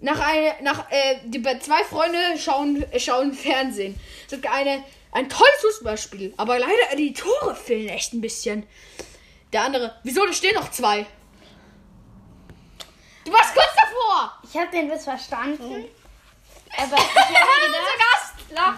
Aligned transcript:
nach 0.00 0.20
eine, 0.20 0.54
nach, 0.62 0.90
äh, 0.90 1.16
die 1.24 1.42
zwei 1.60 1.82
Freunde 1.84 2.18
schauen, 2.38 2.84
schauen 2.98 3.32
Fernsehen. 3.32 3.98
Es 4.24 4.30
gibt 4.30 4.46
eine, 4.46 4.84
ein 5.12 5.28
tolles 5.28 5.60
Fußballspiel, 5.60 6.34
aber 6.36 6.58
leider 6.58 6.96
die 6.96 7.12
Tore 7.12 7.54
fehlen 7.54 7.88
echt 7.88 8.12
ein 8.12 8.20
bisschen. 8.20 8.66
Der 9.52 9.62
andere, 9.62 9.98
wieso, 10.04 10.24
da 10.26 10.32
stehen 10.32 10.54
noch 10.54 10.70
zwei. 10.70 11.06
Du 13.24 13.32
warst 13.32 13.54
kurz 13.54 13.74
davor! 13.76 14.38
Ich 14.42 14.56
habe 14.56 14.70
den 14.70 14.90
Witz 14.90 15.04
verstanden. 15.04 15.86
Aber 16.76 16.96
ich 16.96 16.96
habe 16.96 17.66
gedacht, 17.66 17.98
Gast! 17.98 18.50
Lach. 18.50 18.76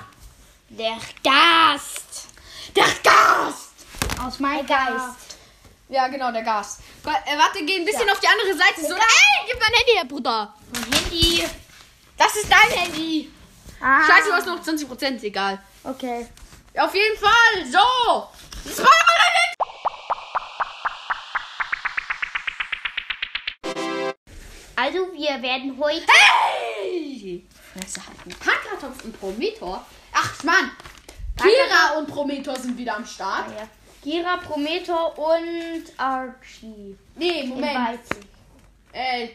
der 0.71 0.98
Gast 1.23 2.29
Der 2.75 2.84
Gast! 3.02 3.71
aus 4.21 4.39
meinem 4.39 4.66
Geist. 4.66 5.30
Ja, 5.91 6.07
genau, 6.09 6.31
der 6.31 6.43
Gast. 6.43 6.81
Go- 7.03 7.11
Äh, 7.11 7.37
warte, 7.37 7.65
geh 7.65 7.77
ein 7.77 7.85
bisschen 7.85 8.07
Ja. 8.07 8.13
auf 8.13 8.21
die 8.21 8.29
andere 8.29 8.55
Seite. 8.57 8.81
So, 8.83 8.95
ey, 8.95 9.47
gib 9.47 9.59
mein 9.61 9.73
Handy 9.73 9.93
her, 9.97 10.05
Bruder. 10.05 10.55
Mein 10.73 10.93
Handy. 10.93 11.45
Das 12.17 12.37
ist 12.37 12.48
dein 12.51 12.71
Handy. 12.79 13.31
Ah, 13.81 14.07
Scheiße, 14.07 14.29
du 14.29 14.33
hast 14.34 14.47
noch 14.47 14.62
20%, 14.62 15.23
egal. 15.25 15.59
Okay. 15.83 16.29
Auf 16.79 16.95
jeden 16.95 17.19
Fall, 17.19 17.65
so. 17.67 18.29
Das 18.65 18.79
war 18.79 18.87
aber 18.87 19.17
dein 19.17 19.57
Also, 24.77 25.12
wir 25.12 25.43
werden 25.43 25.77
heute. 25.79 26.07
Hey! 26.81 27.47
Fresse 27.75 28.01
halten. 28.07 28.31
Pankratopf 28.39 29.05
und 29.05 29.19
Prometor. 29.19 29.84
Ach, 30.12 30.43
Mann. 30.45 30.70
Kira 31.37 31.98
und 31.98 32.07
Prometor 32.09 32.57
sind 32.57 32.77
wieder 32.77 32.97
am 32.97 33.07
Start. 33.07 33.47
Ah, 33.48 33.61
ja. 33.61 33.69
Gira, 34.03 34.39
Prometor 34.39 35.19
und 35.19 35.85
Archie. 35.97 36.97
Nee, 37.17 37.41
In 37.41 37.49
Moment. 37.51 37.75
Weizen. 37.75 38.29
Äh, 38.93 39.29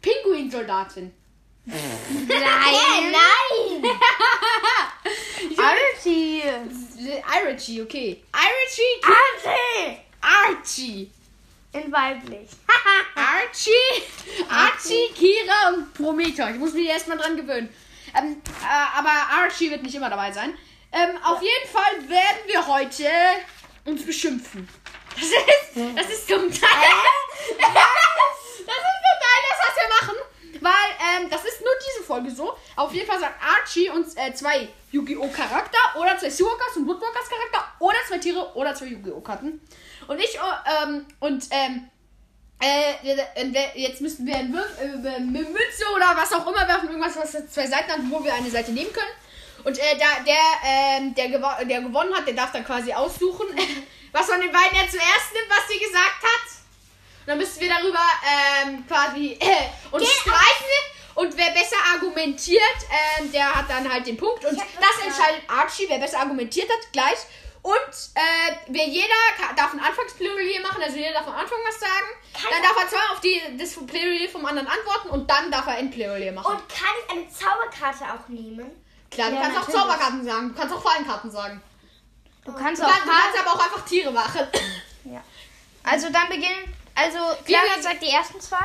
Pinguinsoldatin. 0.00 1.12
Nein, 1.66 1.78
nein! 2.28 3.90
Archie! 5.56 6.42
Archie, 7.22 7.82
okay. 7.82 8.22
Archie, 8.32 9.02
Archie! 9.02 9.98
Archie. 10.20 11.10
In 11.72 11.90
weiblich. 11.90 12.50
Archie, 13.16 14.02
Archie, 14.48 15.08
Kira 15.14 15.74
und 15.74 15.92
Prometheus. 15.94 16.50
Ich 16.50 16.58
muss 16.58 16.72
mich 16.72 16.88
erstmal 16.88 17.18
dran 17.18 17.36
gewöhnen. 17.36 17.68
Ähm, 18.16 18.40
äh, 18.62 18.98
aber 18.98 19.10
Archie 19.10 19.70
wird 19.70 19.82
nicht 19.82 19.94
immer 19.94 20.10
dabei 20.10 20.30
sein. 20.30 20.56
Ähm, 20.92 21.16
auf 21.24 21.42
jeden 21.42 21.68
Fall 21.68 22.08
werden 22.08 22.46
wir 22.46 22.66
heute 22.66 23.08
uns 23.84 24.04
beschimpfen. 24.04 24.68
Das 25.14 25.22
ist, 25.22 25.96
das 25.96 26.06
ist 26.08 26.26
zum 26.26 26.50
Teil. 26.50 26.50
das 26.50 27.66
ist 28.50 28.64
zum 28.64 28.72
Teil 29.22 29.40
das, 29.48 29.58
was 29.60 29.76
wir 29.76 29.88
machen. 30.00 30.16
Weil, 30.60 31.22
ähm, 31.22 31.30
das 31.30 31.44
ist 31.44 31.60
nur 31.60 31.70
diese 31.86 32.04
Folge 32.04 32.30
so. 32.32 32.56
Auf 32.74 32.92
jeden 32.92 33.06
Fall 33.06 33.20
sagt 33.20 33.40
Archie 33.40 33.90
uns 33.90 34.16
äh, 34.16 34.34
zwei 34.34 34.68
Yu-Gi-Oh! 34.90 35.28
Charakter 35.28 35.78
oder 36.00 36.18
zwei 36.18 36.30
Seawalkers 36.30 36.76
und 36.78 36.88
Woodwalkers 36.88 37.28
Charakter 37.28 37.72
oder 37.78 37.98
zwei 38.08 38.18
Tiere 38.18 38.56
oder 38.56 38.74
zwei 38.74 38.86
Yu-Gi-Oh! 38.86 39.20
Karten. 39.20 39.60
Und 40.08 40.18
ich, 40.18 40.34
äh, 40.34 40.82
ähm, 40.82 41.06
und, 41.20 41.46
ähm, 41.50 41.90
äh, 42.60 43.80
jetzt 43.80 44.00
müssten 44.00 44.26
wir 44.26 44.36
eine 44.36 44.64
äh, 44.80 45.20
Münze 45.20 45.84
oder 45.94 46.16
was 46.16 46.32
auch 46.32 46.46
immer 46.46 46.66
werfen, 46.66 46.88
irgendwas, 46.88 47.16
was 47.16 47.32
zwei 47.50 47.66
Seiten 47.66 47.92
hat, 47.92 48.00
wo 48.10 48.24
wir 48.24 48.34
eine 48.34 48.50
Seite 48.50 48.72
nehmen 48.72 48.92
können. 48.92 49.12
Und 49.64 49.78
äh, 49.78 49.96
da, 49.98 50.22
der, 50.24 50.36
ähm, 50.64 51.14
der, 51.14 51.28
gewo 51.28 51.48
der 51.64 51.80
gewonnen 51.80 52.14
hat, 52.14 52.26
der 52.26 52.34
darf 52.34 52.52
dann 52.52 52.64
quasi 52.64 52.92
aussuchen, 52.92 53.46
was 54.12 54.26
von 54.26 54.40
den 54.40 54.52
beiden 54.52 54.76
er 54.78 54.88
zuerst 54.88 55.32
nimmt, 55.32 55.48
was 55.48 55.66
sie 55.68 55.78
gesagt 55.78 56.22
hat. 56.22 56.50
Und 57.20 57.28
dann 57.28 57.38
müssten 57.38 57.60
wir 57.60 57.68
darüber 57.70 58.04
ähm, 58.62 58.84
quasi 58.86 59.32
äh, 59.40 59.68
uns 59.90 60.10
streiten. 60.12 60.80
Und 61.14 61.36
wer 61.36 61.50
besser 61.52 61.76
argumentiert, 61.94 62.60
ähm, 63.18 63.30
der 63.32 63.54
hat 63.54 63.70
dann 63.70 63.90
halt 63.90 64.06
den 64.06 64.16
Punkt. 64.16 64.44
Und 64.44 64.58
das 64.58 65.06
entscheidet 65.06 65.42
Archie, 65.48 65.86
wer 65.88 65.98
besser 65.98 66.18
argumentiert 66.20 66.68
hat, 66.68 66.92
gleich. 66.92 67.18
Und 67.62 67.94
äh, 68.14 68.52
wer 68.66 68.86
jeder 68.86 69.14
ka- 69.38 69.54
darf 69.56 69.72
ein 69.72 69.80
Anfangsplädoyer 69.80 70.60
machen, 70.60 70.82
also 70.82 70.96
jeder 70.98 71.12
darf 71.14 71.26
am 71.28 71.36
Anfang 71.36 71.56
was 71.66 71.80
sagen. 71.80 72.08
Kann 72.34 72.50
dann 72.50 72.62
darf 72.62 72.76
er 72.82 72.88
zwar 72.90 73.12
auf 73.12 73.20
die, 73.20 73.40
das 73.56 73.74
Plädoyer 73.86 74.28
vom 74.28 74.44
anderen 74.44 74.68
antworten 74.68 75.08
und 75.10 75.30
dann 75.30 75.50
darf 75.50 75.66
er 75.68 75.78
Endplädoyer 75.78 76.32
machen. 76.32 76.56
Und 76.56 76.68
kann 76.68 76.88
ich 77.06 77.10
eine 77.12 77.28
Zauberkarte 77.30 78.04
auch 78.12 78.28
nehmen? 78.28 78.83
Klar, 79.14 79.30
du 79.30 79.36
Ja, 79.36 79.42
kannst 79.42 79.56
auch 79.56 79.60
natürlich. 79.68 79.80
Zauberkarten 79.80 80.24
sagen, 80.24 80.48
du 80.48 80.54
kannst 80.60 80.74
auch 80.74 80.82
Fallenkarten 80.82 81.30
sagen. 81.30 81.62
Du 82.44 82.52
kannst 82.52 82.82
Du 82.82 82.86
auch 82.86 82.90
kannst, 82.90 83.06
du 83.06 83.10
kannst 83.10 83.40
aber 83.40 83.52
auch 83.58 83.64
einfach 83.64 83.84
Tiere 83.86 84.10
machen. 84.10 84.40
Also 85.82 86.08
dann 86.10 86.28
beginnen. 86.28 86.74
Also 86.96 87.18
Clara 87.44 87.80
sagt 87.80 88.02
die 88.02 88.08
ersten 88.10 88.40
zwei. 88.40 88.64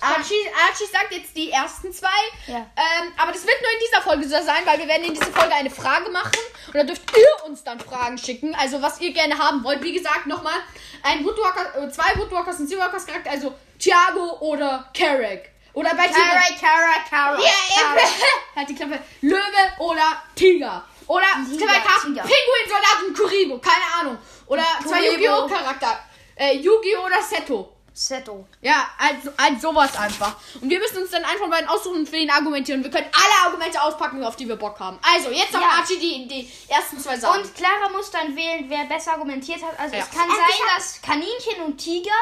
Archie, 0.00 0.34
Archie 0.68 0.84
sagt 0.92 1.10
jetzt 1.12 1.34
die 1.36 1.50
ersten 1.50 1.92
zwei. 1.92 2.08
Ja. 2.46 2.56
Ähm, 2.58 3.12
aber 3.16 3.32
das 3.32 3.46
wird 3.46 3.56
nur 3.62 3.70
in 3.72 3.78
dieser 3.88 4.02
Folge 4.02 4.24
so 4.24 4.44
sein, 4.44 4.62
weil 4.66 4.78
wir 4.78 4.86
werden 4.88 5.04
in 5.04 5.14
dieser 5.14 5.32
Folge 5.32 5.54
eine 5.54 5.70
Frage 5.70 6.10
machen. 6.10 6.38
Und 6.66 6.74
da 6.74 6.84
dürft 6.84 7.16
ihr 7.16 7.46
uns 7.46 7.64
dann 7.64 7.80
Fragen 7.80 8.18
schicken. 8.18 8.54
Also 8.56 8.82
was 8.82 9.00
ihr 9.00 9.12
gerne 9.12 9.38
haben 9.38 9.64
wollt. 9.64 9.82
Wie 9.82 9.92
gesagt, 9.92 10.26
nochmal. 10.26 10.58
Ein 11.02 11.24
Woodwalker, 11.24 11.82
äh, 11.82 11.90
zwei 11.90 12.16
Woodwalkers 12.18 12.60
und 12.60 12.68
Seawalkers 12.68 13.06
Charakter. 13.06 13.30
Also 13.30 13.54
Thiago 13.78 14.38
oder 14.40 14.90
Carrick. 14.94 15.50
Oder 15.74 15.90
bei 15.94 16.06
Tieren. 16.08 16.58
Kara, 16.60 16.94
Kara. 17.08 17.38
Ja, 17.40 17.46
eben. 17.46 18.10
halt 18.56 18.68
die 18.68 18.74
Klappe. 18.74 18.98
Löwe 19.22 19.72
oder 19.78 20.22
Tiger. 20.34 20.84
Oder 21.06 21.24
Tiger, 21.50 21.66
zwei 21.66 21.78
Karten. 21.80 22.14
Tiger. 22.14 22.22
Pinguin, 22.22 22.68
Soldaten, 22.68 23.14
Kuribo. 23.14 23.58
Keine 23.58 24.00
Ahnung. 24.00 24.18
Oder 24.46 24.64
zwei. 24.86 25.06
Yu-Gi-Oh! 25.06 25.46
Charakter. 25.48 25.98
Äh, 26.36 26.56
Yu-Gi-Oh! 26.58 27.06
oder 27.06 27.22
Seto. 27.22 27.72
Seto. 27.94 28.46
Ja, 28.62 28.88
also, 28.98 29.30
also 29.36 29.68
sowas 29.72 29.94
einfach. 29.98 30.36
Und 30.60 30.70
wir 30.70 30.78
müssen 30.78 30.98
uns 31.02 31.10
dann 31.10 31.24
von 31.38 31.50
beiden 31.50 31.68
aussuchen 31.68 31.98
und 32.00 32.08
für 32.08 32.16
ihn 32.16 32.30
argumentieren. 32.30 32.82
Wir 32.82 32.90
können 32.90 33.06
alle 33.12 33.46
Argumente 33.50 33.82
auspacken, 33.82 34.24
auf 34.24 34.34
die 34.36 34.48
wir 34.48 34.56
Bock 34.56 34.80
haben. 34.80 34.98
Also, 35.02 35.30
jetzt 35.30 35.54
auf 35.54 35.60
Ja. 35.60 35.68
Archie 35.78 35.98
die, 35.98 36.26
die 36.26 36.50
ersten 36.72 36.98
zwei 36.98 37.18
Sachen. 37.18 37.42
Und 37.42 37.54
Clara 37.54 37.90
muss 37.90 38.10
dann 38.10 38.34
wählen, 38.34 38.64
wer 38.68 38.84
besser 38.84 39.12
argumentiert 39.12 39.62
hat. 39.62 39.78
Also 39.78 39.94
Ja. 39.96 40.02
es 40.04 40.10
kann 40.10 40.26
Ähm, 40.28 40.36
sein, 40.36 40.74
dass 40.74 41.02
Kaninchen 41.02 41.62
und 41.66 41.76
Tiger 41.76 42.12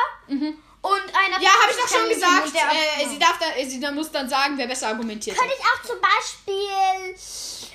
und 0.83 1.15
einer 1.15 1.41
ja, 1.43 1.51
habe 1.51 1.73
ich 1.73 1.77
doch 1.77 1.89
schon 1.89 2.09
gesagt. 2.09 2.55
der- 2.55 3.05
Äh, 3.05 3.09
sie, 3.09 3.19
darf 3.19 3.39
da, 3.39 3.47
sie 3.65 3.79
muss 3.93 4.11
dann 4.11 4.29
sagen, 4.29 4.57
wer 4.57 4.67
besser 4.67 4.89
argumentiert 4.89 5.37
hat. 5.37 5.43
Könnte 5.43 5.57
ich 5.59 5.65
auch 5.65 5.83
zum 5.87 6.01
Beispiel 6.01 7.15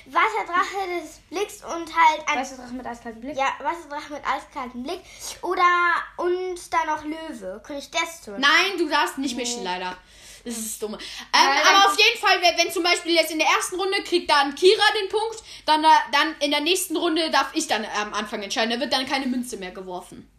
Wasserdrache 0.06 1.00
des 1.00 1.18
Blicks 1.30 1.62
und 1.64 1.94
halt 1.94 2.28
ein. 2.28 2.38
Weißt 2.38 2.52
du, 2.52 2.56
Drache 2.56 2.72
mit 2.74 2.86
eiskaltem 2.86 3.20
Blick? 3.20 3.36
Ja, 3.36 3.48
Wasserdrache 3.60 4.12
mit 4.12 4.22
eiskaltem 4.26 4.82
Blick. 4.82 5.00
Oder 5.42 5.62
und 6.16 6.58
dann 6.72 6.86
noch 6.86 7.04
Löwe. 7.04 7.60
Könnte 7.64 7.82
ich 7.82 7.90
das 7.90 8.22
tun? 8.22 8.34
Nein, 8.38 8.78
du 8.78 8.88
darfst 8.88 9.18
nicht 9.18 9.36
mischen, 9.36 9.64
leider. 9.64 9.96
Das 10.44 10.56
ist 10.56 10.80
dumm. 10.80 10.94
Ähm, 10.94 11.00
dann- 11.32 11.58
aber 11.58 11.90
auf 11.90 11.98
jeden 11.98 12.20
Fall, 12.20 12.40
wenn, 12.40 12.56
wenn 12.56 12.72
zum 12.72 12.84
Beispiel 12.84 13.14
jetzt 13.14 13.32
in 13.32 13.38
der 13.40 13.48
ersten 13.48 13.74
Runde 13.80 14.00
kriegt 14.04 14.30
dann 14.30 14.54
Kira 14.54 14.84
den 15.00 15.08
Punkt, 15.08 15.42
dann, 15.66 15.82
äh, 15.82 15.88
dann 16.12 16.36
in 16.40 16.52
der 16.52 16.60
nächsten 16.60 16.96
Runde 16.96 17.30
darf 17.30 17.50
ich 17.54 17.66
dann 17.66 17.84
am 17.84 18.14
Anfang 18.14 18.42
entscheiden. 18.44 18.70
Da 18.70 18.78
wird 18.78 18.92
dann 18.92 19.06
keine 19.06 19.26
Münze 19.26 19.56
mehr 19.56 19.72
geworfen. 19.72 20.30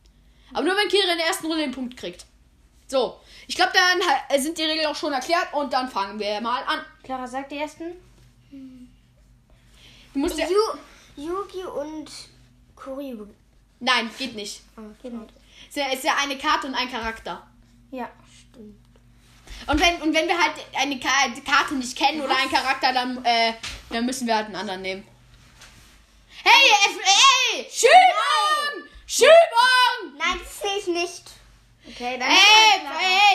Aber 0.54 0.62
nur 0.64 0.78
wenn 0.78 0.88
Kira 0.88 1.12
in 1.12 1.18
der 1.18 1.28
ersten 1.28 1.46
Runde 1.48 1.64
den 1.64 1.74
Punkt 1.74 1.98
kriegt. 1.98 2.26
So, 2.88 3.20
ich 3.48 3.56
glaube, 3.56 3.74
dann 3.74 4.42
sind 4.42 4.58
die 4.58 4.64
Regeln 4.64 4.88
auch 4.88 4.96
schon 4.96 5.12
erklärt 5.12 5.53
und 5.53 5.74
dann 5.74 5.90
fangen 5.90 6.20
wir 6.20 6.40
mal 6.40 6.64
an. 6.64 6.80
Clara 7.03 7.28
sagt 7.28 7.52
die 7.52 7.58
ersten. 7.58 7.94
Du 10.14 10.20
musst 10.20 10.38
ja, 10.38 10.48
Yu, 10.48 11.24
Yugi 11.24 11.64
und 11.64 12.09
Kuribo. 12.75 13.28
Nein, 13.80 14.09
geht 14.18 14.36
nicht. 14.36 14.62
Geht 15.02 15.14
nicht. 15.14 15.34
Es 15.70 15.75
ist 15.75 15.78
ja, 15.78 15.88
ist 15.92 16.03
ja 16.03 16.16
eine 16.22 16.38
Karte 16.38 16.68
und 16.68 16.75
ein 16.75 16.90
Charakter. 16.90 17.46
Ja. 17.92 18.09
Und 19.68 19.80
wenn, 19.81 20.02
und 20.02 20.14
wenn 20.14 20.28
wir 20.28 20.38
halt 20.42 20.54
eine 20.75 21.00
Ka 21.00 21.09
Karte 21.46 21.75
nicht 21.75 21.98
kennen 21.98 22.22
oder 22.22 22.36
einen 22.38 22.50
Charakter, 22.50 22.94
dann, 22.94 23.24
äh, 23.25 23.54
dann 23.90 24.06
müssen 24.06 24.28
wir 24.28 24.36
halt 24.36 24.48
einen 24.48 24.56
anderen 24.56 24.81
nehmen. 24.81 25.08
Hey, 26.44 26.69
F 26.86 26.98
ey! 27.54 27.68
Schiebung! 27.69 28.88
Schiebung! 29.06 30.18
Nein, 30.18 30.40
das 30.42 30.59
sehe 30.62 30.78
ich 30.78 30.88
nicht. 30.88 31.37
Okay, 31.90 32.18
dann. 32.20 32.30
Ey, 32.30 32.81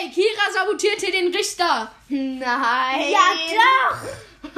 ey, 0.03 0.09
Kira 0.11 0.51
sabotiert 0.53 0.99
hier 0.99 1.11
den 1.11 1.33
Richter. 1.33 1.91
Nein. 2.09 3.09
Ja, 3.11 3.33
doch. 3.55 3.97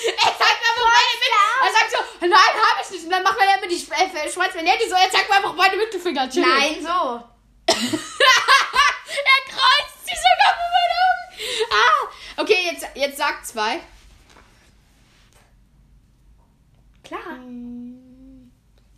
Er 0.00 0.32
mir 0.62 0.68
einfach 0.70 0.86
meine 0.86 1.12
Mittelfinger. 1.18 1.44
Er 1.62 1.72
sagt 1.72 1.90
so, 1.90 1.98
nein, 2.20 2.54
hab 2.62 2.80
ich 2.82 2.90
nicht. 2.90 3.04
Und 3.04 3.10
dann 3.10 3.22
macht 3.22 3.36
er 3.38 3.58
immer 3.58 3.66
die 3.68 3.76
Sch- 3.76 3.92
äh, 3.92 4.30
Schweiz 4.30 4.54
wenn 4.54 4.64
so, 4.88 4.94
er 4.94 5.10
zeigt 5.10 5.28
mir 5.28 5.36
einfach 5.36 5.54
meine 5.54 5.76
Mittelfinger. 5.76 6.30
Chill. 6.30 6.42
Nein, 6.46 6.76
so. 6.80 6.86
er 7.68 7.74
kreuzt 9.48 9.98
sie 10.04 10.14
sogar 10.16 10.54
vor 10.56 10.70
meinen 10.72 10.96
Augen. 11.02 11.26
Ah. 11.70 12.40
Okay, 12.42 12.70
jetzt, 12.70 12.86
jetzt 12.94 13.18
sag 13.18 13.44
zwei. 13.44 13.80
Clara. 17.04 17.38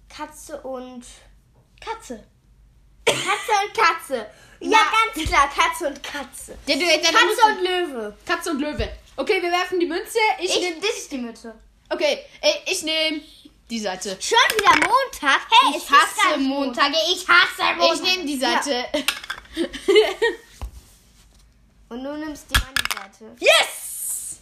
Katze 0.08 0.60
und. 0.60 1.04
Katze. 1.80 2.24
Katze 3.04 3.52
und 3.66 3.74
Katze. 3.74 4.26
Ja, 4.60 4.78
ganz 5.14 5.28
klar. 5.28 5.50
Katze 5.54 5.88
und 5.88 6.02
Katze. 6.02 6.56
Der, 6.68 6.76
der, 6.76 6.98
Katze 7.00 7.46
und 7.46 7.62
Löwe. 7.64 8.16
Katze 8.24 8.50
und 8.50 8.60
Löwe. 8.60 8.88
Okay, 9.16 9.42
wir 9.42 9.50
werfen 9.50 9.80
die 9.80 9.86
Münze. 9.86 10.18
Ich, 10.38 10.50
Ich, 10.54 10.60
nehme. 10.60 10.80
das 10.80 10.90
ist 10.96 11.10
die 11.12 11.18
Mütze. 11.18 11.54
Okay, 11.90 12.18
ich 12.66 12.82
nehme 12.82 13.20
die 13.68 13.80
Seite. 13.80 14.16
Schon 14.20 14.38
wieder 14.56 14.70
Montag. 14.88 15.40
Hey, 15.50 15.76
Ich 15.76 15.90
hasse 15.90 16.38
Montage. 16.38 16.94
Ich 17.12 17.26
hasse 17.28 17.62
Ich 17.72 17.76
Montage. 17.76 18.02
nehme 18.02 18.24
die 18.24 18.38
Seite. 18.38 18.84
Und 21.88 22.02
du 22.04 22.12
nimmst 22.16 22.46
die 22.50 22.58
Manni-Seite. 22.58 23.36
Yes! 23.38 24.38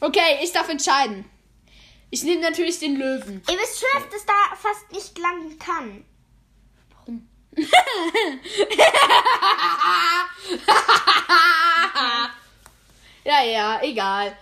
Okay, 0.00 0.38
ich 0.42 0.50
darf 0.50 0.68
entscheiden. 0.68 1.28
Ich 2.10 2.24
nehme 2.24 2.40
natürlich 2.40 2.78
den 2.80 2.96
Löwen. 2.96 3.40
Ihr 3.48 3.58
wisst 3.58 3.78
schon, 3.80 4.02
dass 4.02 4.10
das 4.10 4.26
da 4.26 4.56
fast 4.56 4.90
nicht 4.90 5.16
landen 5.18 5.58
kann. 5.58 6.04
ja, 13.24 13.42
ja, 13.42 13.82
egal. 13.82 14.36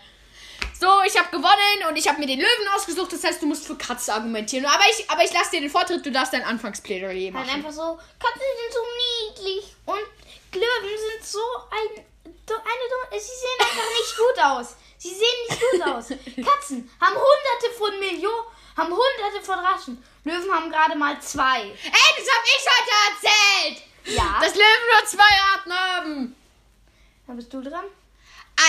So, 0.81 0.87
ich 1.07 1.17
habe 1.19 1.31
gewonnen 1.31 1.85
und 1.89 1.97
ich 1.97 2.09
habe 2.09 2.19
mir 2.19 2.27
den 2.27 2.41
Löwen 2.41 2.69
ausgesucht. 2.75 3.13
Das 3.13 3.23
heißt, 3.23 3.43
du 3.43 3.47
musst 3.47 3.67
für 3.67 3.77
Katze 3.77 4.15
argumentieren. 4.15 4.65
Aber 4.65 4.85
ich, 4.91 5.11
aber 5.11 5.23
ich 5.23 5.31
lasse 5.33 5.51
dir 5.51 5.61
den 5.61 5.69
Vortritt. 5.69 6.07
Du 6.07 6.11
darfst 6.11 6.33
dein 6.33 6.43
Anfangsplädoyer 6.43 7.33
machen. 7.33 7.51
einfach 7.51 7.73
so, 7.73 7.99
Katzen 8.19 8.41
sind 8.41 8.73
so 8.73 8.81
niedlich 9.45 9.77
und 9.85 10.01
Löwen 10.55 10.99
sind 11.13 11.27
so 11.27 11.43
ein, 11.71 11.99
eine, 11.99 13.21
sie 13.21 13.27
sehen 13.27 13.61
einfach 13.61 13.91
nicht 13.99 14.17
gut 14.17 14.39
aus. 14.43 14.77
Sie 14.97 15.11
sehen 15.11 15.39
nicht 15.49 15.61
gut 15.61 15.83
aus. 15.83 16.09
Katzen 16.51 16.91
haben 17.01 17.15
hunderte 17.15 17.71
von 17.77 17.99
Millionen, 17.99 18.47
haben 18.77 18.91
hunderte 18.91 19.43
von 19.45 19.59
Rassen. 19.59 20.03
Löwen 20.25 20.53
haben 20.53 20.71
gerade 20.71 20.97
mal 20.97 21.21
zwei. 21.21 21.61
Ey, 21.61 22.11
das 22.17 22.29
habe 22.29 22.45
ich 22.45 22.67
heute 22.67 22.93
erzählt! 23.11 23.83
Ja. 24.05 24.39
Dass 24.41 24.55
Löwen 24.55 24.87
nur 24.93 25.07
zwei 25.07 25.41
Arten 25.55 25.73
haben. 25.73 26.37
Dann 27.27 27.37
bist 27.37 27.53
du 27.53 27.61
dran. 27.63 27.85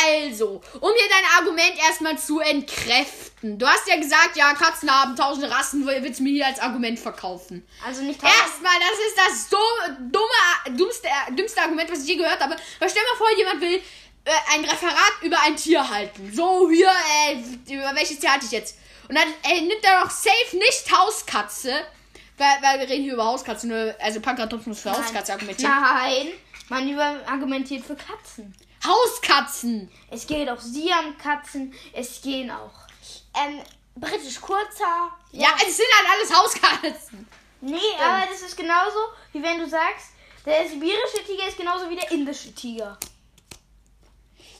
Also, 0.05 0.61
um 0.79 0.91
hier 0.93 1.09
dein 1.09 1.39
Argument 1.39 1.77
erstmal 1.77 2.17
zu 2.17 2.39
entkräften. 2.39 3.57
Du 3.57 3.67
hast 3.67 3.87
ja 3.87 3.97
gesagt, 3.97 4.37
ja, 4.37 4.53
Katzen 4.53 4.89
haben 4.89 5.15
tausende 5.17 5.51
Rassen, 5.51 5.85
willst 5.85 6.19
du 6.19 6.23
mir 6.23 6.31
hier 6.31 6.47
als 6.47 6.59
Argument 6.59 6.97
verkaufen. 6.97 7.67
Also 7.85 8.01
nicht 8.03 8.21
tausend. 8.21 8.39
Erstmal, 8.39 8.73
das 8.79 8.99
ist 9.05 9.17
das 9.17 9.49
dumme, 9.49 10.11
dumme, 10.11 10.77
dummste, 10.77 11.09
dümmste 11.31 11.61
Argument, 11.61 11.91
was 11.91 12.03
ich 12.03 12.07
je 12.07 12.15
gehört 12.15 12.39
habe. 12.39 12.55
Weil 12.79 12.89
stell 12.89 13.03
mal 13.03 13.17
vor, 13.17 13.37
jemand 13.37 13.59
will 13.59 13.81
äh, 14.23 14.31
ein 14.53 14.63
Referat 14.63 15.13
über 15.23 15.41
ein 15.41 15.57
Tier 15.57 15.89
halten. 15.89 16.31
So, 16.33 16.69
hier, 16.69 16.91
äh, 17.27 17.73
über 17.73 17.93
welches 17.93 18.19
Tier 18.19 18.31
halte 18.31 18.45
ich 18.45 18.51
jetzt? 18.51 18.77
Und 19.07 19.15
dann 19.15 19.27
äh, 19.43 19.61
nimmt 19.61 19.83
er 19.83 20.01
doch 20.01 20.09
safe 20.09 20.57
nicht 20.57 20.91
Hauskatze. 20.91 21.73
Weil, 22.37 22.61
weil 22.61 22.79
wir 22.79 22.89
reden 22.89 23.03
hier 23.03 23.13
über 23.13 23.25
Hauskatze, 23.25 23.67
nur, 23.67 23.93
also 23.99 24.19
Pankratopf 24.19 24.65
muss 24.65 24.81
für 24.81 24.91
Hauskatze 24.91 25.33
argumentieren. 25.33 25.71
Nein, 25.71 26.27
man 26.69 26.89
über 26.89 27.19
argumentiert 27.27 27.85
für 27.85 27.95
Katzen. 27.95 28.55
Hauskatzen! 28.83 29.91
Es 30.09 30.25
geht 30.25 30.49
auch 30.49 30.59
Siam-Katzen, 30.59 31.73
es 31.93 32.19
gehen 32.21 32.49
auch 32.49 32.73
ähm, 33.35 33.61
britisch 33.95 34.41
kurzer. 34.41 35.11
Ja, 35.31 35.49
es 35.67 35.77
sind 35.77 35.87
halt 35.93 36.09
alles 36.09 36.35
Hauskatzen. 36.35 37.27
Nee, 37.61 37.77
aber 37.99 38.25
das 38.31 38.41
ist 38.41 38.57
genauso, 38.57 38.97
wie 39.33 39.43
wenn 39.43 39.59
du 39.59 39.69
sagst, 39.69 40.07
der 40.45 40.67
sibirische 40.67 41.23
Tiger 41.25 41.47
ist 41.47 41.57
genauso 41.57 41.89
wie 41.89 41.95
der 41.95 42.11
indische 42.11 42.53
Tiger. 42.55 42.97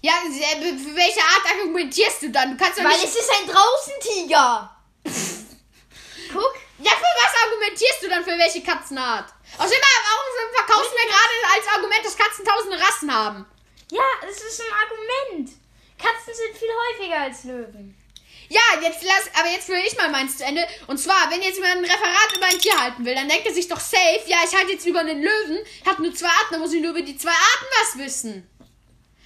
Ja, 0.02 0.14
äh, 0.26 0.78
für 0.78 0.96
welche 0.96 1.22
Art 1.22 1.46
argumentierst 1.52 2.24
du 2.24 2.30
dann? 2.32 2.58
Du 2.58 2.64
kannst 2.64 2.80
doch 2.80 2.84
Weil 2.84 2.92
nicht... 2.94 3.06
es 3.06 3.16
ist 3.16 3.30
ein 3.30 3.48
Draußentiger. 3.48 4.76
Guck. 6.34 6.56
Ja, 6.80 6.92
für 6.92 7.14
was 7.22 7.34
argumentierst 7.46 8.02
du 8.02 8.10
dann 8.10 8.24
für 8.24 8.38
welche 8.38 8.64
Katzenart? 8.64 9.32
Außerdem, 9.58 9.82
warum 9.82 10.56
verkaufst 10.56 10.92
du 10.92 10.96
mir 10.96 11.12
gerade 11.12 11.56
als 11.56 11.68
Argument, 11.76 12.06
dass 12.06 12.18
Katzen 12.18 12.46
tausende 12.46 12.80
Rassen 12.80 13.14
haben? 13.14 13.46
Ja, 13.92 14.02
das 14.22 14.42
ist 14.42 14.62
ein 14.62 14.74
Argument. 14.74 15.52
Katzen 16.00 16.34
sind 16.34 16.58
viel 16.58 16.70
häufiger 16.70 17.20
als 17.20 17.44
Löwen. 17.44 17.96
Ja, 18.50 18.62
jetzt 18.82 19.04
lass, 19.04 19.30
aber 19.40 19.50
jetzt 19.50 19.70
will 19.70 19.82
ich 19.86 19.96
mal 19.96 20.10
meins 20.10 20.38
zu 20.38 20.44
Ende. 20.44 20.66
Und 20.88 20.98
zwar, 20.98 21.30
wenn 21.30 21.42
jetzt 21.42 21.56
jemand 21.56 21.78
ein 21.78 21.86
Referat 21.86 22.36
über 22.36 22.48
ein 22.48 22.60
Tier 22.60 22.78
halten 22.82 23.06
will, 23.06 23.16
dann 23.16 23.30
denkt 23.30 23.46
er 23.46 23.54
sich 23.54 23.68
doch 23.68 23.80
safe, 23.80 24.24
ja, 24.26 24.40
ich 24.44 24.54
halte 24.54 24.74
jetzt 24.74 24.86
über 24.86 25.00
einen 25.00 25.22
Löwen, 25.22 25.60
hat 25.86 26.00
nur 26.00 26.14
zwei 26.14 26.28
Arten, 26.28 26.54
dann 26.54 26.62
muss 26.62 26.74
ich 26.74 26.82
nur 26.82 26.92
über 26.92 27.02
die 27.02 27.18
zwei 27.18 27.30
Arten 27.30 27.66
was 27.80 27.98
wissen. 27.98 28.50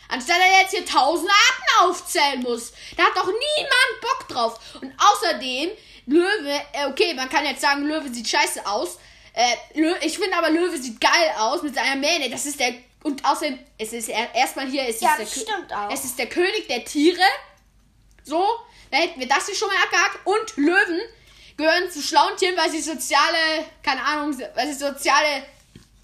Anstatt 0.07 0.37
er 0.39 0.61
jetzt 0.61 0.71
hier 0.71 0.85
tausend 0.85 1.29
Arten 1.29 1.89
aufzählen 1.89 2.41
muss. 2.41 2.71
Da 2.95 3.03
hat 3.03 3.15
doch 3.15 3.25
niemand 3.25 4.01
Bock 4.01 4.27
drauf. 4.27 4.59
Und 4.81 4.93
außerdem, 4.97 5.71
Löwe, 6.07 6.61
äh, 6.73 6.85
okay, 6.87 7.13
man 7.15 7.29
kann 7.29 7.45
jetzt 7.45 7.61
sagen, 7.61 7.87
Löwe 7.87 8.13
sieht 8.13 8.27
scheiße 8.29 8.65
aus. 8.65 8.97
Äh, 9.33 9.55
ich 10.01 10.17
finde 10.17 10.37
aber 10.37 10.49
Löwe 10.51 10.77
sieht 10.77 11.01
geil 11.01 11.31
aus 11.37 11.61
mit 11.63 11.73
seiner 11.75 11.95
Mähne. 11.95 12.29
Das 12.29 12.45
ist 12.45 12.59
der. 12.59 12.73
Und 13.03 13.23
außerdem, 13.25 13.59
es 13.77 13.93
ist 13.93 14.09
er- 14.09 14.33
erstmal 14.33 14.67
hier, 14.67 14.87
es 14.87 14.99
Ja, 15.01 15.15
ist 15.15 15.47
der. 15.47 15.89
Es 15.91 16.05
ist 16.05 16.17
der 16.17 16.27
König 16.27 16.67
der 16.67 16.83
Tiere. 16.85 17.21
So, 18.23 18.43
da 18.91 18.97
hätten 18.97 19.19
wir 19.19 19.27
das 19.27 19.45
hier 19.47 19.55
schon 19.55 19.67
mal 19.67 19.77
abgehakt. 19.83 20.19
Und 20.25 20.57
Löwen 20.57 21.01
gehören 21.57 21.89
zu 21.91 22.01
schlauen 22.01 22.35
Tieren, 22.37 22.57
weil 22.57 22.69
sie 22.71 22.81
soziale, 22.81 23.37
keine 23.83 24.03
Ahnung, 24.03 24.35
weil 24.55 24.67
sie 24.67 24.73
soziale 24.73 25.43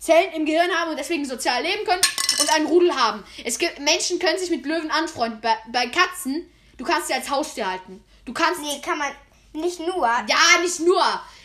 Zellen 0.02 0.34
im 0.34 0.46
Gehirn 0.46 0.72
haben 0.72 0.90
und 0.90 0.98
deswegen 0.98 1.26
sozial 1.26 1.62
leben 1.62 1.86
können 1.86 2.02
und 2.40 2.54
einen 2.54 2.66
Rudel 2.66 2.96
haben. 2.96 3.24
Es 3.46 3.60
gibt, 3.60 3.80
Menschen 3.80 4.18
können 4.18 4.40
sich 4.40 4.50
mit 4.50 4.66
Löwen 4.66 4.90
anfreunden. 4.90 5.40
Bei, 5.42 5.56
bei 5.72 5.86
Katzen, 5.88 6.52
du 6.78 6.84
kannst 6.84 7.08
sie 7.08 7.14
als 7.14 7.30
Haustier 7.30 7.70
halten. 7.70 8.04
Du 8.26 8.34
kannst, 8.34 8.62
Nee, 8.62 8.82
kann 8.84 8.98
man 8.98 9.12
nicht 9.54 9.80
nur. 9.80 10.08
ja, 10.08 10.62
nicht 10.62 10.80
nur, 10.80 11.04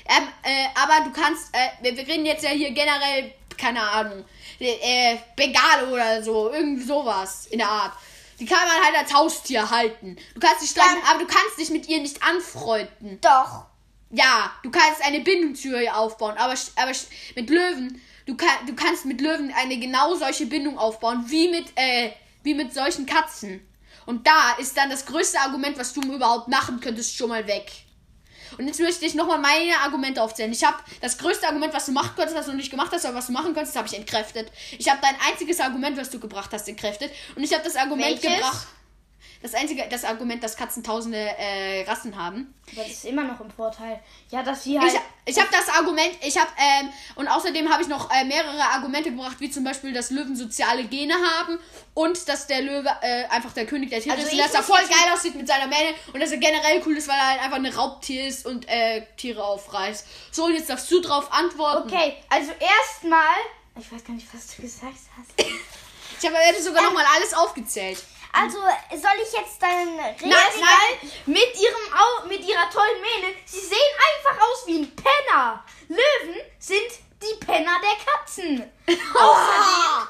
ähm, 0.09 0.29
äh, 0.43 0.67
aber 0.75 1.05
du 1.05 1.13
kannst, 1.13 1.49
äh, 1.53 1.69
wir, 1.83 1.97
wir 1.97 2.07
reden 2.07 2.25
jetzt 2.25 2.45
ja 2.45 2.51
hier 2.51 2.71
generell, 2.71 3.35
keine 3.59 3.83
Ahnung, 3.83 4.25
äh, 4.59 5.17
Bengale 5.37 5.89
oder 5.93 6.23
so, 6.23 6.51
irgendwie 6.51 6.85
sowas 6.85 7.47
in 7.51 7.59
der 7.59 7.69
Art. 7.69 7.93
Die 8.39 8.47
kann 8.47 8.67
man 8.67 8.85
halt 8.85 8.97
als 8.97 9.13
Haustier 9.13 9.69
halten. 9.69 10.17
Du 10.35 10.41
kannst 10.41 10.63
dich 10.63 10.71
streiten, 10.71 11.03
aber 11.11 11.21
du 11.21 11.27
kannst 11.27 11.59
dich 11.59 11.71
mit 11.71 11.89
ihr 11.89 12.01
nicht 12.01 12.23
anfreunden. 12.23 13.19
Doch. 13.21 13.67
Ja, 14.11 14.53
du 14.63 14.71
kannst 14.71 15.03
eine 15.05 15.21
Bindung 15.21 15.55
zu 15.55 15.69
ihr 15.79 15.97
aufbauen, 15.97 16.37
aber, 16.39 16.55
aber 16.77 16.93
mit 17.35 17.51
Löwen, 17.51 18.01
du, 18.27 18.37
kann, 18.37 18.67
du 18.67 18.75
kannst 18.75 19.07
mit 19.07 19.21
Löwen 19.21 19.53
eine 19.57 19.79
genau 19.79 20.15
solche 20.15 20.47
Bindung 20.47 20.79
aufbauen, 20.79 21.25
wie 21.29 21.49
mit, 21.49 21.67
äh, 21.77 22.11
wie 22.43 22.55
mit 22.55 22.75
solchen 22.75 23.07
Katzen. 23.07 23.67
Und 24.05 24.27
da 24.27 24.53
ist 24.59 24.77
dann 24.77 24.91
das 24.91 25.07
größte 25.07 25.41
Argument, 25.41 25.79
was 25.79 25.93
du 25.93 26.01
überhaupt 26.03 26.49
machen 26.49 26.81
könntest, 26.81 27.17
schon 27.17 27.29
mal 27.29 27.47
weg. 27.47 27.71
Und 28.59 28.67
jetzt 28.67 28.81
möchte 28.81 29.05
ich 29.05 29.15
nochmal 29.15 29.39
meine 29.39 29.77
Argumente 29.83 30.23
aufzählen. 30.23 30.53
Ich 30.53 30.65
habe 30.65 30.77
das 31.01 31.19
größte 31.19 31.47
Argument, 31.47 31.75
was 31.75 31.87
du 31.87 31.93
machen 31.93 32.13
konntest, 32.15 32.37
was 32.37 32.47
du 32.47 32.53
nicht 32.53 32.71
gemacht 32.71 32.91
hast, 32.93 33.05
aber 33.05 33.17
was 33.17 33.27
du 33.27 33.33
machen 33.33 33.53
konntest, 33.53 33.77
habe 33.77 33.89
ich 33.89 33.95
entkräftet. 33.95 34.51
Ich 34.79 34.89
habe 34.89 35.01
dein 35.03 35.17
einziges 35.29 35.61
Argument, 35.61 35.97
was 35.97 36.11
du 36.11 36.21
gebracht 36.21 36.51
hast, 36.53 36.69
entkräftet. 36.69 37.11
Und 37.35 37.43
ich 37.43 37.53
habe 37.53 37.65
das 37.65 37.77
Argument 37.77 38.23
Welches? 38.23 38.37
gebracht. 38.37 38.67
Das 39.47 39.55
einzige, 39.55 39.87
das 39.89 40.03
Argument, 40.03 40.43
dass 40.43 40.57
Katzen 40.57 40.83
tausende 40.83 41.19
äh, 41.19 41.85
Rassen 41.89 42.17
haben. 42.17 42.53
Aber 42.73 42.83
das 42.83 42.91
ist 42.91 43.05
immer 43.05 43.23
noch 43.23 43.41
im 43.41 43.49
Vorteil. 43.49 44.01
Ja, 44.29 44.43
dass 44.43 44.65
sie 44.65 44.77
halt. 44.77 44.93
Ich, 44.93 45.37
ich 45.37 45.39
habe 45.39 45.49
das 45.53 45.69
Argument, 45.69 46.11
ich 46.21 46.37
habe, 46.37 46.51
ähm, 46.59 46.89
und 47.15 47.29
außerdem 47.29 47.73
habe 47.73 47.81
ich 47.81 47.87
noch 47.87 48.11
äh, 48.11 48.25
mehrere 48.25 48.61
Argumente 48.61 49.13
gebracht, 49.13 49.37
wie 49.39 49.49
zum 49.49 49.63
Beispiel, 49.63 49.93
dass 49.93 50.11
Löwen 50.11 50.35
soziale 50.35 50.83
Gene 50.87 51.15
haben 51.15 51.61
und 51.95 52.29
dass 52.29 52.49
der 52.49 52.63
Löwe 52.63 52.89
äh, 53.03 53.27
einfach 53.27 53.53
der 53.53 53.67
König 53.67 53.91
der 53.91 54.01
Tiere 54.01 54.17
Also 54.17 54.27
ist 54.27 54.33
und 54.33 54.41
dass 54.41 54.55
er 54.55 54.65
voll 54.65 54.81
geil 54.81 55.15
aussieht 55.15 55.37
mit 55.37 55.47
seiner 55.47 55.69
Mähne 55.69 55.95
und 56.13 56.21
dass 56.21 56.33
er 56.33 56.39
generell 56.39 56.83
cool 56.85 56.97
ist, 56.97 57.07
weil 57.07 57.17
er 57.17 57.29
halt 57.29 57.43
einfach 57.45 57.59
ein 57.59 57.67
Raubtier 57.67 58.27
ist 58.27 58.47
und 58.47 58.69
äh, 58.69 59.07
Tiere 59.17 59.45
aufreißt. 59.45 60.05
So, 60.33 60.47
und 60.47 60.55
jetzt 60.55 60.69
darfst 60.69 60.91
du 60.91 61.01
drauf 61.01 61.33
antworten. 61.33 61.89
okay, 61.89 62.17
also 62.31 62.51
erstmal. 62.51 63.37
Ich 63.79 63.93
weiß 63.93 64.03
gar 64.03 64.15
nicht, 64.15 64.27
was 64.35 64.57
du 64.57 64.63
gesagt 64.63 64.97
hast. 65.17 65.49
Ich 66.19 66.27
habe 66.27 66.37
sogar 66.61 66.83
noch 66.83 66.95
mal 66.95 67.05
alles 67.15 67.33
aufgezählt. 67.33 68.03
Also, 68.39 68.59
soll 68.59 69.19
ich 69.23 69.33
jetzt 69.33 69.63
dann 69.63 69.99
reden? 69.99 70.29
nein. 70.61 71.13
Mit, 71.27 71.55
ihrem 71.55 71.93
Au 71.95 72.27
mit 72.27 72.45
ihrer 72.45 72.69
tollen 72.71 73.01
Mähne. 73.01 73.35
Sie 73.47 73.61
sehen 73.61 73.79
einfach 73.79 74.43
aus 74.43 74.67
wie 74.67 74.79
ein 74.81 74.97
Penner. 74.97 75.65
Löwen 75.89 76.41
sind 76.59 76.91
die 77.23 77.45
Penner 77.45 77.77
der 77.81 78.05
Katzen. 78.05 78.71
Außerdem, 79.15 80.09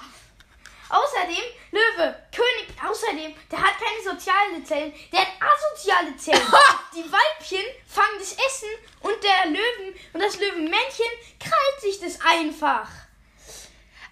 außerdem, 0.88 1.45
Löwe, 1.71 2.23
König, 2.35 2.75
außerdem, 2.83 3.35
der 3.50 3.61
hat 3.61 3.75
keine 3.78 4.02
sozialen 4.02 4.64
Zellen, 4.64 4.95
der 5.12 5.21
hat 5.21 5.28
asoziale 5.40 6.16
Zellen. 6.16 6.40
die 6.95 7.04
Weibchen 7.04 7.64
fangen 7.88 8.18
das 8.18 8.33
Essen 8.33 8.68
und 9.00 9.23
der 9.23 9.47
Löwen 9.47 9.99
und 10.12 10.21
das 10.21 10.38
Löwenmännchen 10.38 11.06
krallt 11.38 11.80
sich 11.80 12.00
das 12.00 12.21
einfach. 12.21 12.88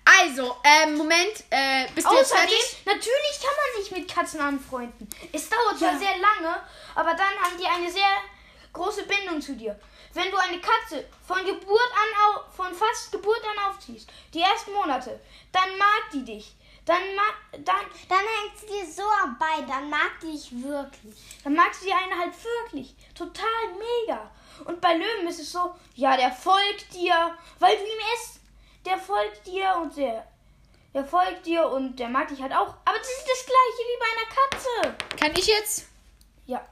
Also, 0.05 0.57
ähm, 0.65 0.97
Moment, 0.97 1.45
äh, 1.51 1.87
bist 1.95 2.07
du 2.07 2.15
jetzt 2.15 2.33
fertig? 2.35 2.77
natürlich 2.85 3.41
kann 3.41 3.55
man 3.57 3.83
sich 3.83 3.91
mit 3.91 4.13
Katzen 4.13 4.41
anfreunden. 4.41 5.09
Es 5.33 5.49
dauert 5.49 5.79
zwar 5.79 5.93
Ja. 5.93 5.99
sehr 5.99 6.17
lange, 6.19 6.63
aber 6.95 7.15
dann 7.15 7.35
haben 7.43 7.57
die 7.59 7.67
eine 7.67 7.91
sehr 7.91 8.11
große 8.73 9.05
Bindung 9.05 9.41
zu 9.41 9.55
dir. 9.57 9.79
Wenn 10.13 10.31
du 10.31 10.37
eine 10.37 10.61
Katze 10.61 11.09
von 11.27 11.45
Geburt 11.45 11.91
an 11.93 12.37
au 12.37 12.51
von 12.55 12.73
fast 12.75 13.11
Geburt 13.13 13.41
an 13.45 13.71
aufziehst, 13.71 14.09
die 14.33 14.41
ersten 14.43 14.73
Monate, 14.73 15.21
dann 15.53 15.77
mag 15.79 16.11
die 16.13 16.25
dich. 16.25 16.55
Dann 16.85 17.03
mag 17.17 17.35
dann 17.65 17.81
Dann 18.11 18.19
hängt 18.19 18.59
sie 18.61 18.67
dir 18.67 18.87
so 18.87 19.03
am 19.23 19.39
Bein, 19.39 19.67
dann 19.67 19.89
mag 19.89 20.21
die 20.23 20.33
dich 20.33 20.51
wirklich. 20.53 21.15
dann 21.43 21.55
mag 21.55 21.75
sie 21.75 21.91
einen 21.93 22.17
halt 22.19 22.33
wirklich 22.45 22.95
total 23.15 23.47
mega. 23.79 24.31
Und 24.67 24.81
bei 24.83 24.95
Löwen 24.95 25.27
ist 25.27 25.41
es 25.41 25.51
so, 25.51 25.75
ja, 25.95 26.15
der 26.17 26.31
folgt 26.31 26.93
dir, 26.93 27.37
weil 27.59 27.77
du 27.77 27.83
ihm 27.83 27.99
isst. 28.15 28.41
Der 28.85 28.99
folgt 28.99 29.47
dir 29.47 29.75
und 29.81 29.97
der 29.97 30.25
der 30.95 31.05
folgt 31.05 31.45
dir 31.45 31.69
und 31.69 31.99
der 31.99 32.09
mag 32.09 32.29
dich 32.29 32.41
halt 32.41 32.53
auch. 32.53 32.69
Aber 32.85 32.97
das 32.97 33.09
ist 33.09 33.27
das 33.29 33.47
gleiche 33.47 33.83
wie 33.89 33.99
bei 33.99 34.07
einer 34.15 34.95
Katze. 34.95 35.17
Kann 35.19 35.33
ich 35.37 35.47
jetzt? 35.49 35.87
Ja. 36.47 36.65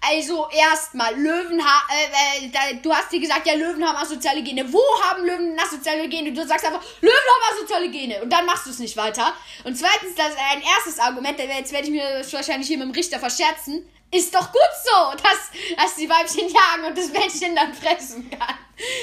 Also 0.00 0.48
erstmal, 0.50 1.14
Löwen 1.14 1.64
haben, 1.64 1.88
äh, 1.90 2.46
äh, 2.46 2.76
du 2.82 2.92
hast 2.92 3.12
dir 3.12 3.20
gesagt, 3.20 3.46
ja, 3.46 3.54
Löwen 3.54 3.86
haben 3.86 3.96
asoziale 3.96 4.42
Gene. 4.42 4.70
Wo 4.70 4.82
haben 5.04 5.24
Löwen 5.24 5.58
asoziale 5.58 6.08
Gene? 6.08 6.32
Du 6.32 6.44
sagst 6.44 6.66
einfach, 6.66 6.82
Löwen 7.00 7.14
haben 7.14 7.56
asoziale 7.56 7.88
Gene. 7.90 8.20
Und 8.22 8.30
dann 8.30 8.44
machst 8.44 8.66
du 8.66 8.70
es 8.70 8.80
nicht 8.80 8.96
weiter. 8.96 9.32
Und 9.62 9.76
zweitens, 9.76 10.16
das 10.16 10.32
ein 10.52 10.60
erstes 10.60 10.98
Argument, 10.98 11.38
jetzt 11.38 11.72
werde 11.72 11.86
ich 11.86 11.92
mir 11.92 12.18
das 12.18 12.32
wahrscheinlich 12.32 12.66
hier 12.66 12.78
mit 12.78 12.88
dem 12.88 12.92
Richter 12.92 13.20
verscherzen. 13.20 13.88
Ist 14.14 14.32
doch 14.32 14.52
gut 14.52 14.70
so, 14.84 15.12
dass, 15.24 15.50
dass 15.76 15.96
die 15.96 16.08
Weibchen 16.08 16.48
jagen 16.48 16.84
und 16.84 16.96
das 16.96 17.08
Männchen 17.08 17.56
dann 17.56 17.74
fressen 17.74 18.30
kann. 18.30 18.56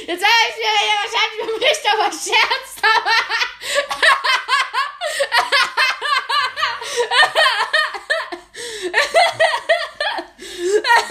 Jetzt 0.07 0.23
habe 0.23 0.33
ich 0.47 0.55
mir 0.55 0.71
wahrscheinlich 1.03 1.41
mit 1.41 1.49
dem 1.49 1.59
Richter 1.67 1.97
verscherzt, 1.97 2.79
aber. 2.81 3.11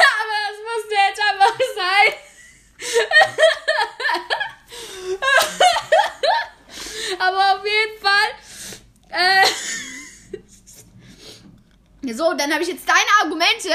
aber 0.09 0.37
das 0.49 0.59
musste 0.65 0.95
jetzt 0.95 1.21
einfach 1.21 1.57
sein. 1.77 2.11
aber 7.19 7.43
auf 7.55 7.65
jeden 7.67 7.99
Fall. 8.01 8.31
Äh, 9.11 9.45
so, 12.03 12.35
dann 12.35 12.53
habe 12.53 12.63
ich 12.63 12.69
jetzt 12.69 12.89
deine 12.89 13.11
Argumente, 13.23 13.69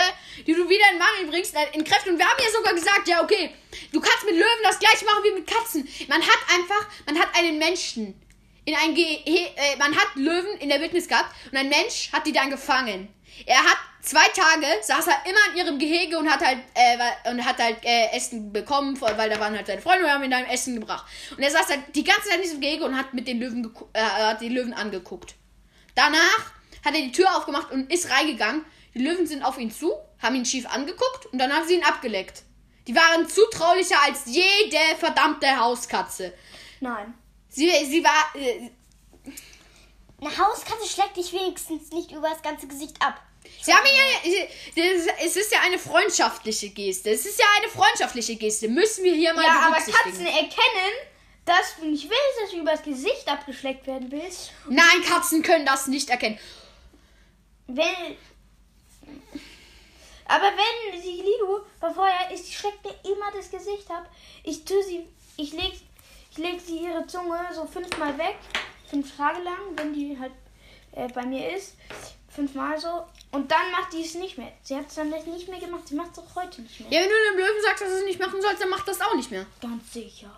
die 0.46 0.54
du 0.54 0.68
wieder 0.68 0.86
in 0.92 0.98
Mangel 0.98 1.28
bringst, 1.30 1.56
äh, 1.56 1.68
in 1.74 1.84
Kräfte. 1.84 2.10
Und 2.10 2.18
wir 2.18 2.26
haben 2.26 2.42
ja 2.44 2.52
sogar 2.52 2.74
gesagt, 2.74 3.08
ja, 3.08 3.24
okay, 3.24 3.52
du 3.92 4.00
kannst 4.00 4.26
mit 4.26 4.36
Löwen 4.36 4.64
das 4.64 4.80
gleiche 4.80 5.06
machen 5.06 5.24
wie 5.24 5.32
mit 5.32 5.48
Katzen. 5.48 5.88
Man 6.08 6.22
hat 6.22 6.40
einfach, 6.54 6.88
man 7.06 7.20
hat 7.20 7.30
einen 7.38 7.58
Menschen 7.60 8.20
in 8.66 8.76
ein 8.76 8.96
Ge 8.96 9.20
äh, 9.26 9.76
man 9.78 9.96
hat 9.96 10.16
Löwen 10.16 10.58
in 10.60 10.70
der 10.70 10.82
Wildnis 10.82 11.08
gehabt 11.08 11.34
und 11.52 11.58
ein 11.58 11.70
Mensch 11.70 12.12
hat 12.12 12.26
die 12.26 12.32
dann 12.32 12.50
gefangen. 12.50 13.10
Er 13.46 13.60
hat 13.60 13.78
zwei 14.02 14.28
Tage 14.30 14.66
saß 14.82 15.08
er 15.08 15.26
immer 15.26 15.40
in 15.52 15.58
ihrem 15.58 15.80
Gehege 15.80 16.18
und 16.18 16.30
hat 16.30 16.44
halt 16.44 16.60
äh, 16.74 17.30
und 17.30 17.46
hat 17.46 17.60
halt 17.60 17.84
äh, 17.84 18.16
Essen 18.16 18.52
bekommen, 18.52 19.00
weil 19.00 19.30
da 19.30 19.40
waren 19.40 19.56
halt 19.56 19.68
seine 19.68 19.82
Freunde 19.82 20.06
und 20.06 20.12
haben 20.12 20.24
ihm 20.24 20.32
dann 20.32 20.46
Essen 20.46 20.80
gebracht. 20.80 21.06
Und 21.36 21.44
er 21.44 21.52
saß 21.52 21.70
halt 21.70 21.82
die 21.94 22.04
ganze 22.04 22.30
Zeit 22.30 22.38
in 22.38 22.44
diesem 22.44 22.62
Gehege 22.62 22.86
und 22.86 22.98
hat 22.98 23.14
mit 23.14 23.28
den 23.28 23.40
Löwen 23.40 23.72
äh, 23.94 24.02
hat 24.02 24.42
die 24.42 24.50
Löwen 24.50 24.74
angeguckt. 24.74 25.36
Danach 25.94 26.55
hat 26.86 26.94
er 26.94 27.02
die 27.02 27.12
Tür 27.12 27.36
aufgemacht 27.36 27.72
und 27.72 27.92
ist 27.92 28.10
reingegangen. 28.10 28.64
Die 28.94 29.00
Löwen 29.00 29.28
sind 29.28 29.44
auf 29.44 29.58
ihn 29.58 29.72
zu, 29.72 29.92
haben 30.22 30.36
ihn 30.36 30.46
schief 30.46 30.66
angeguckt 30.68 31.26
und 31.32 31.40
dann 31.40 31.52
haben 31.52 31.68
sie 31.68 31.74
ihn 31.76 31.84
abgeleckt. 31.84 32.44
Die 32.88 32.96
waren 32.96 33.28
zutraulicher 33.28 34.02
als 34.04 34.22
jede 34.26 34.78
verdammte 35.00 35.60
Hauskatze. 35.60 36.34
Nein. 36.80 37.14
Sie, 37.50 37.70
sie 37.86 38.04
war. 38.04 38.36
Äh, 38.36 38.70
Eine 40.22 40.38
Hauskatze 40.38 40.88
schlägt 40.88 41.18
dich 41.18 41.34
wenigstens 41.34 41.90
nicht 41.92 42.12
über 42.12 42.30
das 42.30 42.42
ganze 42.42 42.68
Gesicht 42.68 43.02
ab. 43.02 43.20
Sie 43.62 43.74
haben 43.74 43.86
ja, 43.86 44.84
es 45.24 45.36
ist 45.36 45.52
ja 45.52 45.60
eine 45.62 45.78
freundschaftliche 45.80 46.70
Geste. 46.70 47.12
Es 47.12 47.26
ist 47.26 47.40
ja 47.40 47.46
eine 47.58 47.70
freundschaftliche 47.70 48.36
Geste. 48.36 48.68
Müssen 48.68 49.04
wir 49.04 49.14
hier 49.14 49.34
mal 49.34 49.44
Ja, 49.44 49.68
aber. 49.68 49.76
Katzen 49.76 50.26
erkennen, 50.26 50.94
dass 51.46 51.76
du 51.80 51.86
nicht 51.86 52.04
willst, 52.04 52.42
dass 52.44 52.52
du 52.52 52.58
übers 52.58 52.82
Gesicht 52.84 53.28
abgeschleckt 53.28 53.88
werden 53.88 54.12
willst. 54.12 54.52
Nein, 54.70 55.04
Katzen 55.08 55.42
können 55.42 55.66
das 55.66 55.88
nicht 55.88 56.10
erkennen. 56.10 56.40
Wenn. 57.68 58.18
Aber 60.28 60.46
wenn 60.46 61.02
sie 61.02 61.22
Lilu 61.22 61.60
vorher 61.80 62.32
ist, 62.32 62.48
die 62.48 62.54
schleckt 62.54 62.84
mir 62.84 63.12
immer 63.12 63.32
das 63.32 63.52
Gesicht 63.52 63.90
ab. 63.92 64.10
Ich 64.44 64.66
tue 64.66 64.84
sie, 64.84 65.08
ich 65.38 65.54
leg, 65.54 65.74
ich 66.32 66.38
leg 66.38 66.60
sie 66.60 66.80
ihre 66.80 67.06
Zunge 67.06 67.40
so 67.54 67.66
fünfmal 67.66 68.18
weg, 68.18 68.38
fünf 68.90 69.16
Tage 69.16 69.42
lang, 69.44 69.60
wenn 69.76 69.94
die 69.94 70.18
halt 70.20 70.32
äh, 70.94 71.08
bei 71.10 71.26
mir 71.26 71.56
ist, 71.56 71.76
fünfmal 72.30 72.80
so. 72.80 73.06
Und 73.32 73.52
dann 73.52 73.72
macht 73.72 73.94
die 73.94 74.02
es 74.02 74.16
nicht 74.16 74.38
mehr. 74.38 74.52
Sie 74.64 74.76
hat 74.76 74.88
es 74.88 74.96
dann 74.96 75.10
nicht 75.10 75.48
mehr 75.48 75.60
gemacht. 75.60 75.88
Sie 75.88 75.96
macht 75.96 76.12
es 76.14 76.20
auch 76.20 76.36
heute 76.36 76.62
nicht 76.62 76.80
mehr. 76.80 76.90
Ja, 76.92 77.02
wenn 77.02 77.10
du 77.10 77.16
dem 77.32 77.38
Löwen 77.38 77.62
sagst, 77.64 77.84
dass 77.84 77.90
du 77.90 77.98
es 77.98 78.06
nicht 78.06 78.20
machen 78.20 78.42
sollst, 78.42 78.62
dann 78.62 78.70
macht 78.70 78.88
das 78.88 79.02
auch 79.02 79.16
nicht 79.16 79.30
mehr. 79.30 79.46
Ganz 79.62 79.94
sicher. 79.94 80.32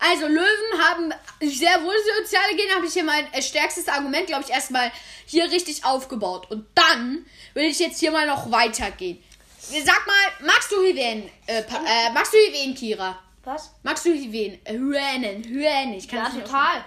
Also 0.00 0.26
Löwen 0.26 0.82
haben 0.82 1.12
sehr 1.40 1.82
wohl 1.82 1.94
soziale 2.18 2.56
Gene, 2.56 2.74
habe 2.74 2.86
ich 2.86 2.92
hier 2.94 3.04
mein 3.04 3.30
äh, 3.32 3.42
stärkstes 3.42 3.86
Argument, 3.88 4.26
glaube 4.26 4.44
ich, 4.44 4.50
erstmal 4.50 4.90
hier 5.26 5.44
richtig 5.50 5.84
aufgebaut. 5.84 6.50
Und 6.50 6.66
dann 6.74 7.26
will 7.54 7.64
ich 7.64 7.78
jetzt 7.78 8.00
hier 8.00 8.10
mal 8.10 8.26
noch 8.26 8.50
weitergehen. 8.50 9.22
Sag 9.60 10.06
mal, 10.06 10.46
magst 10.46 10.72
du 10.72 10.82
Hyänen? 10.82 11.30
Äh, 11.46 11.60
äh, 11.60 12.10
magst 12.12 12.32
du 12.32 12.38
Hyänen, 12.38 12.74
Kira? 12.74 13.18
Was? 13.44 13.72
Magst 13.82 14.06
du 14.06 14.10
Hyänen? 14.10 14.58
Äh, 14.64 14.72
Hyänen, 14.72 15.44
Hyänen. 15.44 15.94
Ich 15.94 16.08
kann 16.08 16.34
Ja, 16.34 16.42
total. 16.42 16.84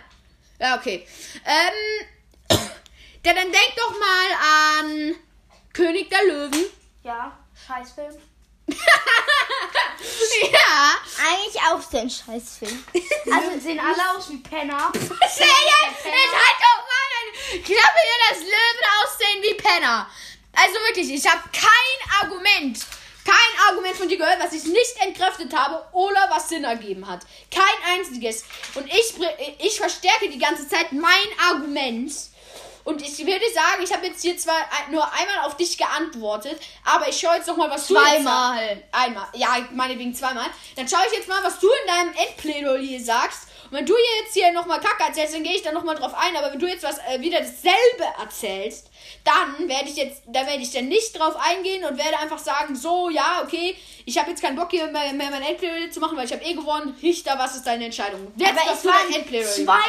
Ja, 0.60 0.76
okay. 0.78 1.08
Ähm, 1.46 2.58
ja, 3.26 3.34
dann 3.34 3.52
denk 3.52 3.74
doch 3.78 3.92
mal 3.92 4.80
an 4.82 5.16
König 5.72 6.10
der 6.10 6.24
Löwen. 6.26 6.66
Ja, 7.04 7.38
Scheißfilm. 7.68 8.16
Ja. 10.52 10.96
Eigentlich 11.26 11.62
auch 11.70 11.82
so 11.82 11.98
ein 11.98 12.10
Scheißfilm. 12.10 12.84
Also 13.32 13.60
sehen 13.60 13.80
alle 13.80 14.18
aus 14.18 14.30
wie 14.30 14.38
Penner. 14.38 14.92
Jetzt 14.94 15.04
halt 15.40 16.60
doch 16.60 16.84
mal 16.84 17.08
deine 17.14 17.62
Klappe 17.64 18.00
hier, 18.04 18.20
dass 18.30 18.40
Löwen 18.40 18.86
aussehen 19.02 19.42
wie 19.44 19.54
Penner. 19.56 20.10
Also 20.56 20.76
wirklich, 20.88 21.10
ich 21.10 21.26
habe 21.30 21.42
kein 21.52 22.22
Argument, 22.22 22.80
kein 23.26 23.68
Argument 23.70 23.96
von 23.96 24.08
dir 24.08 24.18
gehört, 24.18 24.40
was 24.40 24.54
ich 24.54 24.66
nicht 24.66 24.98
entkräftet 25.02 25.54
habe 25.56 25.84
oder 25.94 26.28
was 26.30 26.50
Sinn 26.50 26.64
ergeben 26.64 27.08
hat. 27.08 27.22
Kein 27.50 27.98
einziges. 27.98 28.44
Und 28.76 28.86
ich, 28.88 29.16
br- 29.18 29.38
ich 29.60 29.78
verstärke 29.78 30.30
die 30.30 30.38
ganze 30.40 30.68
Zeit 30.68 30.92
mein 30.92 31.28
Argument. 31.50 32.12
Und 32.84 33.02
ich 33.02 33.18
würde 33.20 33.46
sagen, 33.54 33.82
ich 33.84 33.94
habe 33.94 34.08
jetzt 34.08 34.22
hier 34.22 34.38
zwar 34.38 34.56
ein- 34.58 34.92
nur 34.92 35.04
einmal 35.14 35.46
auf 35.46 35.56
dich 35.56 35.78
geantwortet, 35.78 36.60
aber 36.84 37.08
ich 37.08 37.18
schaue 37.20 37.36
jetzt 37.38 37.48
noch 37.48 37.56
mal, 37.58 37.70
was 37.70 37.88
du 37.88 37.94
Zweimal. 37.96 38.58
jetzt 38.62 38.84
sag- 38.92 39.02
Einmal. 39.06 39.28
Ja, 39.34 39.56
meinetwegen 39.72 40.14
zweimal. 40.14 40.48
Dann 40.76 40.88
schaue 40.88 41.02
ich 41.10 41.18
jetzt 41.18 41.28
mal, 41.30 41.42
was 41.44 41.60
du 41.60 41.68
in 41.68 41.88
deinem 41.88 42.14
Endplädoyer 42.28 43.00
sagst. 43.00 43.48
Und 43.72 43.78
wenn 43.80 43.86
du 43.86 43.96
jetzt 44.20 44.34
hier 44.34 44.52
nochmal 44.52 44.80
Kacke 44.82 45.04
erzählst, 45.08 45.34
dann 45.34 45.44
gehe 45.44 45.56
ich 45.56 45.64
da 45.64 45.72
nochmal 45.72 45.96
drauf 45.96 46.14
ein. 46.14 46.36
Aber 46.36 46.52
wenn 46.52 46.60
du 46.60 46.68
jetzt 46.68 46.84
was 46.84 46.98
äh, 47.00 47.20
wieder 47.22 47.40
dasselbe 47.40 48.04
erzählst, 48.22 48.88
dann 49.24 49.68
werde 49.70 49.90
ich 49.90 49.96
jetzt, 49.96 50.22
da 50.28 50.46
werde 50.46 50.62
ich 50.62 50.72
dann 50.72 50.90
nicht 50.90 51.18
drauf 51.18 51.36
eingehen 51.38 51.84
und 51.86 51.98
werde 51.98 52.20
einfach 52.20 52.38
sagen, 52.38 52.76
so, 52.76 53.10
ja, 53.10 53.42
okay, 53.44 53.76
ich 54.06 54.18
habe 54.18 54.30
jetzt 54.30 54.42
keinen 54.44 54.58
Bock 54.58 54.70
hier 54.72 54.88
mehr, 54.88 55.14
mehr 55.14 55.32
mein 55.32 55.42
Endplädoyer 55.42 55.90
zu 55.90 56.02
machen, 56.02 56.18
weil 56.18 56.26
ich 56.26 56.34
habe 56.34 56.44
eh 56.44 56.54
gewonnen. 56.54 56.96
Richter, 57.02 57.40
was 57.40 57.56
ist 57.56 57.66
deine 57.66 57.86
Entscheidung? 57.86 58.32
Jetzt 58.36 58.52
Aber 58.52 58.60
du 58.60 58.88
dein 58.88 58.94
waren 58.94 59.14
Endplädoyer 59.14 59.50
zwei. 59.52 59.80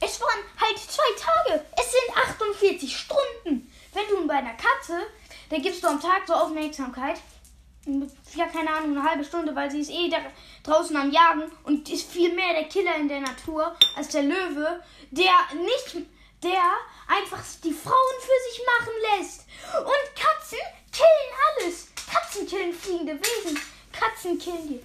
Es 0.00 0.20
waren 0.20 0.40
halt 0.60 0.78
zwei 0.78 1.12
Tage. 1.16 1.64
Es 1.78 1.92
sind 1.92 2.16
48 2.16 2.96
Stunden. 2.96 3.72
Wenn 3.92 4.08
du 4.08 4.26
bei 4.26 4.34
einer 4.34 4.54
Katze, 4.54 5.06
da 5.50 5.58
gibst 5.58 5.82
du 5.82 5.88
am 5.88 6.00
Tag 6.00 6.22
so 6.26 6.34
Aufmerksamkeit. 6.34 7.20
Ja, 8.34 8.46
keine 8.46 8.70
Ahnung, 8.70 8.96
eine 8.96 9.08
halbe 9.08 9.24
Stunde, 9.24 9.54
weil 9.54 9.70
sie 9.70 9.80
ist 9.80 9.90
eh 9.90 10.10
draußen 10.62 10.96
am 10.96 11.10
Jagen 11.10 11.50
und 11.64 11.88
ist 11.88 12.10
viel 12.10 12.32
mehr 12.34 12.52
der 12.52 12.68
Killer 12.68 12.94
in 12.96 13.08
der 13.08 13.20
Natur 13.20 13.74
als 13.96 14.08
der 14.08 14.22
Löwe, 14.22 14.82
der 15.10 15.32
nicht, 15.54 16.06
der 16.42 16.62
einfach 17.08 17.42
die 17.64 17.72
Frauen 17.72 18.20
für 18.20 18.50
sich 18.50 18.62
machen 18.66 18.92
lässt. 19.18 19.46
Und 19.78 20.16
Katzen 20.16 20.58
killen 20.92 21.66
alles. 21.66 21.88
Katzen 22.10 22.46
killen 22.46 22.72
fliegende 22.72 23.18
Wesen. 23.18 23.58
Katzen 23.92 24.38
killen 24.38 24.68
die. 24.68 24.84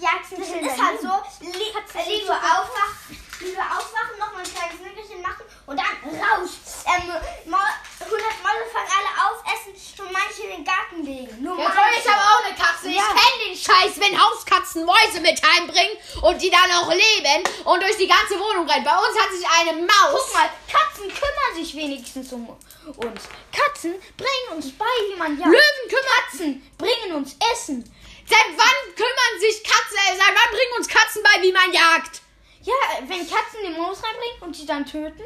Jagsen, 0.00 0.38
das 0.38 0.48
ist 0.48 0.82
halt 0.82 1.00
so, 1.00 1.08
li 1.40 1.52
lieber 1.52 2.36
aufwachen, 2.36 3.16
lieber 3.40 3.62
aufwachen, 3.62 4.18
noch 4.18 4.32
mal 4.32 4.42
ein 4.44 4.54
kleines 4.54 4.80
Nickerchen 4.80 5.22
machen 5.22 5.44
und 5.66 5.76
dann 5.78 5.96
raus. 6.20 6.50
Ähm, 6.86 7.08
mal, 7.50 7.70
100 8.00 8.20
Mäuse 8.42 8.66
fangen 8.72 8.90
alle 8.92 9.12
auf, 9.26 9.42
essen 9.46 9.72
und 10.04 10.12
manche 10.12 10.42
in 10.42 10.50
den 10.50 10.64
Garten 10.64 11.02
legen. 11.04 11.42
Nur 11.42 11.58
Ja, 11.58 11.70
toll, 11.70 11.90
ich 11.98 12.06
habe 12.08 12.20
auch 12.20 12.44
eine 12.44 12.54
Katze. 12.54 12.88
Ich 12.88 12.96
Ja. 12.96 13.02
kenne 13.08 13.44
den 13.48 13.56
Scheiß, 13.56 13.98
wenn 14.00 14.20
Hauskatzen 14.20 14.84
Mäuse 14.84 15.20
mit 15.20 15.40
heimbringen 15.42 15.96
und 16.22 16.40
die 16.42 16.50
dann 16.50 16.70
auch 16.72 16.90
leben 16.90 17.42
und 17.64 17.82
durch 17.82 17.96
die 17.96 18.06
ganze 18.08 18.38
Wohnung 18.38 18.68
rennen. 18.68 18.84
Bei 18.84 18.96
uns 18.96 19.18
hat 19.18 19.30
sich 19.32 19.46
eine 19.60 19.80
Maus. 19.82 20.20
Guck 20.26 20.34
mal, 20.34 20.50
Katzen 20.70 21.08
kümmern 21.08 21.54
sich 21.54 21.74
wenigstens 21.74 22.32
um 22.32 22.48
uns. 22.48 23.22
Katzen 23.52 23.94
bringen 24.16 24.48
uns 24.56 24.76
bei, 24.76 24.84
wie 25.10 25.16
man 25.16 25.38
jagt. 25.38 25.50
Löwen 25.50 25.88
kümmern. 25.88 26.06
Katzen 26.30 26.72
bringen 26.78 27.16
uns 27.16 27.36
Essen. 27.52 27.92
Seit 28.28 28.46
wann 28.56 28.94
kümmern 28.94 29.40
sich 29.40 29.62
Katzen? 29.62 29.96
Äh, 29.96 30.16
seit 30.16 30.34
wann 30.34 30.50
bringen 30.50 30.72
uns 30.78 30.88
Katzen 30.88 31.22
bei, 31.22 31.42
wie 31.42 31.52
man 31.52 31.72
jagt? 31.72 32.20
Ja, 32.62 32.74
wenn 33.06 33.28
Katzen 33.28 33.60
die 33.62 33.78
Maus 33.78 34.02
reinbringen 34.02 34.42
und 34.42 34.56
sie 34.56 34.66
dann 34.66 34.84
töten. 34.84 35.22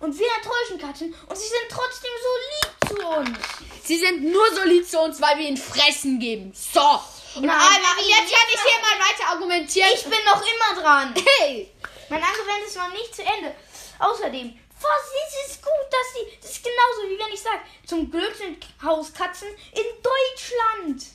Und 0.00 0.18
wir 0.18 0.26
enttäuschen 0.36 0.78
Katzen 0.78 1.14
und 1.28 1.36
sie 1.36 1.48
sind 1.48 1.68
trotzdem 1.70 2.10
so 2.22 2.32
lieb 2.50 2.98
zu 2.98 3.06
uns. 3.08 3.38
Sie 3.84 3.96
sind 3.98 4.22
nur 4.22 4.54
so 4.54 4.62
lieb 4.64 4.88
zu 4.88 5.00
uns, 5.00 5.20
weil 5.20 5.38
wir 5.38 5.48
ihnen 5.48 5.56
Fressen 5.56 6.18
geben. 6.18 6.52
So. 6.54 7.00
Und 7.34 7.46
Nein, 7.46 7.56
nein, 7.56 8.04
jetzt 8.06 8.32
kann 8.32 8.48
ich 8.48 8.60
hier 8.60 8.80
mal 8.80 9.08
weiter 9.08 9.28
argumentieren. 9.30 9.90
Ich 9.92 10.04
bin 10.04 10.18
noch 10.24 10.40
immer 10.40 10.80
dran. 10.80 11.14
hey. 11.38 11.70
Mein 12.08 12.22
Argument 12.22 12.64
ist 12.66 12.76
noch 12.76 12.90
nicht 12.90 13.14
zu 13.14 13.22
Ende. 13.22 13.54
Außerdem, 13.98 14.58
was 14.80 15.40
ist 15.46 15.50
es 15.50 15.62
gut, 15.62 15.88
dass 15.90 16.12
sie. 16.14 16.38
Das 16.40 16.50
ist 16.50 16.62
genauso 16.62 17.08
wie 17.08 17.18
wenn 17.18 17.32
ich 17.32 17.40
sage, 17.40 17.60
zum 17.86 18.10
Glück 18.10 18.34
sind 18.36 18.64
Hauskatzen 18.82 19.48
in 19.48 19.84
Deutschland. 20.02 21.13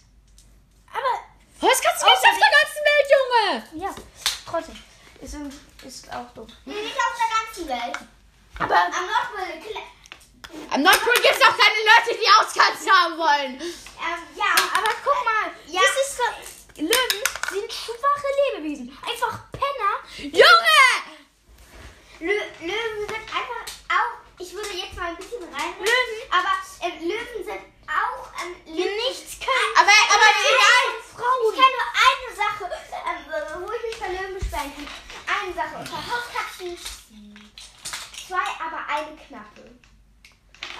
Aber 0.94 1.70
Hauskatzen 1.70 2.08
gibt's 2.08 2.26
auf 2.26 2.38
der 2.40 2.54
ganzen 2.60 2.82
Welt, 2.90 3.08
Junge. 3.16 3.86
ja, 3.86 3.96
trotzdem. 4.50 4.84
Ist, 5.22 5.36
ist 5.86 6.14
auch 6.14 6.34
dumm. 6.34 6.48
Nee, 6.66 6.74
nicht 6.74 6.96
auf 6.98 7.16
der 7.20 7.30
ganzen 7.38 7.68
Welt. 7.68 7.98
Aber 8.60 8.76
Am 8.76 8.92
Nordpol, 8.92 9.62
Am 10.72 10.82
Nordpol 10.82 11.14
gibt's 11.16 11.42
auch 11.42 11.58
keine 11.58 11.80
Leute, 11.84 12.18
die 12.20 12.32
Hauskatzen 12.32 12.90
haben 12.92 13.18
wollen. 13.18 13.62
Ähm, 13.62 14.22
ja. 14.36 14.46
Aber 14.76 14.90
guck 15.04 15.26
mal, 15.26 15.52
Ja. 15.68 15.82
das 15.82 16.08
ist 16.08 16.20
doch, 16.20 16.82
Löwen 16.82 17.24
sind 17.52 17.72
schwache 17.74 18.28
Lebewesen. 18.54 18.98
Einfach 19.06 19.40
Penner. 19.52 20.30
Junge! 20.32 20.80
Lö 22.22 22.34
Löwen 22.62 23.08
sind 23.08 23.22
einfach 23.36 23.66
auch. 23.90 24.19
Ich 24.40 24.54
würde 24.54 24.72
jetzt 24.72 24.96
mal 24.96 25.10
ein 25.10 25.18
bisschen 25.18 25.44
reinreden. 25.44 25.86
Löwen? 25.86 26.20
Aber 26.32 26.54
ähm, 26.82 26.96
Löwen 27.08 27.44
sind 27.44 27.64
auch. 27.88 28.32
Ähm, 28.42 28.56
Löwen 28.66 28.98
nichts 29.08 29.38
können. 29.40 29.74
Aber, 29.76 29.92
aber 29.92 30.30
egal! 30.48 30.86
Ich 31.00 31.56
kenne 31.56 31.76
nur 31.76 31.90
eine 32.08 32.30
Sache, 32.36 32.64
ähm, 33.06 33.64
wo 33.64 33.72
ich 33.72 33.84
mich 33.84 34.00
bei 34.00 34.08
Löwen 34.08 34.40
beschweren 34.40 34.72
kann. 34.76 34.88
Eine 35.28 35.54
Sache. 35.54 35.76
Unter 35.78 35.98
Hauskatzen 35.98 36.78
zwei, 38.30 38.46
aber 38.64 38.86
eine 38.88 39.18
knappe. 39.18 39.89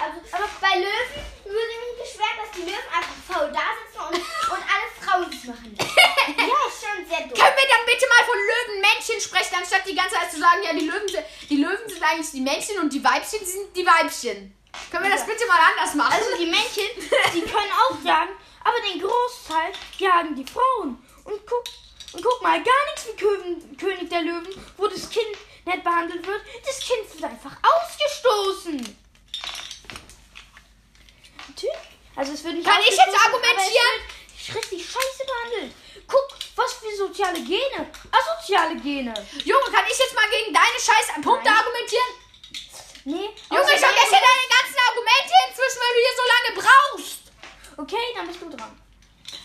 Also, 0.00 0.16
aber 0.32 0.48
bei 0.64 0.80
Löwen 0.80 1.20
würde 1.44 1.74
mich 1.76 1.94
beschweren, 2.00 2.40
dass 2.40 2.50
die 2.56 2.64
Löwen 2.64 2.88
einfach 2.88 3.18
faul 3.28 3.52
da 3.52 3.76
sitzen 3.76 4.00
und, 4.00 4.16
und 4.16 4.62
alle 4.64 4.88
Frauen 4.96 5.28
es 5.28 5.44
machen. 5.44 5.76
ja, 5.76 6.56
ist 6.64 6.80
schon 6.80 7.04
sehr 7.04 7.28
doof. 7.28 7.36
Können 7.36 7.58
wir 7.60 7.68
dann 7.68 7.84
bitte 7.84 8.08
mal 8.08 8.24
von 8.24 8.40
Löwenmännchen 8.40 9.20
sprechen, 9.20 9.60
anstatt 9.60 9.84
die 9.84 9.94
ganze 9.94 10.16
Zeit 10.16 10.32
zu 10.32 10.40
sagen, 10.40 10.64
ja, 10.64 10.72
die 10.72 10.88
Löwen, 10.88 11.06
sind, 11.06 11.24
die 11.50 11.60
Löwen 11.60 11.84
sind 11.84 12.02
eigentlich 12.02 12.32
die 12.32 12.40
Männchen 12.40 12.78
und 12.80 12.88
die 12.88 13.04
Weibchen 13.04 13.44
sind 13.44 13.76
die 13.76 13.84
Weibchen. 13.84 14.56
Können 14.90 15.04
wir 15.04 15.12
das 15.12 15.26
bitte 15.26 15.44
mal 15.44 15.60
anders 15.60 15.92
machen? 15.94 16.16
Also 16.16 16.32
die 16.40 16.48
Männchen, 16.48 16.88
die 17.34 17.44
können 17.44 17.72
auch 17.84 18.00
jagen, 18.00 18.32
aber 18.64 18.80
den 18.80 19.04
Großteil 19.04 19.72
jagen 19.98 20.34
die 20.34 20.48
Frauen. 20.48 20.96
Und 21.24 21.44
guck, 21.44 21.64
und 22.16 22.24
guck 22.24 22.40
mal, 22.40 22.56
gar 22.62 22.84
nichts 22.88 23.04
wie 23.04 23.16
Köven, 23.20 23.76
König 23.76 24.08
der 24.08 24.22
Löwen, 24.22 24.48
wo 24.78 24.86
das 24.86 25.10
Kind 25.10 25.36
nett 25.66 25.84
behandelt 25.84 26.26
wird. 26.26 26.40
Das 26.64 26.80
Kind 26.80 27.04
wird 27.12 27.24
einfach 27.24 27.56
ausgestoßen. 27.60 28.96
Natürlich. 31.50 31.76
Also 32.16 32.32
es 32.32 32.44
wird 32.44 32.54
nicht 32.54 32.66
Kann 32.66 32.80
ich 32.80 32.96
jetzt 32.96 33.24
argumentieren? 33.24 33.96
Wird 34.46 34.56
richtig 34.64 34.82
scheiße 34.84 35.24
behandelt. 35.26 35.72
Guck, 36.06 36.28
was 36.56 36.72
für 36.74 36.96
soziale 36.96 37.40
Gene. 37.42 37.90
Asoziale 38.10 38.76
Gene. 38.76 39.14
Junge, 39.44 39.64
kann 39.72 39.84
ich 39.90 39.98
jetzt 39.98 40.14
mal 40.14 40.28
gegen 40.30 40.52
deine 40.52 40.78
scheiß 40.78 41.14
Punkte 41.22 41.48
Nein. 41.48 41.58
argumentieren? 41.58 42.10
Nee. 43.04 43.30
Junge, 43.50 43.72
ich 43.74 43.80
vergesse 43.80 44.10
deine 44.10 44.46
ganzen 44.50 44.78
Argumente 44.88 45.34
inzwischen, 45.48 45.80
weil 45.80 45.94
du 45.94 46.00
hier 46.00 46.16
so 46.16 46.26
lange 46.34 46.50
brauchst. 46.60 47.20
Okay, 47.76 48.06
dann 48.16 48.26
bist 48.26 48.42
du 48.42 48.50
dran. 48.50 48.76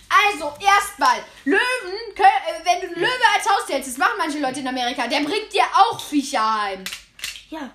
Also, 0.10 0.54
erstmal, 0.60 1.24
Löwen, 1.46 2.16
kö- 2.16 2.24
äh, 2.24 2.66
wenn 2.66 2.82
du 2.82 2.88
einen 2.88 2.96
Löwe 3.02 3.24
als 3.34 3.48
Haustier 3.50 3.76
hältst, 3.76 3.92
das 3.92 3.98
machen 3.98 4.18
manche 4.18 4.40
Leute 4.40 4.60
in 4.60 4.68
Amerika, 4.68 5.08
der 5.08 5.22
bringt 5.22 5.52
dir 5.54 5.64
auch 5.74 6.00
Viecher 6.00 6.62
heim. 6.62 6.84
Ja. 7.50 7.70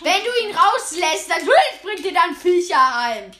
Wenn 0.00 0.24
du 0.24 0.30
ihn 0.42 0.56
rauslässt, 0.56 1.28
natürlich 1.28 1.54
bringt 1.82 2.04
dir 2.04 2.12
dann 2.14 2.34
Viecher 2.34 2.94
heim. 3.02 3.30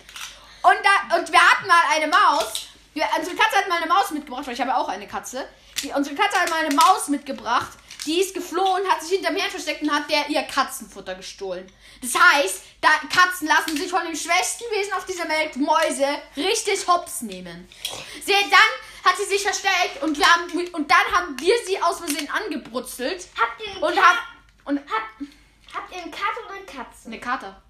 Und, 0.63 0.77
da, 0.85 1.17
und 1.19 1.33
wir 1.33 1.41
hatten 1.41 1.67
mal 1.67 1.83
eine 1.91 2.07
Maus. 2.09 2.69
Wir, 2.95 3.05
unsere 3.19 3.37
Katze 3.37 3.57
hat 3.57 3.69
mal 3.69 3.79
eine 3.79 3.87
Maus 3.87 4.11
mitgebracht, 4.11 4.47
weil 4.47 4.55
ich 4.55 4.61
habe 4.61 4.77
auch 4.77 4.89
eine 4.89 5.09
Katze. 5.09 5.49
Die, 5.83 5.89
unsere 5.91 6.15
Katze 6.15 6.39
hat 6.39 6.51
mal 6.51 6.65
eine 6.65 6.75
Maus 6.75 7.09
mitgebracht. 7.09 7.71
Die 8.07 8.21
ist 8.21 8.35
geflohen, 8.35 8.87
hat 8.89 9.01
sich 9.01 9.13
hinterm 9.13 9.37
Herd 9.37 9.51
versteckt 9.51 9.83
und 9.83 9.93
hat 9.93 10.11
der 10.11 10.29
ihr 10.29 10.43
Katzenfutter 10.43 11.15
gestohlen. 11.15 11.71
Das 12.01 12.15
heißt, 12.21 12.63
da, 12.81 12.89
Katzen 13.15 13.47
lassen 13.47 13.77
sich 13.77 13.89
von 13.89 14.05
dem 14.05 14.17
schwächsten 14.17 14.65
Wesen 14.73 14.93
auf 14.95 15.07
dieser 15.07 15.29
Welt, 15.29 15.55
Mäuse, 15.57 16.07
richtig 16.37 16.87
hops 16.89 17.23
nehmen. 17.23 17.69
Sie, 18.25 18.33
dann 18.33 19.09
hat 19.11 19.17
sie 19.17 19.25
sich 19.27 19.43
versteckt 19.43 20.03
und, 20.03 20.19
wir 20.19 20.27
haben, 20.27 20.51
und 20.73 20.91
dann 20.91 21.13
haben 21.17 21.39
wir 21.39 21.55
sie 21.65 21.81
aus 21.81 21.99
Versehen 21.99 22.29
angebrutzelt. 22.31 23.29
Habt 23.41 23.63
ihr 23.63 23.71
einen 23.73 23.83
Und 23.85 23.95
Ka- 23.95 24.03
hab, 24.03 24.17
und 24.65 24.79
Habt, 24.81 25.75
habt 25.75 25.93
ihr 25.95 26.03
einen 26.03 26.11
Kater 26.11 26.45
oder 26.47 26.55
eine 26.57 26.67
Katze? 26.67 27.07
eine 27.07 27.21
Kater. 27.21 27.63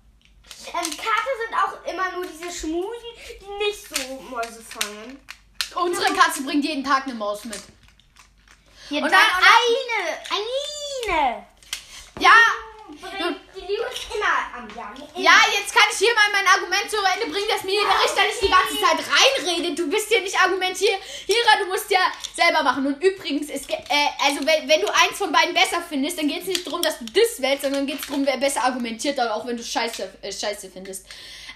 Ähm, 0.69 0.97
Kater 0.97 1.33
sind 1.47 1.55
auch 1.57 1.91
immer 1.93 2.13
nur 2.13 2.27
diese 2.27 2.51
Schmusen, 2.51 2.99
die 3.41 3.65
nicht 3.65 3.89
so 3.89 4.21
Mäuse 4.31 4.63
fangen. 4.63 5.19
Unsere 5.75 6.13
Katze 6.15 6.43
bringt 6.43 6.65
jeden 6.65 6.85
Tag 6.85 7.05
eine 7.05 7.15
Maus 7.15 7.45
mit. 7.45 7.61
Jeden 8.91 9.05
Und 9.05 9.11
Tag 9.13 9.21
dann- 9.41 9.49
eine. 11.09 11.17
Eine. 11.17 11.47
Ja, 12.21 12.35
Die 12.93 13.61
Liebe 13.61 13.85
ist 13.93 14.07
immer 14.15 14.59
am 14.59 14.69
Jagen. 14.77 15.03
Ja, 15.17 15.33
jetzt 15.59 15.75
kann 15.75 15.85
ich 15.91 15.99
hier 15.99 16.15
mal 16.15 16.31
mein 16.33 16.47
Argument 16.47 16.91
zu 16.91 16.97
Ende 16.97 17.33
bringen, 17.33 17.49
dass 17.49 17.63
mir 17.65 17.81
der 17.81 18.03
Richter 18.03 18.23
nicht 18.27 18.43
die 18.43 18.49
ganze 18.51 18.81
Zeit 18.81 18.99
reinredet. 19.13 19.79
Du 19.79 19.89
bist 19.91 20.09
hier 20.09 20.21
nicht 20.21 20.39
Argumentierer, 20.39 20.99
du 21.61 21.67
musst 21.67 21.91
ja 21.91 22.01
selber 22.35 22.63
machen. 22.63 22.87
Und 22.87 23.03
übrigens, 23.03 23.49
ge- 23.49 23.77
äh, 23.89 24.09
also 24.25 24.41
wenn, 24.47 24.69
wenn 24.69 24.81
du 24.81 24.89
eins 24.89 25.17
von 25.19 25.33
beiden 25.33 25.55
besser 25.55 25.83
findest, 25.89 26.19
dann 26.19 26.29
geht 26.29 26.43
es 26.43 26.47
nicht 26.49 26.67
darum, 26.67 26.83
dass 26.83 26.99
du 26.99 27.05
das 27.07 27.41
wählst, 27.41 27.63
sondern 27.63 27.87
geht 27.87 28.01
es 28.01 28.07
darum, 28.07 28.27
wer 28.27 28.37
besser 28.37 28.65
argumentiert, 28.65 29.19
auch 29.21 29.47
wenn 29.47 29.57
du 29.57 29.65
scheiße, 29.65 30.19
äh, 30.23 30.33
scheiße 30.33 30.71
findest. 30.71 31.07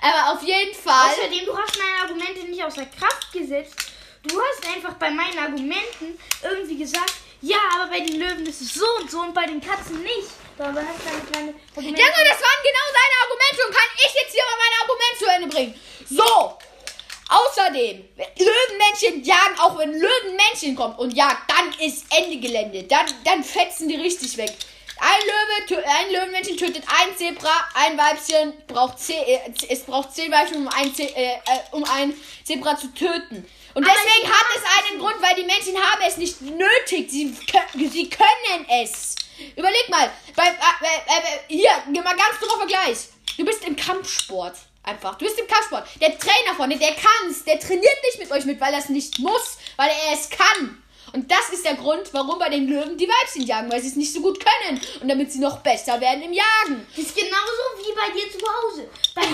Aber 0.00 0.34
auf 0.34 0.42
jeden 0.42 0.74
Fall. 0.74 1.10
Außerdem, 1.10 1.46
du 1.46 1.56
hast 1.56 1.78
meine 1.78 2.02
Argumente 2.02 2.46
nicht 2.50 2.62
außer 2.62 2.86
Kraft 2.86 3.32
gesetzt. 3.32 3.74
Du 4.22 4.40
hast 4.40 4.74
einfach 4.74 4.94
bei 4.94 5.10
meinen 5.10 5.38
Argumenten 5.38 6.18
irgendwie 6.42 6.78
gesagt, 6.78 7.12
ja, 7.42 7.56
aber 7.74 7.90
bei 7.90 8.00
den 8.00 8.18
Löwen 8.18 8.44
ist 8.46 8.60
es 8.60 8.74
so 8.74 8.84
und 9.00 9.10
so 9.10 9.20
und 9.20 9.32
bei 9.34 9.46
den 9.46 9.60
Katzen 9.60 10.02
nicht. 10.02 10.28
Dabei 10.58 10.80
hast 10.80 11.04
du 11.04 11.10
Argumente. 11.10 11.54
Junge, 11.76 11.94
das 12.00 12.40
waren 12.40 12.62
genau 12.64 12.86
seine 12.96 13.16
Argumente 13.22 13.66
und 13.66 13.74
kann 13.74 13.90
ich 13.96 14.14
jetzt 14.14 14.32
hier 14.32 14.42
mal 14.44 14.58
mein 14.58 14.74
Argument 14.80 15.18
zu 15.18 15.26
Ende 15.26 15.48
bringen. 15.48 15.80
So. 16.08 16.58
Außerdem, 17.28 18.08
Löwenmännchen 18.38 19.24
jagen, 19.24 19.58
auch 19.58 19.76
wenn 19.78 19.92
Löwenmännchen 19.92 20.76
kommt 20.76 20.98
und 20.98 21.10
jagt, 21.10 21.50
dann 21.50 21.74
ist 21.80 22.06
Ende 22.10 22.38
Gelände. 22.38 22.84
Dann, 22.84 23.06
dann 23.24 23.42
fetzen 23.42 23.88
die 23.88 23.96
richtig 23.96 24.36
weg. 24.36 24.52
Ein 24.98 25.20
Löwe, 25.26 25.84
ein 25.84 26.12
Löwenmännchen 26.12 26.56
tötet 26.56 26.84
ein 26.86 27.14
Zebra, 27.16 27.68
ein 27.74 27.98
Weibchen 27.98 28.54
braucht 28.66 28.98
zehn, 28.98 29.22
äh, 29.24 29.40
es 29.68 29.80
braucht 29.80 30.14
zehn 30.14 30.32
Weibchen, 30.32 30.56
um 30.56 30.68
ein, 30.68 30.94
Ze 30.94 31.02
äh, 31.02 31.34
äh, 31.34 31.38
um 31.72 31.84
ein 31.84 32.14
Zebra 32.44 32.78
zu 32.78 32.86
töten. 32.94 33.46
Und 33.74 33.84
Aber 33.84 33.92
deswegen 33.92 34.32
hat 34.32 34.46
es 34.56 34.88
einen 34.88 35.00
Grund, 35.00 35.16
weil 35.20 35.34
die 35.34 35.44
Männchen 35.44 35.76
haben 35.76 36.00
es 36.06 36.16
nicht 36.16 36.40
nötig. 36.40 37.10
Sie, 37.10 37.36
sie 37.90 38.08
können 38.08 38.66
es. 38.70 39.16
Überleg 39.56 39.88
mal, 39.88 40.10
bei, 40.34 40.44
äh, 40.44 40.48
äh, 40.48 41.18
äh, 41.18 41.38
hier, 41.48 41.70
geh 41.92 42.00
mal 42.00 42.16
ganz 42.16 42.38
doofer 42.40 42.58
Vergleich. 42.58 43.08
Du 43.36 43.44
bist 43.44 43.64
im 43.64 43.76
Kampfsport. 43.76 44.56
Einfach. 44.82 45.16
Du 45.16 45.24
bist 45.24 45.38
im 45.38 45.48
Kampfsport. 45.48 45.86
Der 46.00 46.16
Trainer 46.16 46.54
vorne, 46.56 46.78
der 46.78 46.94
kann's. 46.94 47.44
Der 47.44 47.58
trainiert 47.58 47.96
nicht 48.04 48.18
mit 48.18 48.30
euch 48.30 48.44
mit, 48.44 48.60
weil 48.60 48.72
er 48.72 48.78
es 48.78 48.88
nicht 48.88 49.18
muss, 49.18 49.58
weil 49.76 49.90
er 49.90 50.14
es 50.14 50.30
kann. 50.30 50.82
Und 51.12 51.30
das 51.30 51.50
ist 51.50 51.64
der 51.64 51.74
Grund, 51.74 52.08
warum 52.12 52.38
bei 52.38 52.48
den 52.48 52.68
Löwen 52.68 52.96
die 52.96 53.08
Weibchen 53.08 53.42
jagen, 53.42 53.70
weil 53.70 53.80
sie 53.80 53.88
es 53.88 53.96
nicht 53.96 54.12
so 54.12 54.20
gut 54.20 54.38
können. 54.44 54.80
Und 55.00 55.08
damit 55.08 55.32
sie 55.32 55.38
noch 55.38 55.58
besser 55.58 56.00
werden 56.00 56.22
im 56.22 56.32
Jagen. 56.32 56.86
Das 56.94 57.04
ist 57.06 57.16
genauso 57.16 57.62
wie 57.78 57.94
bei 57.94 58.10
dir 58.10 58.30
zu 58.30 58.46
Hause. 58.46 58.88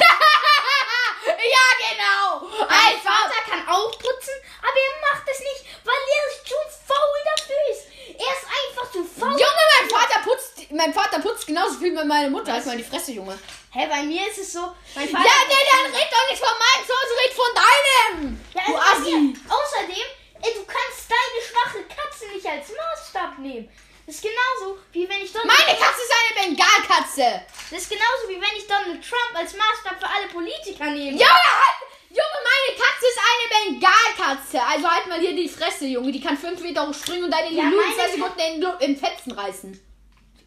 Ja, 1.25 1.67
genau. 1.79 2.51
dein 2.59 2.69
Einfach. 2.69 3.23
Vater 3.23 3.51
kann 3.51 3.69
auch 3.69 3.91
putzen, 3.93 4.35
aber 4.61 4.75
er 4.75 5.15
macht 5.15 5.29
es 5.31 5.39
nicht, 5.39 5.65
weil 5.85 5.95
er 5.95 6.45
zu 6.45 6.55
faul 6.87 7.19
dafür 7.37 7.57
ist. 7.71 7.92
Er 8.25 8.33
ist 8.39 8.47
einfach 8.47 8.93
zu 8.93 9.05
faul. 9.05 9.33
Junge, 9.33 9.65
mein 9.81 9.91
Vater 9.91 10.21
putzt, 10.23 10.71
mein 10.71 10.95
Vater 10.95 11.19
putzt 11.21 11.47
genauso 11.47 11.79
viel 11.79 11.93
wie 11.97 12.05
meine 12.05 12.31
Mutter. 12.31 12.53
Halt 12.53 12.67
mal 12.67 12.77
die 12.77 12.85
Fresse, 12.85 13.13
Junge. 13.13 13.37
Hä, 13.73 13.87
bei 13.89 14.03
mir 14.03 14.29
ist 14.29 14.39
es 14.39 14.53
so, 14.53 14.73
mein 14.95 15.09
Ja, 15.11 15.19
Vater... 15.19 15.31
nee, 15.49 15.65
dann 15.71 15.93
red 15.93 16.09
doch 16.13 16.31
nicht 16.31 16.43
von 16.45 16.55
meinem 16.63 16.87
Zuhause, 16.87 17.13
red 17.23 17.33
von 17.33 17.53
deinem. 17.63 18.41
Ja, 18.55 18.63
du 18.67 18.77
also 18.77 19.03
Assi. 19.03 19.35
Außerdem, 19.49 20.07
ey, 20.43 20.55
du 20.55 20.65
kannst 20.65 21.11
deine 21.11 21.39
schwache 21.43 21.83
Katze 21.89 22.29
nicht 22.29 22.47
als 22.47 22.69
Maßstab 22.69 23.39
nehmen. 23.39 23.69
Das 24.07 24.17
ist 24.17 24.23
genauso, 24.23 24.79
wie 24.93 25.09
wenn 25.09 25.23
ich 25.23 25.33
Donald 25.33 25.47
Meine 25.47 25.79
Katze 25.79 26.03
ist 26.03 26.13
eine 26.13 26.47
Bengalkatze. 26.47 27.47
Das 27.71 27.83
ist 27.83 27.89
genauso, 27.89 28.29
wie 28.29 28.41
wenn 28.41 28.57
ich 28.57 28.67
Donald 28.67 29.01
Trump 29.09 29.33
als 29.35 29.55
Maßstab 29.55 29.99
für 29.99 30.09
alle 30.09 30.27
Politiker 30.29 30.87
nehme. 30.87 31.17
Junge, 31.17 31.25
halt, 31.25 31.79
Junge, 32.13 32.39
meine 32.45 32.79
Katze 32.79 33.07
ist 33.07 33.21
eine 33.31 33.81
Bengalkatze. 33.81 34.63
Also 34.63 34.91
halt 34.91 35.07
mal 35.09 35.19
hier 35.19 35.35
die 35.35 35.49
Fresse, 35.49 35.87
Junge. 35.87 36.13
Die 36.13 36.21
kann 36.21 36.37
fünf 36.37 36.61
Meter 36.61 36.87
hoch 36.87 36.95
springen 36.95 37.25
und 37.25 37.31
deine 37.31 37.51
Ja, 37.51 37.65
Lulu 37.65 37.81
in 37.81 37.95
zwei 37.95 38.11
Sekunden 38.11 38.77
in, 38.81 38.97
Fetzen 38.97 39.33
reißen. 39.33 39.81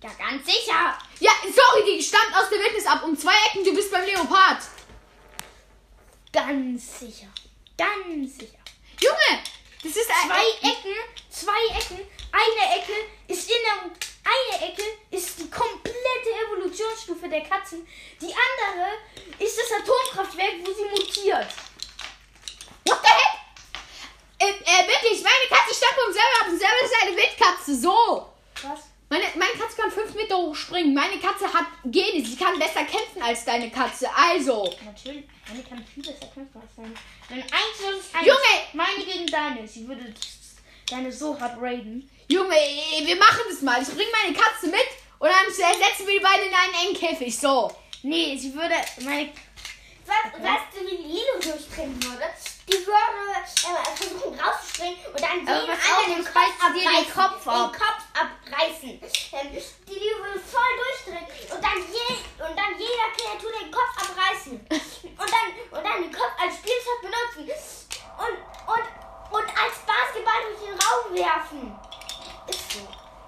Ja, 0.03 0.11
ganz 0.19 0.45
sicher. 0.45 0.97
Ja, 1.19 1.31
sorry, 1.41 1.83
die 1.87 2.03
stammt 2.03 2.35
aus 2.35 2.49
der 2.49 2.59
Wildnis 2.59 2.85
ab. 2.85 3.03
Um 3.03 3.17
zwei 3.17 3.33
Ecken, 3.47 3.63
du 3.63 3.73
bist 3.73 3.91
beim 3.91 4.05
Leopard. 4.05 4.59
Ganz 6.31 6.99
sicher. 6.99 7.27
Ganz 7.75 8.37
sicher. 8.37 8.59
Junge, 9.01 9.41
das 9.83 9.95
ist 9.95 10.09
ein... 10.09 10.29
Zwei 10.29 10.69
Ecken, 10.69 10.95
zwei 11.29 11.79
Ecken, 11.79 12.07
eine 12.35 12.75
Ecke 12.75 12.93
ist 13.27 13.49
in 13.49 13.57
der. 13.63 13.91
Eine 14.25 14.71
Ecke 14.71 14.83
ist 15.11 15.39
die 15.39 15.49
komplette 15.49 16.29
Evolutionsstufe 16.47 17.29
der 17.29 17.41
Katzen. 17.41 17.87
Die 18.19 18.33
andere 18.33 18.97
ist 19.37 19.57
das 19.57 19.71
Atomkraftwerk, 19.71 20.55
wo 20.63 20.73
sie 20.73 20.89
mutiert. 20.89 21.47
What 22.85 22.99
the 23.03 23.09
heck? 23.09 23.35
Äh, 24.39 24.49
äh, 24.49 24.87
wirklich, 24.87 25.21
meine 25.23 25.47
Katze 25.47 25.75
stammt 25.75 25.93
vom 25.93 26.11
selber 26.11 26.41
ab 26.41 26.47
und 26.49 26.57
selber 26.57 26.81
ist 26.83 27.03
eine 27.03 27.15
Wildkatze. 27.15 27.75
So. 27.75 28.29
Was? 28.63 28.79
Meine, 29.09 29.25
meine 29.35 29.53
Katze 29.53 29.79
kann 29.79 29.91
fünf 29.91 30.15
Meter 30.15 30.37
hoch 30.37 30.55
springen. 30.55 30.93
Meine 30.95 31.19
Katze 31.19 31.45
hat 31.53 31.67
Gene. 31.85 32.25
Sie 32.25 32.35
kann 32.35 32.57
besser 32.57 32.83
kämpfen 32.83 33.21
als 33.21 33.45
deine 33.45 33.69
Katze. 33.69 34.09
Also. 34.13 34.73
Natürlich, 34.83 35.25
meine 35.47 35.63
kann 35.63 35.85
viel 35.85 36.03
besser 36.03 36.27
kämpfen 36.33 36.59
als 36.59 36.75
deine. 36.75 36.93
Wenn 37.29 37.43
eins 37.43 38.11
eins. 38.11 38.25
Junge! 38.25 38.55
Meine 38.73 39.05
gegen 39.05 39.27
deine. 39.27 39.67
Sie 39.67 39.87
würde 39.87 40.13
deine 40.89 41.11
so 41.11 41.39
hart 41.39 41.61
raiden. 41.61 42.09
Junge, 42.27 42.55
wir 43.03 43.15
machen 43.17 43.41
das 43.49 43.61
mal. 43.61 43.81
Ich 43.81 43.89
bringe 43.89 44.11
meine 44.23 44.35
Katze 44.35 44.67
mit 44.67 44.87
und 45.19 45.29
dann 45.29 45.51
setzen 45.51 46.07
wir 46.07 46.19
die 46.19 46.25
beiden 46.25 46.47
in 46.47 46.53
einen 46.53 46.73
engen 46.73 46.95
Käfig. 46.95 47.37
So. 47.37 47.71
Nee, 48.01 48.37
sie 48.37 48.53
würde. 48.53 48.75
Meine. 49.01 49.29
weißt, 50.05 50.41
weißt 50.41 50.69
du, 50.73 50.85
die 50.85 51.01
Lilo 51.03 51.39
durchspringen 51.41 52.01
würde? 52.03 52.25
Die 52.67 52.85
würde 52.85 53.29
äh, 53.37 53.95
versuchen 53.95 54.39
rauszuspringen 54.39 55.05
und 55.13 55.21
dann 55.21 55.37
jeden 55.37 55.49
anderen 55.49 56.15
den 56.15 56.25
Kopf 56.25 56.73
dir 56.73 56.79
den 56.79 56.87
abreißen. 56.87 57.13
Kopf 57.13 57.47
ab. 57.47 57.71
Den 57.71 57.81
Kopf 57.81 58.03
abreißen. 58.13 58.89
Ähm, 58.89 59.61
die 59.87 59.93
Lilo 59.93 60.17
würde 60.25 60.39
voll 60.39 60.73
durchdrehen 60.81 61.27
und 61.53 61.63
dann, 61.63 61.77
je, 61.77 62.15
und 62.41 62.57
dann 62.57 62.73
jeder 62.77 63.09
Kreatur 63.13 63.51
den 63.61 63.69
Kopf 63.69 63.93
abreißen. 64.01 64.67
Und 65.17 65.29
dann, 65.31 65.77
und 65.77 65.85
dann 65.85 66.01
den 66.01 66.11
Kopf 66.11 66.33
als 66.41 66.55
Spielzeug 66.55 67.01
benutzen. 67.01 67.53
Und, 68.17 68.37
und, 68.73 68.85
und 69.31 69.47
als 69.49 69.75
Basketball 69.85 70.41
durch 70.49 70.59
den 70.65 70.77
Raum 70.79 71.13
werfen. 71.13 71.75
Ist 72.47 72.71
so. 72.73 72.87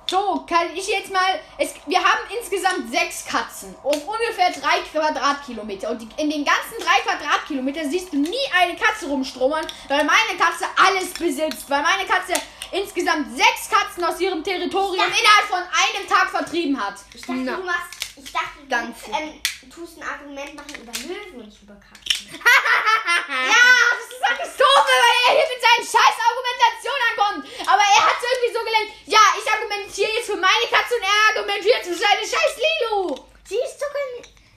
So, 0.10 0.46
kann 0.50 0.74
ich 0.74 0.88
jetzt 0.88 1.12
mal. 1.12 1.40
Es, 1.58 1.74
wir 1.86 2.00
haben 2.00 2.22
insgesamt 2.40 2.90
sechs 2.90 3.26
Katzen 3.26 3.76
auf 3.84 4.08
ungefähr 4.08 4.52
drei 4.52 4.80
Quadratkilometer. 5.28 5.90
Und 5.92 6.02
in 6.20 6.30
den 6.30 6.46
ganzen 6.46 6.78
drei 6.80 7.00
Quadratkilometer 7.04 7.86
siehst 7.90 8.12
du 8.14 8.18
nie 8.18 8.36
eine 8.60 8.76
Katze 8.76 9.08
rumstromern, 9.08 9.66
weil 9.88 10.04
meine 10.04 10.38
Katze 10.40 10.66
alles 10.78 11.10
besitzt. 11.14 11.70
Weil 11.70 11.82
meine 11.84 12.06
Katze 12.08 12.34
insgesamt 12.72 13.36
sechs 13.36 13.70
Katzen 13.70 14.04
aus 14.04 14.20
ihrem 14.20 14.44
Territorium 14.44 15.06
innerhalb 15.06 15.48
von 15.48 15.60
einem 15.60 16.08
Tag 16.08 16.30
vertrieben 16.30 16.80
hat. 16.80 16.96
Ich 17.14 17.22
dachte, 17.22 17.34
Na. 17.44 17.56
du 17.56 17.64
machst. 17.64 17.94
Ich 18.18 18.32
dachte, 18.34 18.58
du 18.62 18.68
Danke. 18.68 18.96
ähm, 19.14 19.40
tust 19.70 19.98
ein 20.00 20.04
Argument 20.04 20.56
machen 20.56 20.74
über 20.82 20.92
Löwen 21.06 21.36
und 21.40 21.46
nicht 21.46 21.62
über 21.62 21.76
Katzen. 21.76 22.28
Ja, 22.34 23.70
das 23.94 24.10
ist 24.10 24.26
alles 24.26 24.58
doof, 24.58 24.84
weil 24.84 25.16
er 25.28 25.34
hier 25.38 25.48
mit 25.54 25.62
seinen 25.62 25.86
scheiß 25.86 26.18
Argumentationen 26.18 27.04
ankommt. 27.14 27.46
Aber 27.70 27.84
er 27.86 28.04
hat 28.10 28.18
irgendwie 28.18 28.54
so 28.58 28.62
gelernt, 28.66 28.90
ja, 29.06 29.20
ich 29.38 29.46
argumentiere 29.52 30.12
jetzt 30.18 30.26
für 30.26 30.36
meine 30.36 30.66
Katze 30.72 30.96
und 30.98 31.04
er 31.06 31.20
argumentiert 31.30 31.84
für 31.86 31.94
seine 31.94 32.22
scheiß 32.26 32.54
Lilo. 32.58 33.28
Sie 33.46 33.56
ist 33.62 33.80
sogar. 33.80 33.96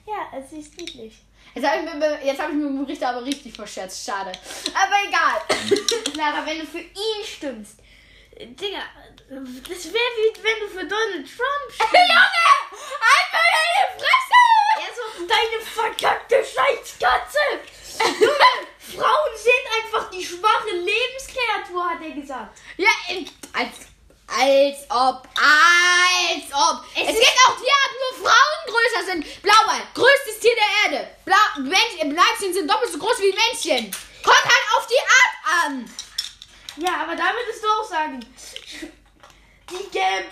Ja, 0.07 0.41
sie 0.49 0.59
ist 0.59 0.75
niedlich. 0.77 1.13
Jetzt 1.53 1.67
habe 1.67 1.77
ich, 1.85 1.93
mir- 1.93 2.19
jetzt 2.25 2.41
Richter 3.01 3.09
aber 3.09 3.25
richtig 3.25 3.55
verschätzt. 3.55 4.05
Schade. 4.05 4.31
Aber 4.73 4.95
egal. 5.07 5.41
Clara, 6.13 6.45
wenn 6.45 6.59
du 6.59 6.65
für 6.65 6.79
ihn 6.79 7.25
stimmst. 7.25 7.77
Digga, 8.39 8.83
das 9.29 9.85
wäre 9.85 10.11
wie 10.17 10.43
wenn 10.43 10.59
du 10.61 10.67
für 10.67 10.85
Donald 10.85 11.27
Trump 11.27 11.67
stimmst. 11.73 11.93
Junge! 11.93 12.51
Einfach 13.11 13.45
deine 13.57 13.83
Fresse! 13.97 14.39
Er 14.77 14.91
so, 14.95 15.27
deine 15.27 15.61
verkackte 15.63 16.35
Scheißkatze! 16.35 17.37
Junge, 18.19 18.35
Frauen 18.97 19.35
sind 19.35 19.65
einfach 19.83 20.09
die 20.09 20.25
schwache 20.25 20.71
Lebenskreatur, 20.71 21.89
hat 21.89 22.01
er 22.01 22.11
gesagt. 22.11 22.57
Ja, 22.77 22.89
als, 23.53 23.80
als 24.31 24.77
ob, 24.89 25.27
als 25.35 26.47
ob. 26.53 26.85
Es, 26.95 27.09
Es 27.09 27.19
gibt 27.19 27.37
auch 27.45 27.57
Tierarten, 27.57 27.97
wo 28.01 28.23
Frauen 28.23 28.61
größer 28.67 29.05
sind. 29.05 29.41
Blauwal, 29.41 29.81
größtes 29.93 30.39
Tier 30.39 30.55
der 30.55 30.93
Erde. 30.93 31.15
Blau, 31.25 31.35
Männchen, 31.59 32.15
Weibchen 32.15 32.53
sind 32.53 32.69
doppelt 32.69 32.91
so 32.91 32.97
groß 32.97 33.19
wie 33.19 33.33
Männchen. 33.33 33.91
Kommt 34.23 34.43
halt 34.43 34.77
auf 34.77 34.87
die 34.87 34.99
Art 34.99 35.65
an. 35.65 35.95
Ja, 36.77 37.01
aber 37.03 37.15
da 37.15 37.33
würdest 37.33 37.63
du 37.63 37.67
auch 37.67 37.89
sagen. 37.89 38.19
Die 39.69 39.89
gelb. 39.89 40.27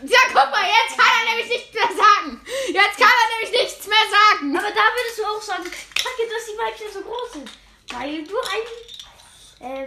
Ja, 0.00 0.18
guck 0.28 0.50
mal, 0.50 0.64
jetzt 0.64 0.96
kann 0.96 1.10
er 1.20 1.30
nämlich 1.30 1.48
nichts 1.48 1.74
mehr 1.74 1.88
sagen. 1.88 2.40
Jetzt 2.68 2.98
kann 2.98 3.08
er 3.08 3.28
nämlich 3.34 3.60
nichts 3.62 3.86
mehr 3.86 4.06
sagen. 4.10 4.56
Aber 4.56 4.70
da 4.70 4.82
würdest 4.94 5.18
du 5.18 5.24
auch 5.24 5.42
sagen, 5.42 5.64
kacke, 5.64 6.28
dass 6.30 6.46
die 6.46 6.58
Weibchen 6.58 6.92
so 6.92 7.00
groß 7.00 7.32
sind. 7.32 7.50
Weil 7.90 8.24
du 8.24 8.36
ein. 8.38 9.86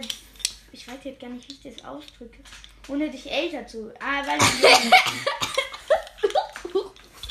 ich 0.72 0.88
weiß 0.88 0.98
jetzt 1.04 1.20
gar 1.20 1.28
nicht, 1.28 1.48
wie 1.48 1.54
ich 1.54 1.62
das 1.76 1.84
ausdrücke. 1.84 2.38
Ohne 2.88 3.08
dich 3.10 3.30
älter 3.30 3.66
zu. 3.66 3.92
Ah, 4.00 4.26
weil 4.26 4.38
ich. 4.38 4.62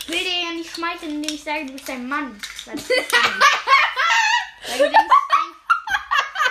Will 0.08 0.20
dir 0.20 0.42
ja 0.44 0.52
nicht 0.52 0.72
schmeicheln, 0.74 1.16
indem 1.16 1.36
ich 1.36 1.44
sage, 1.44 1.66
du 1.66 1.74
bist 1.74 1.90
ein 1.90 2.08
Mann. 2.08 2.40
Weil, 2.66 2.76
du. 2.76 2.82
Weil 4.68 4.78
denkst, 4.78 4.96
dein, 5.30 5.52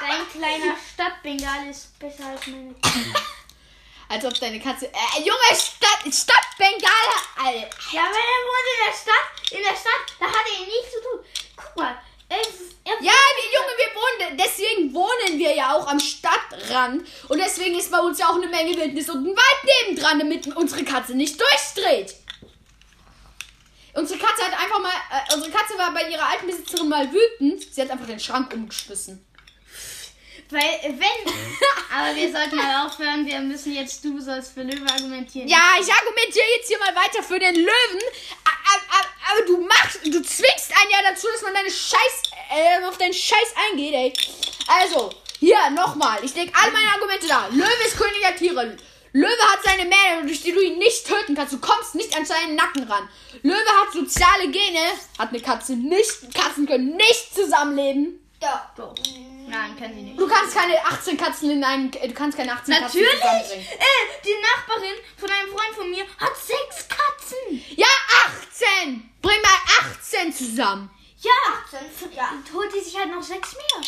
dein 0.08 0.28
kleiner 0.30 0.76
Stadtbengal 0.92 1.68
ist 1.68 1.96
besser 1.98 2.26
als 2.26 2.46
meine 2.46 2.74
Katze. 2.74 3.12
Als 4.08 4.24
ob 4.24 4.38
deine 4.40 4.60
Katze. 4.60 4.86
Äh, 4.86 5.20
Junge, 5.20 5.54
Stadt, 5.54 6.02
Stadt 6.12 6.56
Bengala. 6.58 7.16
Alter. 7.36 7.68
Ja, 7.92 8.02
wenn 8.02 8.12
er 8.12 8.44
wohnt 8.48 8.68
in 8.74 8.80
der 8.86 8.94
Stadt, 8.96 9.28
in 9.52 9.62
der 9.62 9.76
Stadt, 9.76 10.06
da 10.18 10.26
hat 10.26 10.46
er 10.46 10.66
nichts 10.66 10.90
zu 10.92 11.00
tun. 11.00 11.20
Guck 11.56 11.76
mal, 11.76 11.96
Ja, 12.84 13.12
die 13.38 13.54
Junge, 13.54 13.72
wir 13.76 13.94
wohnen, 13.94 14.38
deswegen 14.38 14.94
wohnen 14.94 15.38
wir 15.38 15.54
ja 15.54 15.74
auch 15.74 15.86
am 15.86 16.00
Stadtrand. 16.00 17.06
Und 17.28 17.38
deswegen 17.38 17.78
ist 17.78 17.90
bei 17.90 17.98
uns 17.98 18.18
ja 18.18 18.28
auch 18.28 18.36
eine 18.36 18.48
Menge 18.48 18.76
Wildnis 18.76 19.08
und 19.10 19.26
ein 19.26 19.36
Wald 19.36 19.86
nebendran, 19.86 20.18
damit 20.18 20.56
unsere 20.56 20.84
Katze 20.84 21.14
nicht 21.14 21.40
durchdreht. 21.40 22.14
Unsere 23.94 24.18
Katze 24.18 24.44
hat 24.44 24.58
einfach 24.58 24.80
mal, 24.80 24.90
äh, 24.90 25.34
unsere 25.34 25.50
Katze 25.50 25.76
war 25.76 25.92
bei 25.92 26.08
ihrer 26.08 26.28
alten 26.28 26.46
Besitzerin 26.46 26.88
mal 26.88 27.08
wütend. 27.12 27.62
Sie 27.72 27.82
hat 27.82 27.90
einfach 27.90 28.06
den 28.06 28.20
Schrank 28.20 28.52
umgeschmissen. 28.54 29.24
Weil, 30.50 30.80
wenn. 30.82 31.34
Aber 31.96 32.14
wir 32.14 32.30
sollten 32.32 32.56
mal 32.56 32.86
aufhören. 32.86 33.26
Wir 33.26 33.40
müssen 33.40 33.72
jetzt, 33.72 34.04
du 34.04 34.20
sollst 34.20 34.54
für 34.54 34.62
Löwe 34.62 34.86
argumentieren. 34.90 35.48
Ja, 35.48 35.74
ich 35.80 35.92
argumentiere 35.92 36.46
jetzt 36.56 36.68
hier 36.68 36.78
mal 36.78 36.94
weiter 36.94 37.22
für 37.22 37.38
den 37.38 37.54
Löwen. 37.54 38.00
Aber 39.30 39.46
du 39.46 39.60
machst, 39.60 40.00
du 40.04 40.22
zwingst 40.22 40.72
einen 40.80 40.90
ja 40.90 41.10
dazu, 41.10 41.26
dass 41.32 41.42
man 41.42 41.54
deine 41.54 41.70
Scheiß, 41.70 42.22
äh, 42.50 42.84
auf 42.84 42.98
deinen 42.98 43.14
Scheiß 43.14 43.54
eingeht, 43.70 43.94
ey. 43.94 44.12
Also, 44.66 45.10
hier, 45.38 45.70
nochmal. 45.70 46.18
Ich 46.22 46.34
lege 46.34 46.52
alle 46.54 46.72
meine 46.72 46.88
Argumente 46.88 47.26
da. 47.28 47.46
Löwe 47.50 47.86
ist 47.86 47.96
König 47.96 48.20
der 48.22 48.36
Tiere. 48.36 48.76
Löwe 49.12 49.52
hat 49.52 49.62
seine 49.64 49.84
Mähne, 49.84 50.26
durch 50.26 50.42
die 50.42 50.52
du 50.52 50.60
ihn 50.60 50.78
nicht 50.78 51.06
töten 51.06 51.34
kannst. 51.34 51.52
Du 51.52 51.58
kommst 51.58 51.94
nicht 51.94 52.16
an 52.16 52.24
seinen 52.24 52.54
Nacken 52.54 52.84
ran. 52.84 53.08
Löwe 53.42 53.80
hat 53.80 53.92
soziale 53.92 54.48
Gene. 54.50 54.92
Hat 55.18 55.30
eine 55.30 55.40
Katze 55.40 55.72
nicht. 55.72 56.32
Katzen 56.34 56.66
können 56.66 56.96
nicht 56.96 57.34
zusammenleben. 57.34 58.20
Doch. 58.40 58.60
Doch. 58.76 58.94
Nein, 59.50 59.76
kann 59.78 59.92
sie 59.94 60.02
nicht. 60.02 60.18
Du 60.18 60.28
kannst 60.28 60.54
keine 60.54 60.84
18 60.84 61.16
Katzen 61.16 61.50
in 61.50 61.64
einen, 61.64 61.90
du 61.90 62.12
kannst 62.14 62.38
keine 62.38 62.52
18 62.52 62.74
Katzen 62.74 63.02
Natürlich! 63.02 63.68
Äh, 63.72 64.22
die 64.24 64.36
Nachbarin 64.40 64.94
von 65.16 65.28
einem 65.30 65.50
Freund 65.50 65.74
von 65.74 65.90
mir 65.90 66.04
hat 66.18 66.36
sechs 66.36 66.86
Katzen. 66.88 67.64
Ja, 67.76 67.88
18! 68.84 69.10
Bring 69.20 69.40
mal 69.42 69.58
18 69.98 70.32
zusammen. 70.32 70.90
Ja. 71.18 71.32
18, 71.64 72.12
ja. 72.12 72.30
Und 72.30 72.52
holt 72.54 72.72
die 72.74 72.80
sich 72.80 72.96
halt 72.96 73.10
noch 73.10 73.22
sechs 73.22 73.54
mehr. 73.54 73.82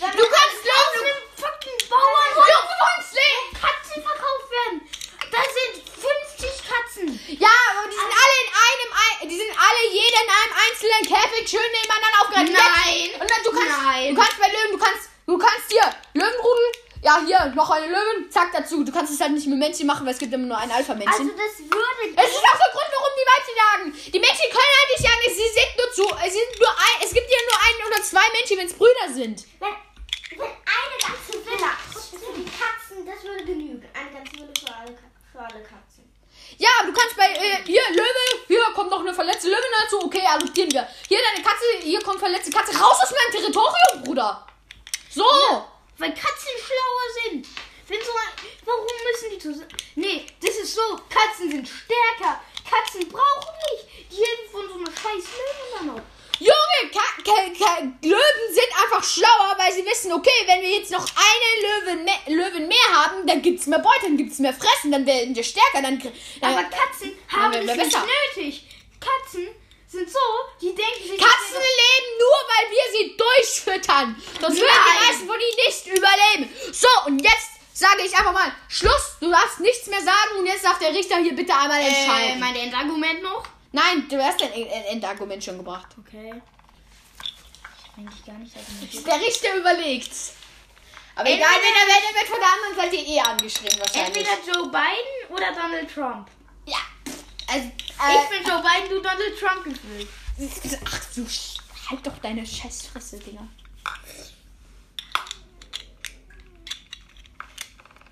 Du 0.00 0.24
kannst 0.24 0.64
Löwen. 0.64 1.04
einem 1.04 1.22
fucking 1.36 1.88
Bauernhof 1.88 2.46
Du 2.46 2.74
wohnst 2.84 3.12
nicht. 3.14 3.60
Katzen 3.62 4.02
verkauft 4.02 4.50
werden. 4.50 4.80
Da 5.30 5.42
sind 5.42 5.82
50 5.82 6.68
Katzen. 6.68 7.08
Ja, 7.38 7.54
aber 7.72 7.88
die 7.88 7.96
sind 7.96 8.12
alle 8.12 8.36
in 8.44 8.50
einem, 8.66 8.90
Ei- 8.94 9.26
die 9.26 9.36
sind 9.36 9.52
alle 9.56 9.82
jeder 9.92 10.20
in 10.22 10.30
einem 10.30 10.54
einzelnen 10.64 11.02
Käfig 11.06 11.44
schön 11.48 11.70
nebeneinander 11.72 12.18
aufgereiht. 12.22 12.52
Nein. 12.52 13.20
Und 13.20 13.28
dann 13.30 13.42
du 13.44 13.50
kannst, 13.52 13.76
Nein. 13.82 14.14
du 14.14 14.20
kannst 14.20 14.38
bei 14.40 14.48
Löwen, 14.48 14.72
du 14.72 14.78
kannst, 14.78 15.04
du 15.26 15.38
kannst 15.38 15.66
hier 15.70 15.86
Löwenrudel. 16.14 16.68
Ja, 17.02 17.20
hier 17.24 17.52
noch 17.54 17.70
eine 17.70 17.86
Löwin. 17.86 18.30
Zack 18.32 18.50
dazu. 18.52 18.82
Du 18.82 18.90
kannst 18.90 19.12
es 19.12 19.20
halt 19.20 19.30
nicht 19.32 19.46
mit 19.46 19.58
Männchen 19.58 19.86
machen, 19.86 20.04
weil 20.06 20.14
es 20.14 20.18
gibt 20.18 20.32
immer 20.32 20.46
nur 20.46 20.56
ein 20.58 20.70
Also 20.72 20.90
Alpha-Männchen. 20.92 21.30
das 21.36 21.54
würde 21.60 22.02
es 22.16 22.30
ist 22.34 22.42
auch 22.42 22.58
der 22.58 22.72
Grund, 22.72 22.90
warum 22.90 23.12
die 23.14 23.28
Weibchen 23.30 23.56
jagen. 23.62 23.86
Die 24.10 24.18
Männchen 24.18 24.48
können 24.50 24.74
halt 24.74 24.88
nicht 24.90 25.04
jagen. 25.06 25.22
Sie 25.28 25.50
sind 25.54 25.70
nur 25.76 25.90
zu, 25.92 26.02
es 26.26 26.32
sind 26.34 26.50
nur 26.58 26.70
ein, 26.72 26.96
es 27.06 27.12
gibt 27.14 27.30
ja 27.30 27.38
nur 27.46 27.58
ein 27.62 27.76
oder 27.86 28.02
zwei 28.02 28.26
Männchen, 28.32 28.58
wenn 28.58 28.66
es 28.66 28.74
Brüder 28.74 29.06
sind. 29.12 29.44
Wenn, 29.60 29.76
wenn 30.40 30.50
eine 30.50 30.96
ganze 30.98 31.32
Villa 31.46 31.70
die 32.34 32.48
Katzen, 32.50 33.06
das 33.06 33.22
würde 33.22 33.44
genügen. 33.44 33.86
Eine 33.94 34.10
ganze 34.10 34.32
Villa 34.32 34.50
für 34.58 34.74
alle, 34.74 34.92
Ka- 34.96 35.12
für 35.30 35.38
alle 35.38 35.62
Katzen. 35.62 36.02
Ja, 36.58 36.70
du 36.86 36.92
kannst 36.92 37.14
bei, 37.16 37.28
äh, 37.28 37.62
hier, 37.66 37.82
Löwe, 37.92 38.24
hier 38.48 38.64
kommt 38.74 38.90
noch 38.90 39.00
eine 39.00 39.12
verletzte 39.14 39.48
Löwin 39.48 39.72
dazu. 39.86 40.04
Okay, 40.04 40.22
adoptieren 40.26 40.70
wir. 40.72 40.86
Hier, 41.08 41.18
deine 41.18 41.44
Katze, 41.44 41.64
hier 41.82 42.02
kommt 42.02 42.18
verletzte 42.18 42.50
Katze. 42.50 42.76
Raus 42.78 42.98
aus 43.02 43.10
meinem 43.10 43.32
Territorium, 43.32 44.04
Bruder. 44.04 44.46
So. 45.10 45.24
Weil 45.98 46.10
Katzen 46.10 46.52
schlauer 46.58 47.24
sind. 47.24 47.46
Wenn 47.88 48.00
so 48.00 48.12
warum 48.64 48.84
müssen 48.84 49.30
die 49.30 49.38
zusammen? 49.38 49.68
Nee, 49.94 50.26
das 50.42 50.56
ist 50.56 50.74
so. 50.74 51.00
Katzen 51.08 51.50
sind 51.50 51.68
stärker. 51.68 52.40
Katzen 52.68 53.08
brauchen 53.08 53.54
nicht 53.70 54.10
die 54.10 54.16
Hilfe 54.16 54.50
von 54.50 54.68
so 54.68 54.74
einer 54.74 54.90
scheiß 54.90 55.24
Löwen 55.24 55.72
dann 55.78 55.86
noch. 55.86 56.02
Junge, 56.38 56.92
Ka 56.92 57.00
Ka 57.24 57.48
Ka 57.56 57.78
Löwen 58.02 58.52
sind 58.52 58.82
einfach 58.82 59.02
schlauer, 59.02 59.54
weil 59.56 59.72
sie 59.72 59.86
wissen, 59.86 60.12
okay, 60.12 60.44
wenn 60.44 60.60
wir 60.60 60.70
jetzt 60.70 60.90
noch 60.90 61.06
eine 61.06 61.94
Löwen 61.94 62.04
mehr, 62.04 62.18
Löwen 62.26 62.68
mehr 62.68 62.88
haben, 62.92 63.26
dann 63.26 63.40
gibt's 63.40 63.66
mehr 63.66 63.78
Beute, 63.78 64.02
dann 64.02 64.18
gibt's 64.18 64.38
mehr 64.38 64.52
Fressen, 64.52 64.92
dann 64.92 65.06
werden 65.06 65.34
wir 65.34 65.44
stärker, 65.44 65.80
dann... 65.80 65.98
dann 65.98 66.12
Aber 66.42 66.64
Katzen 66.64 67.16
haben 67.28 67.52
wir 67.52 67.76
nicht 67.76 67.98
nötig. 68.36 68.66
Katzen 69.00 69.48
sind 69.96 70.10
so, 70.10 70.18
die 70.60 70.74
denken 70.74 71.02
sich. 71.02 71.18
Katzen 71.18 71.60
leben 71.82 72.10
nur, 72.18 72.38
weil 72.52 72.70
wir 72.70 72.86
sie 72.98 73.16
durchfüttern. 73.16 74.22
Sonst 74.40 74.56
würden 74.60 74.68
die 74.70 74.98
Nein. 74.98 75.08
meisten 75.08 75.26
von 75.26 75.36
ihnen 75.40 75.66
nicht 75.66 75.86
überleben. 75.86 76.72
So, 76.72 76.88
und 77.06 77.18
jetzt 77.20 77.48
sage 77.74 78.02
ich 78.02 78.16
einfach 78.16 78.32
mal, 78.32 78.52
Schluss, 78.68 79.16
du 79.20 79.30
darfst 79.30 79.60
nichts 79.60 79.86
mehr 79.88 80.00
sagen 80.00 80.38
und 80.38 80.46
jetzt 80.46 80.64
darf 80.64 80.78
der 80.78 80.92
Richter 80.94 81.18
hier 81.18 81.34
bitte 81.34 81.54
einmal 81.54 81.80
äh, 81.80 81.86
entscheiden. 81.88 82.40
mein 82.40 82.56
Endargument 82.56 83.22
noch? 83.22 83.44
Nein, 83.72 84.06
du 84.08 84.22
hast 84.24 84.40
dein 84.40 84.52
End- 84.52 84.86
Endargument 84.86 85.42
schon 85.44 85.58
gebracht. 85.58 85.88
Okay. 86.06 86.40
Eigentlich 87.98 88.24
gar 88.26 88.34
nicht 88.38 88.54
argumentiert. 88.56 89.06
Der 89.06 89.20
Richter 89.20 89.54
überlegt. 89.56 90.12
Aber 91.14 91.28
Entweder- 91.28 91.48
egal, 91.48 91.60
wen 91.62 91.74
er 91.74 91.86
wählt, 91.94 92.04
er 92.10 92.14
wird 92.20 92.28
von 92.28 92.40
der 92.40 92.52
anderen 92.52 92.76
Seite 92.76 92.96
eh 92.96 93.20
angeschrien 93.20 93.78
wahrscheinlich. 93.78 94.28
Entweder 94.28 94.54
Joe 94.54 94.68
Biden 94.68 95.34
oder 95.34 95.52
Donald 95.52 95.92
Trump. 95.94 96.28
Ja. 96.66 96.76
Also, 97.48 97.70
Ich 97.78 97.92
äh, 97.92 98.38
bin 98.38 98.48
Joe 98.48 98.62
Biden, 98.62 98.90
du 98.90 99.00
Donald 99.00 99.38
Trump 99.38 99.64
gefühlt. 99.64 100.08
ach 100.84 101.14
du 101.14 101.26
Sch 101.28 101.56
Halt 101.88 102.04
doch 102.04 102.18
deine 102.18 102.44
Scheißfresse, 102.44 103.18
Dinger. 103.20 103.46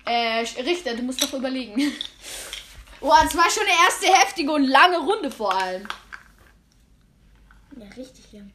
Äh, 0.05 0.45
Richter, 0.61 0.95
du 0.95 1.01
musst 1.03 1.21
doch 1.21 1.33
überlegen. 1.33 1.91
Oh, 3.01 3.13
das 3.21 3.35
war 3.35 3.49
schon 3.49 3.63
eine 3.63 3.85
erste 3.85 4.07
heftige 4.07 4.51
und 4.51 4.63
lange 4.63 4.97
Runde 4.97 5.29
vor 5.29 5.53
allem. 5.53 5.87
Ja, 7.77 7.87
richtig 7.97 8.31
lang. 8.31 8.51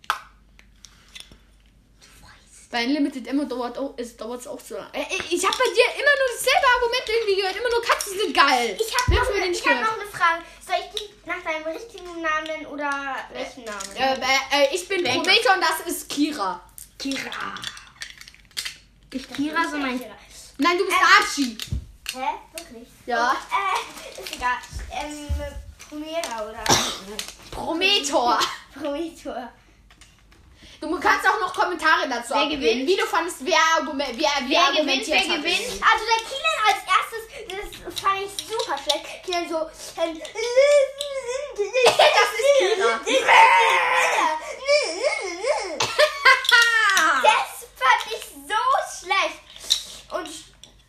Bei 2.71 2.85
Unlimited 2.85 3.27
Emma 3.27 3.45
dauert 3.45 3.77
auch, 3.79 3.95
es 3.97 4.17
dauert 4.17 4.47
auch 4.47 4.61
so 4.61 4.77
lange. 4.77 4.95
Äh, 4.95 5.05
Ich 5.29 5.45
habe 5.45 5.57
bei 5.59 5.65
dir 5.75 5.87
immer 5.97 6.15
nur 6.21 6.29
dasselbe 6.37 6.67
Argument 6.77 7.03
irgendwie 7.09 7.37
gehört. 7.41 7.57
Immer 7.57 7.69
nur 7.71 7.83
Katzen 7.83 8.17
sind 8.17 8.33
geil. 8.33 8.79
Ich 8.81 8.95
habe 8.97 9.15
noch, 9.17 9.31
ne, 9.35 9.47
ich 9.49 9.67
hab 9.67 9.81
noch 9.81 9.95
eine 10.01 10.07
Frage. 10.09 10.43
Soll 10.65 10.77
ich 10.79 11.01
die 11.01 11.29
nach 11.29 11.43
deinem 11.43 11.65
richtigen 11.67 12.23
Namen 12.23 12.67
oder 12.67 13.17
welchen 13.33 13.65
Namen? 13.65 13.97
Äh, 13.97 14.15
äh, 14.15 14.65
äh, 14.67 14.75
ich 14.75 14.87
bin 14.87 15.03
Welcher? 15.03 15.19
Prometheus 15.21 15.55
und 15.57 15.61
das 15.63 15.87
ist 15.93 16.09
Kira. 16.09 16.61
Kira. 16.97 17.55
Ich 19.13 19.29
Kira, 19.29 19.69
so 19.69 19.77
mein. 19.77 20.01
Nein, 20.59 20.79
du 20.79 20.85
bist 20.87 20.97
Ähm. 20.97 21.07
Archie. 21.21 21.59
Hä? 22.13 22.29
Wirklich? 22.57 22.89
Ja. 23.07 23.33
Äh, 23.33 24.23
ist 24.23 24.33
egal. 24.33 24.57
Ähm, 24.93 25.27
Promera 25.89 26.49
oder 26.49 26.63
Prometor. 27.51 28.39
Prometor. 28.73 29.53
Du 30.81 30.89
kannst 30.99 31.29
auch 31.29 31.39
noch 31.41 31.53
Kommentare 31.55 32.09
dazu 32.09 32.33
Wer 32.35 32.41
abgeben, 32.43 32.63
gewinnt? 32.63 32.87
wie 32.89 32.97
du 32.97 33.05
fandest, 33.07 33.45
wer, 33.45 33.59
argument, 33.77 34.11
wer, 34.15 34.31
wer, 34.41 34.49
Wer 34.49 34.63
argumentiert 34.65 35.23
gewinnt, 35.25 35.45
wer 35.45 35.53
hat. 35.53 35.59
gewinnt? 35.61 35.83
Also 35.93 36.05
der 36.07 36.21
Kilian 36.25 36.61
als 36.67 36.83
erstes, 36.97 37.23
das 37.51 37.67
fand 38.01 38.19
ich 38.25 38.33
super 38.49 38.77
schlecht. 38.79 39.05
Kilian 39.25 39.47
so, 39.49 39.59
ähm, 40.01 40.13
Das 41.85 42.33
ist 42.33 42.45
Kira. 42.59 42.91
Das 47.23 47.67
fand 47.77 48.03
ich 48.07 48.25
so 48.49 48.63
schlecht. 49.05 49.41
Und 50.11 50.29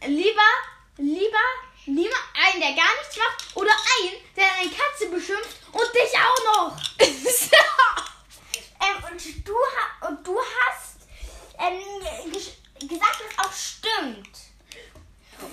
Lieber, 0.08 0.52
lieber, 0.98 1.46
lieber 1.86 2.16
einen, 2.34 2.60
der 2.62 2.72
gar 2.74 2.92
nichts 2.98 3.16
macht 3.18 3.56
oder 3.56 3.70
einen, 3.72 4.16
der 4.36 4.52
eine 4.60 4.72
Katze 4.72 5.10
beschimpft 5.10 5.58
und 5.72 5.94
dich 5.94 6.18
auch 6.18 6.44
noch. 6.46 6.76
Ähm, 8.82 9.04
und 9.12 9.48
du, 9.48 9.54
ha 9.54 10.08
und 10.08 10.26
du 10.28 10.38
hast 10.40 11.08
ähm, 11.60 11.80
ges- 12.32 12.88
gesagt, 12.88 13.20
dass 13.38 13.46
auch 13.46 13.54
stimmt. 13.54 14.38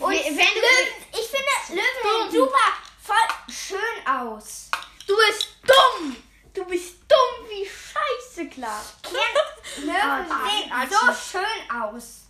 Und 0.01 0.11
Wenn- 0.13 0.37
Löwen, 0.37 0.95
ich 1.13 1.27
finde, 1.29 1.81
Löwen, 1.83 2.33
du 2.33 2.41
war 2.53 2.73
voll 3.03 3.53
schön 3.53 4.07
aus. 4.07 4.69
Du 5.07 5.17
bist 5.17 5.49
dumm. 5.67 6.17
Du 6.55 6.65
bist 6.65 6.95
dumm 7.09 7.49
wie 7.49 7.65
Scheiße, 7.67 8.49
klar. 8.49 8.83
Löwen 9.79 9.93
Ah, 10.01 10.87
sehen 10.87 10.91
so 10.91 11.39
schön 11.39 11.71
aus. 11.83 12.23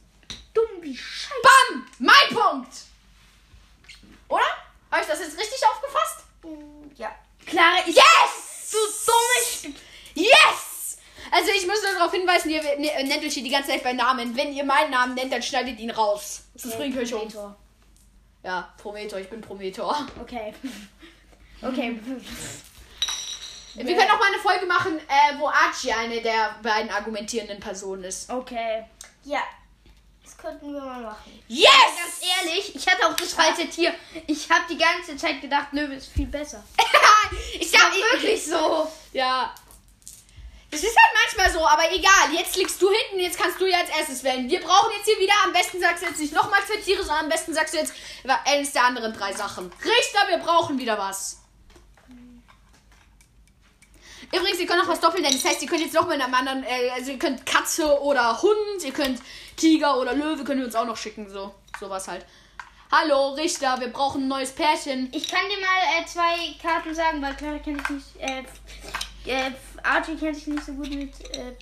Dumm 0.55 0.83
wie 0.83 0.97
Scheiße. 0.97 1.35
Bam! 1.43 1.87
Mein 1.99 2.29
Punkt! 2.35 2.73
Oder? 4.29 4.45
Habe 4.91 5.03
ich 5.03 5.09
das 5.09 5.21
jetzt 5.21 5.39
richtig 5.39 5.65
aufgefasst? 5.67 6.25
Ja. 6.97 7.15
Ich. 7.47 7.53
Yes! 7.87 8.71
Du 8.71 8.79
dummes. 9.07 9.77
Yes! 10.15 10.68
Also 11.31 11.51
ich 11.57 11.67
muss 11.67 11.83
nur 11.83 11.93
darauf 11.95 12.12
hinweisen, 12.12 12.51
ihr 12.51 12.62
ne- 12.62 13.05
nennt 13.05 13.25
euch 13.25 13.35
hier 13.35 13.43
die 13.43 13.51
ganze 13.51 13.71
Zeit 13.71 13.83
bei 13.83 13.93
Namen. 13.93 14.37
Wenn 14.37 14.53
ihr 14.53 14.64
meinen 14.64 14.91
Namen 14.91 15.14
nennt, 15.14 15.33
dann 15.33 15.43
schneidet 15.43 15.79
ihn 15.79 15.91
raus. 15.91 16.43
Das 16.55 16.77
bringt 16.77 16.97
euch 16.97 17.12
um. 17.12 17.21
Prometor. 17.21 17.57
Ja, 18.43 18.73
Prometor, 18.81 19.19
ich 19.19 19.29
bin 19.29 19.41
Prometor. 19.41 20.07
Okay. 20.21 20.55
Okay. 21.61 22.01
Wir 23.75 23.97
können 23.97 24.11
auch 24.11 24.19
mal 24.19 24.33
eine 24.33 24.38
Folge 24.38 24.67
machen, 24.67 24.99
äh, 24.99 25.38
wo 25.38 25.49
Archie 25.49 25.93
eine 25.93 26.21
der 26.21 26.57
beiden 26.62 26.91
argumentierenden 26.91 27.61
Personen 27.61 28.05
ist. 28.05 28.31
Okay. 28.31 28.85
Ja. 29.25 29.41
Das 30.25 30.37
könnten 30.37 30.73
wir 30.73 30.81
mal 30.81 31.03
machen. 31.03 31.43
Yes! 31.49 31.69
Ganz 31.71 32.21
ehrlich, 32.47 32.75
ich 32.75 32.87
hatte 32.87 33.07
auch 33.07 33.14
das 33.14 33.33
falsche 33.33 33.69
Tier. 33.69 33.95
Ich 34.27 34.51
habe 34.51 34.64
die 34.69 34.77
ganze 34.77 35.17
Zeit 35.17 35.41
gedacht, 35.41 35.69
Löwe 35.73 35.95
ist 35.95 36.12
viel 36.12 36.27
besser. 36.27 36.62
ich 37.59 37.71
sag 37.71 37.93
Wirklich 37.93 38.45
so. 38.45 38.91
Ja. 39.12 39.55
Das 40.71 40.83
ist 40.83 40.97
halt 40.97 41.15
manchmal 41.15 41.53
so, 41.53 41.67
aber 41.67 41.91
egal. 41.93 42.33
Jetzt 42.33 42.57
liegst 42.57 42.81
du 42.81 42.91
hinten, 42.91 43.21
jetzt 43.21 43.39
kannst 43.39 43.59
du 43.61 43.67
ja 43.67 43.79
als 43.79 43.89
erstes 43.89 44.23
wählen. 44.23 44.49
Wir 44.51 44.61
brauchen 44.61 44.93
jetzt 44.97 45.07
hier 45.07 45.19
wieder, 45.19 45.33
am 45.45 45.53
besten 45.53 45.81
sagst 45.81 46.03
du 46.03 46.09
jetzt 46.09 46.21
nicht 46.21 46.35
nochmal 46.35 46.61
zwei 46.67 46.81
Tiere, 46.81 47.03
sondern 47.03 47.25
am 47.25 47.31
besten 47.31 47.55
sagst 47.55 47.73
du 47.73 47.79
jetzt 47.79 47.95
eines 48.45 48.73
der 48.73 48.85
anderen 48.85 49.13
drei 49.15 49.33
Sachen. 49.33 49.73
Richter, 49.83 50.29
wir 50.29 50.39
brauchen 50.39 50.79
wieder 50.79 50.99
was. 50.99 51.41
Übrigens, 54.31 54.61
ihr 54.61 54.67
könnt 54.67 54.81
noch 54.81 54.89
was 54.89 55.01
doppeln, 55.01 55.23
denn 55.23 55.33
das 55.33 55.43
heißt, 55.43 55.63
ihr 55.63 55.69
könnt 55.69 55.81
jetzt 55.81 55.95
noch 55.95 56.07
mit 56.07 56.21
einem 56.21 56.35
anderen, 56.35 56.63
äh, 56.63 56.91
also 56.91 57.13
ihr 57.13 57.19
könnt 57.19 57.47
Katze 57.47 58.01
oder 58.03 58.43
Hund, 58.43 58.85
ihr 58.85 58.93
könnt 58.93 59.23
Tiger 59.57 59.99
oder 59.99 60.13
Löwe, 60.13 60.45
könnt 60.45 60.61
ihr 60.61 60.67
uns 60.67 60.75
auch 60.75 60.85
noch 60.85 60.99
schicken, 60.99 61.31
so, 61.31 61.55
sowas 61.81 62.09
halt. 62.09 62.27
Hallo, 62.93 63.31
Richter, 63.31 63.81
wir 63.81 63.89
brauchen 63.89 64.25
ein 64.25 64.29
neues 64.29 64.53
Pärchen. 64.53 65.11
Ich 65.15 65.29
kann 65.29 65.41
dir 65.49 65.61
mal 65.61 66.03
äh, 66.03 66.07
zwei 66.07 66.55
Karten 66.61 66.95
sagen, 66.95 67.23
weil 67.23 67.35
Clara 67.37 67.59
kennt 67.59 67.87
sich 67.87 67.97
nicht. 67.97 68.17
Äh, 68.19 68.45
äh, 69.27 69.51
Archie 69.83 70.17
kennt 70.17 70.37
sich 70.37 70.47
nicht 70.47 70.65
so 70.65 70.73
gut 70.73 70.91
mit. 70.91 71.13
Äh, 71.37 71.55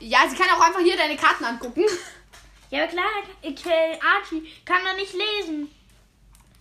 Ja, 0.00 0.28
sie 0.28 0.36
kann 0.36 0.50
auch 0.50 0.60
einfach 0.60 0.80
hier 0.80 0.96
deine 0.96 1.16
Karten 1.16 1.44
angucken. 1.44 1.84
ja, 2.70 2.86
Clara, 2.86 3.22
ich, 3.42 3.66
äh, 3.66 3.98
Archie 4.00 4.52
kann 4.64 4.84
doch 4.84 4.96
nicht 4.96 5.12
lesen. 5.12 5.70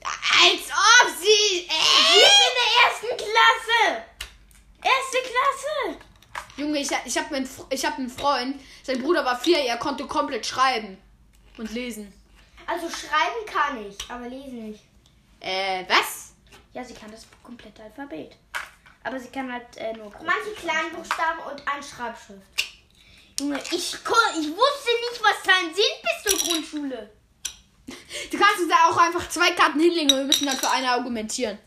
Als 0.04 0.70
ob 0.72 1.10
sie. 1.10 1.26
Sie 1.26 2.20
ist 2.20 2.42
in 2.48 2.54
der 2.58 2.72
ersten 2.86 3.18
Klasse. 3.18 4.04
Erste 4.84 5.18
Klasse. 5.22 6.00
Junge, 6.56 6.80
ich, 6.80 6.90
ich 7.06 7.18
habe 7.18 7.36
einen, 7.36 7.50
ich 7.70 7.86
hab 7.86 7.98
einen 7.98 8.10
Freund, 8.10 8.60
sein 8.84 9.02
Bruder 9.02 9.24
war 9.26 9.40
vier, 9.40 9.60
er 9.60 9.78
konnte 9.78 10.06
komplett 10.08 10.46
schreiben 10.46 10.98
und 11.58 11.72
lesen. 11.72 12.12
Also 12.66 12.90
schreiben 12.90 13.46
kann 13.46 13.86
ich, 13.86 13.98
aber 14.10 14.28
lesen 14.28 14.70
nicht. 14.70 14.84
Äh, 15.40 15.86
was? 15.88 16.34
Ja, 16.74 16.84
sie 16.84 16.94
kann 16.94 17.12
das 17.12 17.26
komplette 17.44 17.84
Alphabet. 17.84 18.36
Aber 19.08 19.18
sie 19.18 19.30
kann 19.30 19.52
halt 19.52 19.78
äh, 19.78 19.94
nur. 19.94 20.12
Manche 20.26 20.52
kleinen 20.60 20.92
Buchstaben 20.92 21.40
und 21.50 21.62
ein 21.66 21.82
Schreibschrift. 21.82 22.42
Junge, 23.40 23.58
ich, 23.58 23.72
ich 23.72 23.96
wusste 23.96 24.92
nicht, 25.00 25.22
was 25.22 25.44
Zahlen 25.44 25.74
sind 25.74 26.02
bis 26.04 26.40
zur 26.40 26.48
Grundschule. 26.48 27.10
Du 27.86 28.38
kannst 28.38 28.60
uns 28.60 28.70
da 28.70 28.90
auch 28.90 28.98
einfach 28.98 29.30
zwei 29.30 29.52
Karten 29.52 29.80
hinlegen 29.80 30.12
und 30.12 30.18
wir 30.18 30.26
müssen 30.26 30.46
dann 30.46 30.58
für 30.58 30.70
eine 30.70 30.90
argumentieren. 30.90 31.58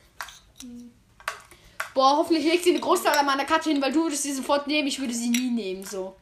Boah, 1.94 2.18
hoffentlich 2.18 2.44
legt 2.44 2.64
sie 2.64 2.70
eine 2.70 2.80
Großteil 2.80 3.16
an 3.16 3.24
meiner 3.24 3.46
Karte 3.46 3.70
hin, 3.70 3.80
weil 3.80 3.92
du 3.92 4.02
würdest 4.02 4.24
sie 4.24 4.34
sofort 4.34 4.66
nehmen, 4.66 4.88
ich 4.88 5.00
würde 5.00 5.14
sie 5.14 5.30
nie 5.30 5.50
nehmen, 5.50 5.84
so. 5.84 6.14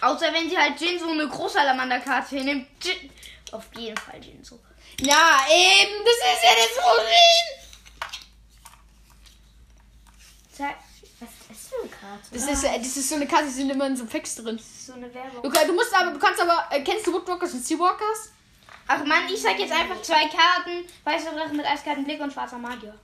Außer 0.00 0.32
wenn 0.32 0.48
sie 0.48 0.56
halt 0.56 0.80
Jin 0.80 0.98
so 1.00 1.08
eine 1.08 1.26
Großsalamander-Karte 1.26 2.36
hinnimmt. 2.36 2.68
Jin. 2.80 3.10
Auf 3.50 3.64
jeden 3.76 3.96
Fall 3.96 4.22
Jin 4.22 4.44
so. 4.44 4.60
Ja, 5.00 5.40
eben, 5.50 6.04
das 6.04 6.14
ist 6.14 6.44
ja 6.44 6.50
das 6.54 6.84
Problem. 6.84 7.59
Sag, 10.60 10.76
Was 11.20 11.30
ist 11.30 11.48
das 11.48 11.68
für 11.68 11.80
eine 11.80 11.88
Karte? 11.88 12.28
Das 12.32 12.42
ist, 12.42 12.64
äh, 12.64 12.78
das 12.78 12.94
ist 12.94 13.08
so 13.08 13.14
eine 13.14 13.26
Karte, 13.26 13.46
die 13.46 13.50
sind 13.50 13.70
immer 13.70 13.86
in 13.86 13.96
so 13.96 14.04
Facts 14.04 14.34
drin. 14.34 14.58
so 14.58 14.92
eine 14.92 15.12
Werbung. 15.14 15.42
Du, 15.42 15.48
du 15.48 15.72
musst 15.72 15.94
aber, 15.94 16.10
du 16.10 16.18
kannst 16.18 16.38
aber, 16.38 16.66
äh, 16.70 16.82
kennst 16.82 17.06
du 17.06 17.14
Woodwalkers 17.14 17.54
und 17.54 17.64
Seawalkers? 17.64 18.30
Ach 18.86 19.02
man, 19.06 19.26
ich 19.32 19.40
sag 19.40 19.58
jetzt 19.58 19.72
einfach 19.72 20.02
zwei 20.02 20.28
Karten. 20.28 20.84
Weißer 21.04 21.32
Drache 21.32 21.54
mit 21.54 21.64
eiskaltem 21.64 22.04
Blick 22.04 22.20
und 22.20 22.30
schwarzer 22.30 22.58
Magier. 22.58 22.94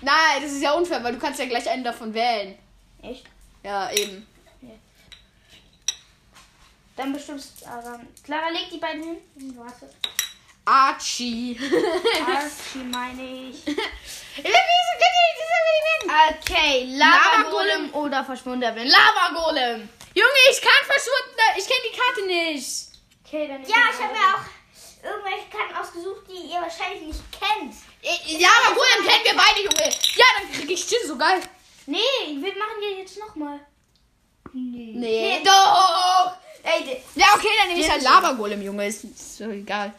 Nein, 0.00 0.42
das 0.42 0.52
ist 0.52 0.62
ja 0.62 0.72
unfair, 0.72 1.04
weil 1.04 1.12
du 1.12 1.18
kannst 1.18 1.38
ja 1.38 1.44
gleich 1.44 1.68
einen 1.68 1.84
davon 1.84 2.14
wählen. 2.14 2.58
Echt? 3.02 3.26
Ja, 3.62 3.90
eben. 3.90 4.26
Dann 6.96 7.12
bestimmst 7.12 7.66
aber. 7.66 8.00
Clara, 8.22 8.48
leg 8.48 8.70
die 8.72 8.78
beiden 8.78 9.02
hin. 9.02 9.18
Warte. 9.58 9.90
Archie. 10.64 11.58
Archie 12.26 12.84
meine 12.90 13.50
ich. 13.50 13.56
Okay, 16.40 16.84
Lava 16.96 17.38
Lava-Golem 17.38 17.94
oder 17.94 18.24
verschwunden. 18.24 18.62
Lava-Golem. 18.62 19.88
Junge, 20.14 20.40
ich 20.50 20.60
kann 20.60 20.84
verschwunden. 20.86 21.40
Ich 21.58 21.66
kenne 21.66 21.80
die 21.92 21.98
Karte 21.98 22.26
nicht. 22.26 22.88
Okay, 23.26 23.48
dann 23.48 23.62
Ja, 23.62 23.76
ich 23.92 24.02
habe 24.02 24.12
mir 24.12 24.20
auch 24.34 24.44
irgendwelche 25.02 25.48
Karten 25.50 25.74
ausgesucht, 25.74 26.22
die 26.28 26.52
ihr 26.52 26.60
wahrscheinlich 26.60 27.02
nicht 27.02 27.20
kennt. 27.32 27.74
Äh, 28.02 28.38
Ja, 28.38 28.48
aber 28.64 28.74
gut, 28.76 28.84
dann 28.96 29.06
kennen 29.06 29.24
wir 29.24 29.34
beide, 29.34 29.60
Junge. 29.62 29.90
Ja, 30.16 30.24
dann 30.38 30.52
krieg 30.52 30.70
ich 30.70 30.80
Schiss, 30.80 31.06
so 31.08 31.16
geil. 31.16 31.40
Nee, 31.86 31.98
wir 32.28 32.52
machen 32.56 32.80
die 32.80 33.00
jetzt 33.00 33.18
nochmal. 33.18 33.60
Nee. 34.52 34.92
Nee. 34.94 35.42
Doch! 35.44 36.36
Ey, 36.62 37.02
Ja, 37.16 37.26
okay, 37.34 37.48
dann 37.58 37.68
nehme 37.68 37.80
ich 37.80 37.90
halt 37.90 38.02
Lava-Golem, 38.02 38.62
Junge. 38.62 38.86
Ist, 38.86 39.04
ist 39.04 39.38
so 39.38 39.44
egal. 39.50 39.92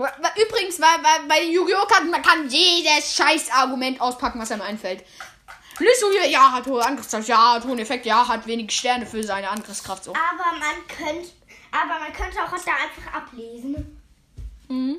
Übrigens, 0.00 0.78
bei, 0.78 0.96
bei, 1.02 1.26
bei 1.28 1.42
Yu-Gi-Oh! 1.44 1.86
Karten, 1.86 2.10
man 2.10 2.22
kann 2.22 2.48
jedes 2.48 3.14
scheiß 3.16 3.50
Argument 3.50 4.00
auspacken, 4.00 4.40
was 4.40 4.52
einem 4.52 4.62
einfällt. 4.62 5.04
Lösung 5.78 6.10
hier, 6.12 6.28
ja, 6.28 6.52
hat 6.52 6.66
hohe 6.66 6.84
Angriffskraft, 6.84 7.28
ja, 7.28 7.54
hat 7.54 7.64
hohen 7.64 7.78
Effekt, 7.78 8.04
ja, 8.04 8.26
hat 8.26 8.46
wenig 8.46 8.70
Sterne 8.72 9.06
für 9.06 9.22
seine 9.22 9.48
Angriffskraft, 9.48 10.04
so. 10.04 10.12
Aber 10.12 10.58
man 10.58 10.86
könnte, 10.88 11.30
aber 11.70 12.00
man 12.00 12.12
könnte 12.12 12.42
auch 12.42 12.50
da 12.50 12.72
einfach 12.72 13.14
ablesen. 13.14 14.02
Mhm. 14.68 14.96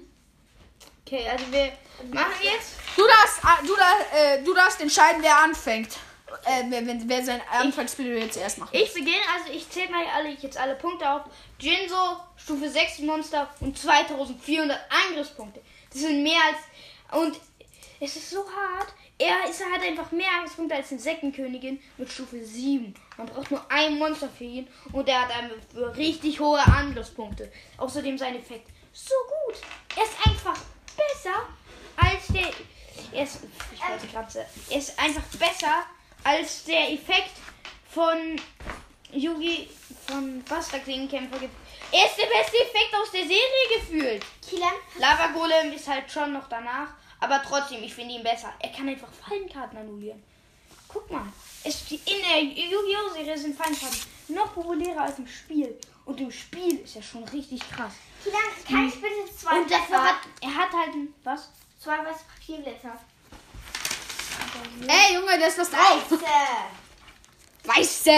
Okay, 1.06 1.28
also 1.30 1.46
wir 1.52 1.72
machen 2.14 2.34
jetzt. 2.42 2.76
Du 2.96 3.06
darfst, 3.06 3.40
ah, 3.44 3.58
du, 3.62 3.76
darfst, 3.76 4.14
äh, 4.14 4.44
du 4.44 4.54
darfst 4.54 4.82
entscheiden, 4.82 5.22
wer 5.22 5.38
anfängt. 5.40 5.98
Äh, 6.46 6.64
wer, 6.70 6.84
wer, 6.86 7.26
sein 7.26 7.42
Anfangsspiel 7.52 8.18
jetzt 8.18 8.38
erst 8.38 8.58
macht. 8.58 8.74
Ich 8.74 8.94
beginne, 8.94 9.22
also 9.36 9.54
ich 9.54 9.70
zähle 9.70 9.90
mal 9.90 10.06
alle, 10.16 10.30
jetzt 10.30 10.58
alle 10.58 10.76
Punkte 10.76 11.10
auf. 11.10 11.22
Jinso, 11.60 12.18
Stufe 12.38 12.70
6 12.70 13.00
Monster 13.00 13.50
und 13.60 13.78
2400 13.78 14.80
Angriffspunkte. 15.08 15.62
Das 15.92 16.02
sind 16.02 16.24
mehr 16.24 16.40
als. 16.48 17.20
Und 17.22 17.40
es 18.00 18.16
ist 18.16 18.30
so 18.30 18.40
hart. 18.40 18.94
Er 19.18 19.50
ist 19.50 19.62
hat 19.62 19.84
einfach 19.84 20.12
mehr 20.12 20.30
Angriffspunkte 20.38 20.76
als 20.76 20.92
Insektenkönigin 20.92 21.80
mit 21.98 22.10
Stufe 22.10 22.44
7. 22.44 22.94
Man 23.18 23.28
braucht 23.28 23.52
nur 23.52 23.70
ein 23.70 24.00
Monster 24.00 24.30
für 24.30 24.46
ihn 24.46 24.68
und 24.94 25.10
er 25.10 25.22
hat 25.22 25.32
eine 25.32 25.98
richtig 25.98 26.40
hohe 26.40 26.62
Angriffspunkte. 26.66 27.52
Außerdem 27.78 28.18
sein 28.18 28.38
Effekt 28.38 28.70
so 28.94 29.16
gut. 29.46 29.62
Er 29.98 30.04
ist 30.04 30.26
einfach 30.26 30.58
besser 30.96 31.48
als 31.98 32.28
der. 32.28 32.50
Er 33.12 33.24
ist, 33.24 33.40
ich 33.74 33.82
wollte 33.82 34.08
gerade 34.08 34.46
Er 34.70 34.78
ist 34.78 35.00
einfach 35.00 35.24
besser 35.38 35.86
als 36.24 36.64
der 36.66 36.92
Effekt 36.94 37.32
von 37.90 38.40
Yugi 39.12 39.70
von 40.08 40.42
Buster 40.44 40.80
Klingenkämpfer 40.80 41.40
gibt. 41.40 41.56
Er 41.92 42.06
ist 42.06 42.18
der 42.18 42.28
beste 42.28 42.58
Effekt 42.58 42.94
aus 43.02 43.12
der 43.12 43.24
Serie 43.24 43.80
gefühlt. 43.80 44.26
Kilian, 44.48 44.74
Lava 45.00 45.28
Golem 45.28 45.74
ist 45.74 45.88
halt 45.88 46.12
schon 46.12 46.34
noch 46.34 46.48
danach, 46.48 46.90
aber 47.20 47.42
trotzdem, 47.44 47.84
ich 47.84 47.94
finde 47.94 48.16
ihn 48.16 48.24
besser. 48.24 48.54
Er 48.60 48.70
kann 48.70 48.88
einfach 48.88 49.10
Fallenkarten 49.28 49.80
annullieren. 49.80 50.22
Guck 50.88 51.10
mal, 51.12 51.26
es, 51.64 51.92
in 51.92 52.00
der 52.06 52.42
Yu-Gi-Oh! 52.44 53.14
Serie 53.14 53.38
sind 53.38 53.58
Fallenkarten 53.58 54.00
noch 54.30 54.54
populärer 54.54 55.02
als 55.02 55.18
im 55.20 55.28
Spiel. 55.28 55.80
Und 56.06 56.20
im 56.22 56.32
Spiel 56.32 56.80
ist 56.80 56.96
er 56.96 57.04
schon 57.04 57.24
richtig 57.26 57.62
krass. 57.70 57.94
Kilian, 58.24 58.42
kann 58.68 58.88
ich 58.88 58.96
bitte 58.96 59.36
zwei 59.36 59.60
Und 59.60 59.72
dafür 59.72 59.86
Blätter? 59.88 60.04
hat 60.04 60.18
er 60.42 60.56
hat 60.56 60.74
halt 60.74 60.94
ein, 60.94 61.14
was? 61.24 61.50
Zwei 61.80 61.98
weiße 62.00 62.24
Papierblätter. 62.36 63.00
Ey, 64.88 65.14
Junge, 65.16 65.38
das 65.40 65.50
ist 65.50 65.58
was 65.60 65.70
drauf. 65.72 66.12
Weiße. 66.12 66.24
Weiße. 67.66 68.12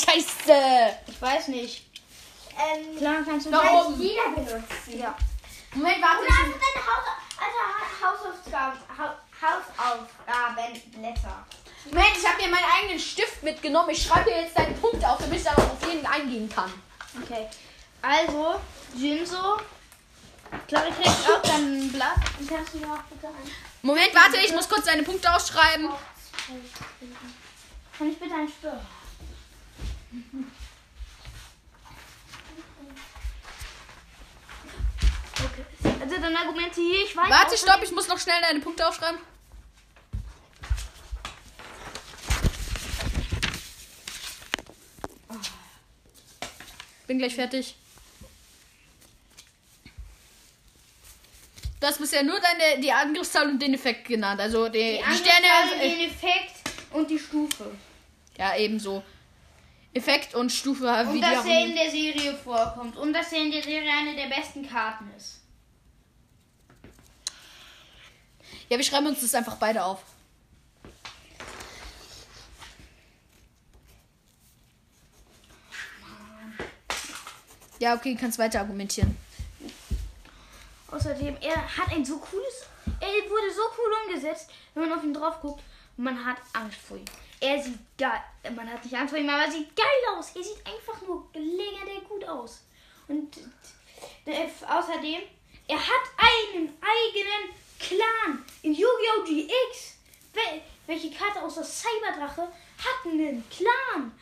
Scheiße. 0.00 0.96
Ich 1.06 1.20
weiß 1.22 1.48
nicht. 1.48 1.84
Ähm, 2.58 2.96
Klar 2.96 3.16
kannst 3.24 3.46
du 3.46 3.50
Da 3.50 3.60
oben. 3.84 4.00
jeder 4.00 4.28
benutzt 4.30 4.86
sie. 4.86 4.98
Ja. 4.98 5.14
Moment, 5.74 6.00
warte. 6.02 6.22
Oder 6.22 6.28
einfach 6.28 6.60
deine 6.60 6.86
Haus 6.86 7.04
also 7.38 7.58
Hausaufgaben, 8.32 8.78
ha 8.96 9.06
Hausaufgabenblätter. 9.42 11.36
Moment, 11.90 12.16
ich 12.18 12.26
habe 12.28 12.42
mir 12.42 12.48
meinen 12.48 12.64
eigenen 12.78 12.98
Stift 12.98 13.42
mitgenommen. 13.42 13.90
Ich 13.90 14.02
schreibe 14.02 14.30
dir 14.30 14.40
jetzt 14.42 14.56
deinen 14.58 14.74
Punkt 14.80 15.04
auf, 15.04 15.18
damit 15.18 15.36
ich 15.38 15.44
darauf 15.44 15.70
auf 15.72 15.86
jeden 15.92 16.06
eingehen 16.06 16.48
kann. 16.48 16.72
Okay. 17.22 17.46
Also, 18.02 18.60
Jinso. 18.94 19.58
Clary 20.68 20.90
kriegt 20.92 21.08
auch 21.08 21.42
dann 21.42 21.78
ein 21.78 21.92
Blatt. 21.92 22.16
Und 22.38 22.48
kannst 22.48 22.72
du 22.74 22.78
mir 22.78 22.86
auch 22.92 23.02
bitte 23.10 23.26
ein. 23.26 23.50
Moment, 23.86 24.12
warte, 24.16 24.38
ich 24.38 24.52
muss 24.52 24.68
kurz 24.68 24.86
deine 24.86 25.04
Punkte 25.04 25.32
ausschreiben. 25.32 25.88
Kann 27.96 28.10
ich 28.10 28.18
bitte 28.18 28.34
ein 28.34 28.48
Spür? 28.48 28.80
Okay. 35.32 35.94
Also 36.00 36.20
dann 36.20 36.36
argumentiere 36.36 37.04
ich 37.04 37.16
weiter. 37.16 37.30
Warte, 37.30 37.56
stopp, 37.56 37.80
ich 37.84 37.92
muss 37.92 38.08
noch 38.08 38.18
schnell 38.18 38.40
deine 38.42 38.58
Punkte 38.58 38.88
aufschreiben. 38.88 39.20
Bin 47.06 47.18
gleich 47.18 47.36
fertig. 47.36 47.76
Du 51.86 51.92
hast 51.92 51.98
bisher 52.00 52.24
nur 52.24 52.40
deine, 52.40 52.80
die 52.80 52.90
Angriffszahl 52.90 53.48
und 53.48 53.62
den 53.62 53.74
Effekt 53.74 54.08
genannt. 54.08 54.40
Also 54.40 54.68
die, 54.68 54.72
die, 54.72 54.96
Die 54.96 55.16
Sterne. 55.18 55.46
Sterne, 55.46 55.82
Äh, 55.84 55.90
den 55.90 56.10
Effekt 56.10 56.52
und 56.90 57.08
die 57.08 57.16
Stufe. 57.16 57.70
ja, 58.36 58.56
ebenso. 58.56 59.04
Effekt 59.94 60.34
und 60.34 60.50
Stufe 60.50 60.88
Und 60.88 61.14
wie 61.14 61.20
dass 61.20 61.46
er 61.46 61.64
in 61.64 61.76
der 61.76 61.88
Serie 61.88 62.34
vorkommt. 62.34 62.96
Und 62.96 63.12
dass 63.12 63.30
er 63.32 63.40
in 63.40 63.52
der 63.52 63.62
Serie 63.62 63.88
eine 63.88 64.16
der 64.16 64.26
besten 64.26 64.68
Karten 64.68 65.08
ist. 65.16 65.42
Ja, 68.68 68.76
wir 68.78 68.82
schreiben 68.82 69.06
uns 69.06 69.20
das 69.20 69.32
einfach 69.36 69.54
beide 69.54 69.84
auf. 69.84 70.02
Ja, 77.78 77.94
okay, 77.94 78.16
kannst 78.20 78.40
weiter 78.40 78.58
argumentieren. 78.58 79.16
Außerdem, 80.96 81.36
er 81.42 81.76
hat 81.76 81.92
ein 81.92 82.02
so 82.02 82.16
cooles. 82.16 82.64
Er 83.00 83.30
wurde 83.30 83.52
so 83.52 83.60
cool 83.76 83.92
umgesetzt, 84.06 84.48
wenn 84.72 84.88
man 84.88 84.98
auf 84.98 85.04
ihn 85.04 85.12
drauf 85.12 85.42
guckt. 85.42 85.62
Man 85.98 86.24
hat 86.24 86.38
Angst 86.54 86.78
vor 86.78 86.96
ihm. 86.96 87.04
Er 87.38 87.62
sieht 87.62 87.78
geil. 87.98 88.22
Man 88.54 88.66
hat 88.66 88.82
nicht 88.82 88.96
Angst 88.96 89.10
vor 89.10 89.18
ihm, 89.18 89.28
aber 89.28 89.44
er 89.44 89.50
sieht 89.50 89.76
geil 89.76 90.16
aus. 90.16 90.34
Er 90.34 90.42
sieht 90.42 90.66
einfach 90.66 91.02
nur 91.06 91.28
länger 91.34 92.00
gut 92.08 92.24
aus. 92.24 92.62
Und 93.08 93.36
äh, 94.24 94.48
außerdem, 94.66 95.20
er 95.68 95.76
hat 95.76 96.04
einen 96.16 96.72
eigenen 96.80 97.54
Clan 97.78 98.44
in 98.62 98.72
Yu-Gi-Oh! 98.72 99.22
GX. 99.22 99.96
Wel 100.32 100.62
welche 100.86 101.10
Karte 101.10 101.42
außer 101.42 101.62
Cyberdrache 101.62 102.42
hat 102.42 103.04
einen 103.04 103.44
Clan? 103.50 104.18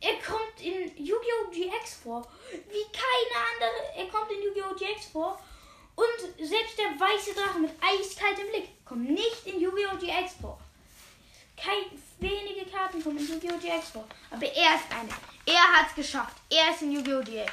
Er 0.00 0.14
kommt 0.26 0.58
in 0.58 0.96
Yu-Gi-Oh! 0.96 1.50
GX 1.50 1.96
vor. 2.02 2.26
Wie 2.50 2.86
keine 2.92 3.46
andere. 3.52 3.98
Er 3.98 4.06
kommt 4.06 4.30
in 4.32 4.42
Yu-Gi-Oh! 4.42 4.74
GX 4.74 5.06
vor. 5.12 5.38
Und 6.00 6.46
selbst 6.48 6.78
der 6.78 6.98
weiße 6.98 7.34
Drache 7.34 7.58
mit 7.58 7.72
eiskaltem 7.82 8.48
Blick 8.48 8.84
kommt 8.86 9.10
nicht 9.10 9.44
in 9.44 9.60
Yu-Gi-Oh! 9.60 9.98
GX 9.98 10.32
vor. 10.40 10.58
Kein, 11.56 11.84
wenige 12.18 12.64
Karten 12.70 13.02
kommen 13.02 13.18
in 13.18 13.28
Yu-Gi-Oh! 13.28 13.58
GX 13.58 13.90
vor. 13.90 14.06
Aber 14.30 14.46
er 14.46 14.76
ist 14.76 14.90
eine. 14.90 15.10
Er 15.44 15.62
hat 15.74 15.88
es 15.88 15.94
geschafft. 15.94 16.36
Er 16.48 16.70
ist 16.70 16.80
in 16.80 16.92
Yu-Gi-Oh! 16.92 17.20
GX. 17.20 17.52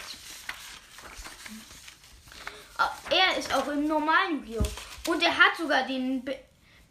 Er 3.09 3.37
ist 3.37 3.53
auch 3.53 3.67
im 3.67 3.85
normalen 3.85 4.47
Yu-Gi-Oh! 4.47 5.11
Und 5.11 5.21
er 5.21 5.37
hat 5.37 5.57
sogar 5.57 5.83
den 5.85 6.23
be 6.23 6.39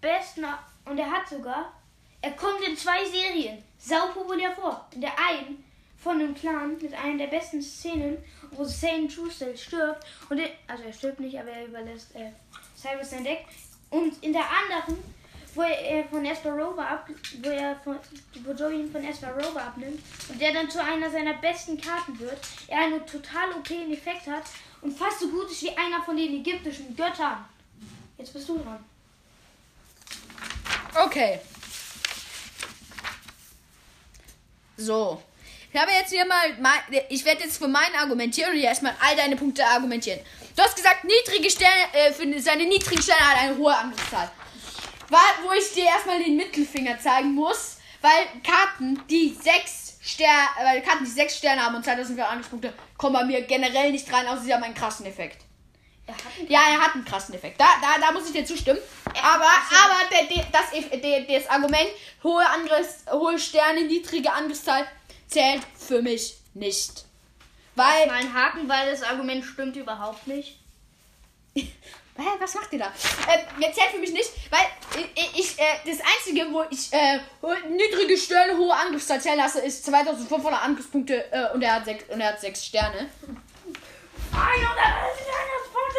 besten. 0.02 0.44
Und 0.84 0.98
er 0.98 1.10
hat 1.10 1.26
sogar. 1.26 1.72
Er 2.20 2.32
kommt 2.32 2.60
in 2.62 2.76
zwei 2.76 3.02
Serien. 3.06 3.64
Sau 3.78 4.08
populär 4.08 4.52
vor. 4.52 4.86
In 4.90 5.00
der 5.00 5.18
einen 5.18 5.64
von 6.06 6.20
einem 6.20 6.36
Clan 6.36 6.78
mit 6.80 6.94
einer 6.94 7.18
der 7.18 7.26
besten 7.26 7.60
Szenen, 7.60 8.18
wo 8.52 8.64
Sane 8.64 9.08
Truesdale 9.08 9.56
stirbt. 9.56 10.06
Und 10.30 10.38
er, 10.38 10.50
also 10.68 10.84
er 10.84 10.92
stirbt 10.92 11.18
nicht, 11.18 11.36
aber 11.36 11.50
er 11.50 11.66
überlässt 11.66 12.14
äh, 12.14 12.30
Cyrus 12.76 13.10
sein 13.10 13.24
Deck. 13.24 13.44
Und 13.90 14.22
in 14.22 14.32
der 14.32 14.44
anderen, 14.44 15.02
wo 15.56 15.62
er, 15.62 16.04
von 16.04 16.24
Esper 16.24 16.52
Rover 16.52 16.88
ab, 16.88 17.10
wo 17.42 17.48
er 17.48 17.74
von, 17.82 17.98
wo 18.44 18.52
Joey 18.52 18.82
ihn 18.82 18.92
von 18.92 19.02
Esper 19.04 19.34
Rover 19.34 19.60
abnimmt 19.60 20.00
und 20.28 20.40
der 20.40 20.52
dann 20.52 20.70
zu 20.70 20.80
einer 20.80 21.10
seiner 21.10 21.34
besten 21.34 21.80
Karten 21.80 22.16
wird, 22.20 22.38
er 22.68 22.82
einen 22.82 23.04
total 23.04 23.50
okayen 23.58 23.92
Effekt 23.92 24.28
hat 24.28 24.44
und 24.82 24.96
fast 24.96 25.18
so 25.18 25.28
gut 25.28 25.50
ist 25.50 25.62
wie 25.62 25.76
einer 25.76 26.04
von 26.04 26.16
den 26.16 26.34
ägyptischen 26.34 26.94
Göttern. 26.94 27.44
Jetzt 28.16 28.32
bist 28.32 28.48
du 28.48 28.58
dran. 28.58 28.84
Okay. 30.94 31.40
So. 34.76 35.20
Ich 35.72 35.80
habe 35.80 35.90
jetzt 35.92 36.10
hier 36.10 36.24
mal, 36.24 36.56
mein, 36.60 37.02
ich 37.08 37.24
werde 37.24 37.44
jetzt 37.44 37.58
für 37.58 37.68
meinen 37.68 37.94
argumentieren 37.96 38.50
und 38.52 38.56
hier 38.56 38.68
erstmal 38.68 38.94
all 39.00 39.16
deine 39.16 39.36
Punkte 39.36 39.64
argumentieren. 39.66 40.20
Du 40.54 40.62
hast 40.62 40.76
gesagt, 40.76 41.04
niedrige 41.04 41.50
Sterne, 41.50 41.92
äh, 41.92 42.12
für 42.12 42.40
seine 42.40 42.64
niedrigen 42.64 43.02
Sterne 43.02 43.28
hat 43.28 43.38
eine 43.38 43.56
hohe 43.56 43.76
Angriffszahl. 43.76 44.30
War, 45.08 45.20
wo 45.44 45.52
ich 45.52 45.72
dir 45.72 45.84
erstmal 45.84 46.22
den 46.22 46.36
Mittelfinger 46.36 46.98
zeigen 46.98 47.32
muss, 47.34 47.78
weil 48.00 48.26
Karten, 48.42 49.02
die 49.08 49.36
sechs 49.40 49.98
Sterne, 50.02 50.48
weil 50.62 50.82
Karten, 50.82 51.04
die 51.04 51.10
sechs 51.10 51.36
Sterne 51.36 51.64
haben 51.64 51.74
und 51.74 51.84
2500 51.84 52.30
Angriffspunkte, 52.30 52.72
kommen 52.96 53.14
bei 53.14 53.24
mir 53.24 53.42
generell 53.42 53.92
nicht 53.92 54.10
rein, 54.12 54.26
außer 54.26 54.42
sie 54.42 54.54
haben 54.54 54.62
einen 54.62 54.74
krassen 54.74 55.06
Effekt. 55.06 55.42
Er 56.06 56.14
Ja, 56.48 56.60
er 56.70 56.80
hat 56.80 56.94
einen 56.94 57.04
krassen 57.04 57.34
Effekt. 57.34 57.60
Da, 57.60 57.66
da, 57.82 58.00
da 58.00 58.12
muss 58.12 58.26
ich 58.26 58.32
dir 58.32 58.44
zustimmen. 58.44 58.78
Aber, 59.06 59.44
aber 59.44 60.08
der, 60.10 60.24
der, 60.24 60.46
das, 60.52 61.00
der, 61.02 61.20
das 61.22 61.50
Argument, 61.50 61.88
hohe 62.22 62.48
Angriffs, 62.48 63.04
hohe 63.10 63.38
Sterne, 63.38 63.82
niedrige 63.82 64.32
Angriffszahl, 64.32 64.86
zählt 65.28 65.62
für 65.76 66.02
mich 66.02 66.36
nicht. 66.54 67.04
Weil. 67.74 68.06
mal 68.06 68.14
einen 68.14 68.34
Haken, 68.34 68.68
weil 68.68 68.90
das 68.90 69.02
Argument 69.02 69.44
stimmt 69.44 69.76
überhaupt 69.76 70.26
nicht. 70.26 70.58
Hä, 72.18 72.28
was 72.38 72.54
macht 72.54 72.72
ihr 72.72 72.78
da? 72.78 72.86
Äh, 72.86 73.44
der 73.60 73.72
zählt 73.74 73.90
für 73.90 73.98
mich 73.98 74.12
nicht, 74.12 74.30
weil 74.48 74.66
ich, 75.14 75.38
ich 75.38 75.58
äh, 75.58 75.80
das 75.84 75.98
einzige, 76.00 76.50
wo 76.50 76.64
ich 76.70 76.90
äh, 76.90 77.20
niedrige 77.68 78.16
Sterne, 78.16 78.56
hohe 78.56 78.72
Angriffszahl 78.72 79.20
zählen 79.20 79.36
lasse, 79.36 79.60
ist 79.60 79.84
2500 79.84 80.62
Angriffspunkte 80.62 81.30
äh, 81.30 81.52
und, 81.52 81.60
er 81.60 81.74
hat 81.74 81.84
sechs, 81.84 82.04
und 82.08 82.18
er 82.18 82.28
hat 82.28 82.40
sechs 82.40 82.64
Sterne. 82.64 83.10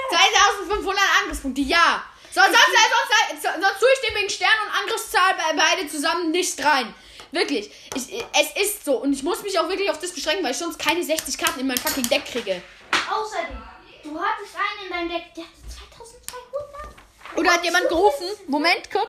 2500 0.09 1.03
Angriffspunkte, 1.21 1.61
ja. 1.61 2.03
So, 2.33 2.41
sonst, 2.41 2.57
sonst, 2.57 3.45
äh, 3.45 3.61
sonst 3.61 3.79
tue 3.79 3.89
ich 3.93 4.09
dem 4.09 4.15
wegen 4.15 4.29
Stern 4.29 4.49
und 4.65 4.73
Angriffszahl 4.81 5.35
bei 5.35 5.55
beide 5.55 5.87
zusammen 5.87 6.31
nicht 6.31 6.63
rein. 6.63 6.95
Wirklich. 7.31 7.69
Ich, 7.95 8.23
es 8.33 8.63
ist 8.63 8.85
so. 8.85 8.97
Und 8.97 9.13
ich 9.13 9.23
muss 9.23 9.41
mich 9.43 9.57
auch 9.59 9.67
wirklich 9.69 9.89
auf 9.89 9.99
das 9.99 10.13
beschränken, 10.13 10.43
weil 10.43 10.51
ich 10.51 10.57
sonst 10.57 10.79
keine 10.79 11.03
60 11.03 11.37
Karten 11.37 11.59
in 11.59 11.67
mein 11.67 11.77
fucking 11.77 12.07
Deck 12.09 12.25
kriege. 12.25 12.61
Außerdem, 13.09 13.57
du 14.03 14.19
hattest 14.19 14.55
einen 14.55 14.87
in 14.87 14.93
deinem 14.93 15.09
Deck, 15.09 15.33
der 15.35 15.43
hatte 15.43 15.89
2200. 16.01 16.95
Oder 17.37 17.51
hat 17.51 17.63
jemand 17.63 17.89
gerufen? 17.89 18.27
Moment, 18.47 18.89
kurz. 18.91 19.07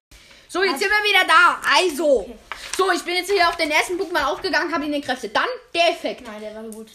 So, 0.48 0.62
jetzt 0.62 0.78
sind 0.78 0.90
wir 0.90 1.08
wieder 1.08 1.26
da. 1.26 1.60
Also, 1.76 2.34
So, 2.76 2.90
ich 2.92 3.02
bin 3.02 3.16
jetzt 3.16 3.30
hier 3.30 3.48
auf 3.48 3.56
den 3.56 3.70
ersten 3.70 3.98
Punkt 3.98 4.12
mal 4.12 4.24
aufgegangen, 4.24 4.72
habe 4.72 4.84
ihn 4.84 4.92
den 4.92 5.02
Kräfte. 5.02 5.28
Dann 5.28 5.48
der 5.74 5.90
Effekt. 5.90 6.22
Nein, 6.26 6.40
der 6.40 6.54
war 6.54 6.62
gut. 6.62 6.88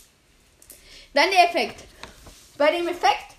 Dann 1.14 1.30
der 1.30 1.50
Effekt. 1.50 1.84
Bei 2.58 2.72
dem 2.72 2.88
Effekt 2.88 3.34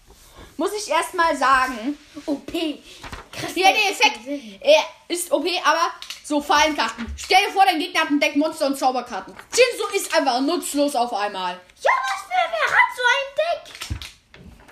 muss 0.56 0.72
ich 0.72 0.88
erstmal 0.88 1.36
sagen, 1.36 1.98
OP. 2.26 2.52
ja, 2.52 3.72
der 3.72 3.90
Effekt 3.90 4.20
er 4.60 4.84
ist 5.08 5.32
OP, 5.32 5.46
aber 5.64 5.90
so 6.24 6.40
Fallenkarten. 6.40 7.06
Stell 7.16 7.44
dir 7.46 7.52
vor, 7.52 7.64
dein 7.64 7.78
Gegner 7.78 8.00
hat 8.00 8.10
ein 8.10 8.18
Deck 8.18 8.34
Monster 8.36 8.66
und 8.66 8.78
Zauberkarten. 8.78 9.34
Jinso 9.54 9.88
ist 9.94 10.12
einfach 10.16 10.40
nutzlos 10.40 10.96
auf 10.96 11.12
einmal. 11.12 11.60
Ja, 11.82 11.90
was 12.08 12.22
für, 12.22 12.50
wer 12.50 12.66
hat 12.70 12.90
so 12.96 13.02
ein 13.14 13.28
Deck? 13.36 13.98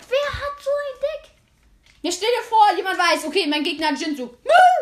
Wer 0.08 0.28
hat 0.32 0.62
so 0.64 0.70
ein 0.70 1.00
Deck? 1.00 1.30
Ja, 2.00 2.10
stell 2.10 2.30
dir 2.30 2.42
vor, 2.48 2.74
jemand 2.74 2.98
weiß, 2.98 3.26
okay, 3.26 3.46
mein 3.46 3.62
Gegner 3.62 3.88
hat. 3.88 4.00
Nö, 4.00 4.28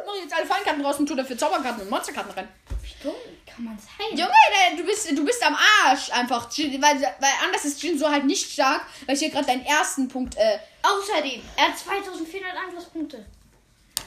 Mach 0.06 0.14
jetzt 0.14 0.32
alle 0.32 0.46
Fallenkarten 0.46 0.84
raus 0.84 0.98
und 0.98 1.06
tu 1.06 1.14
dafür 1.14 1.36
Zauberkarten 1.36 1.82
und 1.82 1.90
Monsterkarten 1.90 2.32
rein. 2.32 2.48
Wie 2.82 3.02
dumm 3.02 3.14
kann 3.46 3.64
man 3.64 3.78
sein? 3.78 4.16
Junge, 4.16 4.76
du 4.76 4.84
bist, 4.84 5.10
du 5.10 5.24
bist 5.24 5.44
am 5.44 5.56
Arsch 5.84 6.10
einfach. 6.10 6.48
Weil, 6.56 6.80
weil 6.80 7.32
anders 7.44 7.64
ist 7.64 7.82
Jinso 7.82 8.08
halt 8.08 8.24
nicht 8.24 8.50
stark, 8.50 8.86
weil 9.06 9.16
ich 9.16 9.20
hier 9.20 9.30
gerade 9.30 9.46
deinen 9.46 9.66
ersten 9.66 10.08
Punkt, 10.08 10.36
äh, 10.36 10.58
Außerdem, 10.82 11.42
er 11.56 11.68
hat 11.68 11.78
2400 11.78 12.56
Angriffspunkte. 12.56 13.26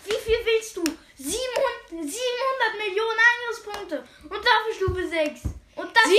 Wie 0.06 0.12
viel 0.12 0.38
willst 0.46 0.78
du? 0.78 0.84
700, 1.18 1.40
700 1.90 2.12
Millionen 2.78 3.20
Angriffspunkte. 3.32 4.08
Und 4.24 4.44
dafür 4.44 4.74
Stufe 4.76 5.08
6. 5.08 5.42
Und 5.76 5.90
das 5.96 6.04
700 6.04 6.14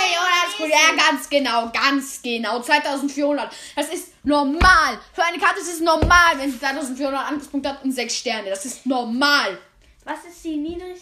Millionen 0.00 0.32
Angriffspunkte. 0.42 0.76
Ja, 0.76 1.10
ganz 1.10 1.28
genau, 1.28 1.70
ganz 1.72 2.22
genau. 2.22 2.60
2400. 2.60 3.52
Das 3.76 3.88
ist 3.88 4.12
normal. 4.24 5.00
Für 5.14 5.24
eine 5.24 5.38
Karte 5.38 5.60
ist 5.60 5.72
es 5.72 5.80
normal, 5.80 6.38
wenn 6.38 6.52
sie 6.52 6.58
2400 6.58 7.28
Angriffspunkte 7.28 7.70
hat 7.70 7.84
und 7.84 7.92
6 7.92 8.14
Sterne. 8.14 8.50
Das 8.50 8.64
ist 8.64 8.86
normal. 8.86 9.58
Was 10.04 10.24
ist 10.24 10.44
die 10.44 10.56
niedrig? 10.56 11.00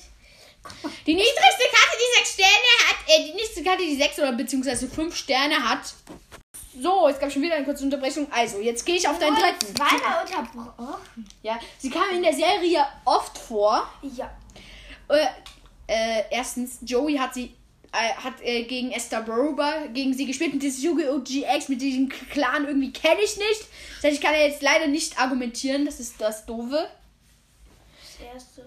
Die 1.07 1.15
niedrigste 1.15 1.69
Karte, 1.71 1.97
die 1.97 2.19
6 2.19 2.33
Sterne 2.35 2.89
hat, 2.89 2.97
äh, 3.07 3.25
die 3.25 3.33
niedrigste 3.33 3.65
Karte, 3.65 3.83
die 3.83 3.97
6 3.97 4.19
oder 4.19 4.33
beziehungsweise 4.33 4.89
5 4.89 5.17
Sterne 5.17 5.69
hat. 5.69 5.95
So, 6.81 7.09
jetzt 7.09 7.21
gab 7.21 7.33
schon 7.33 7.43
wieder 7.43 7.57
eine 7.57 7.65
kurze 7.65 7.85
Unterbrechung. 7.85 8.27
Also, 8.31 8.61
jetzt 8.61 8.85
gehe 8.85 8.97
ich 8.97 9.09
auf 9.09 9.19
deinen 9.19 9.37
dritten. 9.37 9.75
Zweimal 9.75 10.25
unterbrochen. 10.25 11.29
Ja, 11.43 11.59
sie 11.79 11.91
kam 11.91 12.05
in 12.15 12.23
der 12.23 12.33
Serie 12.33 12.87
oft 13.05 13.37
vor. 13.37 13.91
Ja. 14.17 14.31
Äh, 15.09 15.27
äh, 15.87 16.23
erstens, 16.31 16.79
Joey 16.83 17.17
hat 17.17 17.35
sie 17.35 17.55
äh, 17.93 18.13
hat 18.23 18.35
äh, 18.43 18.65
gegen 18.65 18.93
Esther 18.93 19.23
Brober 19.23 19.89
gegen 19.93 20.13
sie 20.13 20.27
gespielt 20.27 20.53
mit 20.53 20.63
diesem 20.63 20.91
Yu-Gi-Oh! 20.91 21.21
GX, 21.21 21.69
mit 21.71 21.81
diesem 21.81 22.09
Clan 22.09 22.67
irgendwie 22.67 22.93
kenne 22.93 23.21
ich 23.25 23.37
nicht. 23.37 23.67
Das 23.97 24.05
heißt, 24.05 24.15
ich 24.15 24.21
kann 24.21 24.35
ja 24.35 24.43
jetzt 24.43 24.63
leider 24.63 24.87
nicht 24.87 25.19
argumentieren, 25.19 25.87
das 25.87 25.99
ist 25.99 26.21
das 26.21 26.45
Doofe. 26.45 26.89
Das 28.01 28.35
erste. 28.35 28.67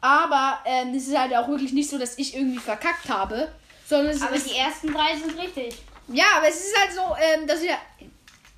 Aber 0.00 0.60
ähm, 0.64 0.94
es 0.94 1.06
ist 1.06 1.16
halt 1.16 1.34
auch 1.34 1.48
wirklich 1.48 1.72
nicht 1.72 1.88
so, 1.88 1.98
dass 1.98 2.18
ich 2.18 2.34
irgendwie 2.34 2.58
verkackt 2.58 3.08
habe. 3.08 3.52
Sondern 3.88 4.14
es 4.14 4.22
Aber 4.22 4.34
ist, 4.34 4.50
die 4.50 4.56
ersten 4.56 4.92
drei 4.92 5.16
sind 5.16 5.38
richtig. 5.38 5.76
Ja, 6.08 6.24
aber 6.36 6.48
es 6.48 6.56
ist 6.66 6.78
halt 6.78 6.92
so, 6.92 7.16
ähm, 7.20 7.46
dass 7.46 7.62
wir 7.62 7.76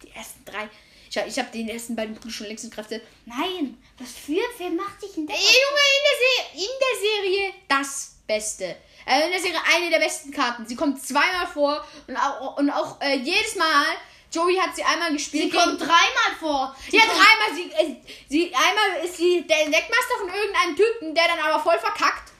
die 0.03 0.11
ersten 0.12 0.44
drei. 0.44 0.68
Ich, 1.11 1.16
hab- 1.16 1.26
ich 1.26 1.38
habe 1.38 1.49
den 1.51 1.68
ersten 1.68 1.96
beiden 1.96 2.14
Punkte 2.14 2.30
schon 2.30 2.46
längst 2.49 2.64
in 2.64 2.70
Kräfte. 2.70 3.01
Nein, 3.24 3.82
was 3.99 4.11
für? 4.12 4.40
Wer 4.59 4.70
macht 4.70 5.01
dich 5.03 5.16
ein 5.16 5.26
Ey, 5.28 5.34
Deck? 5.34 5.36
Junge, 5.36 5.84
in 5.96 6.05
der, 6.05 6.18
Se 6.20 6.64
in 6.64 6.78
der 6.80 7.01
Serie 7.40 7.55
das 7.68 8.16
Beste. 8.26 8.76
Äh, 9.07 9.24
in 9.24 9.30
der 9.30 9.40
Serie 9.40 9.61
eine 9.74 9.88
der 9.90 9.99
besten 10.01 10.30
Karten. 10.30 10.66
Sie 10.66 10.76
kommt 10.76 11.03
zweimal 11.05 11.46
vor 11.53 11.82
und 12.07 12.16
auch, 12.16 12.59
und 12.59 12.70
auch 12.70 13.01
äh, 13.01 13.16
jedes 13.16 13.55
Mal. 13.57 13.86
Joey 14.30 14.57
hat 14.57 14.76
sie 14.76 14.84
einmal 14.84 15.11
gespielt. 15.11 15.51
Sie 15.51 15.59
kommt 15.59 15.80
dreimal 15.80 16.36
vor. 16.38 16.76
ja, 16.90 17.01
dreimal. 17.01 17.55
Sie, 17.55 17.70
äh, 17.72 17.96
sie, 18.28 18.55
einmal 18.55 19.03
ist 19.03 19.16
sie 19.16 19.46
der 19.46 19.64
Deckmaster 19.64 20.18
von 20.20 20.28
irgendeinem 20.28 20.76
Typen, 20.76 21.14
der 21.14 21.28
dann 21.28 21.38
aber 21.38 21.62
voll 21.62 21.78
verkackt. 21.78 22.32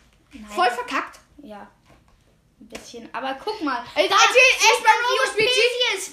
Voll 0.55 0.71
verkackt. 0.71 1.19
Ja. 1.43 1.71
Ein 2.69 2.81
bisschen. 2.81 3.09
Aber 3.15 3.35
guck 3.43 3.63
mal. 3.63 3.83
Ey, 3.95 4.09
Da 4.09 4.15
erzähl 4.15 4.35
sieht 4.35 4.69
erst 4.69 4.83
mal, 4.83 4.93
man 5.01 5.11
wo 5.11 5.33
spielt. 5.33 5.51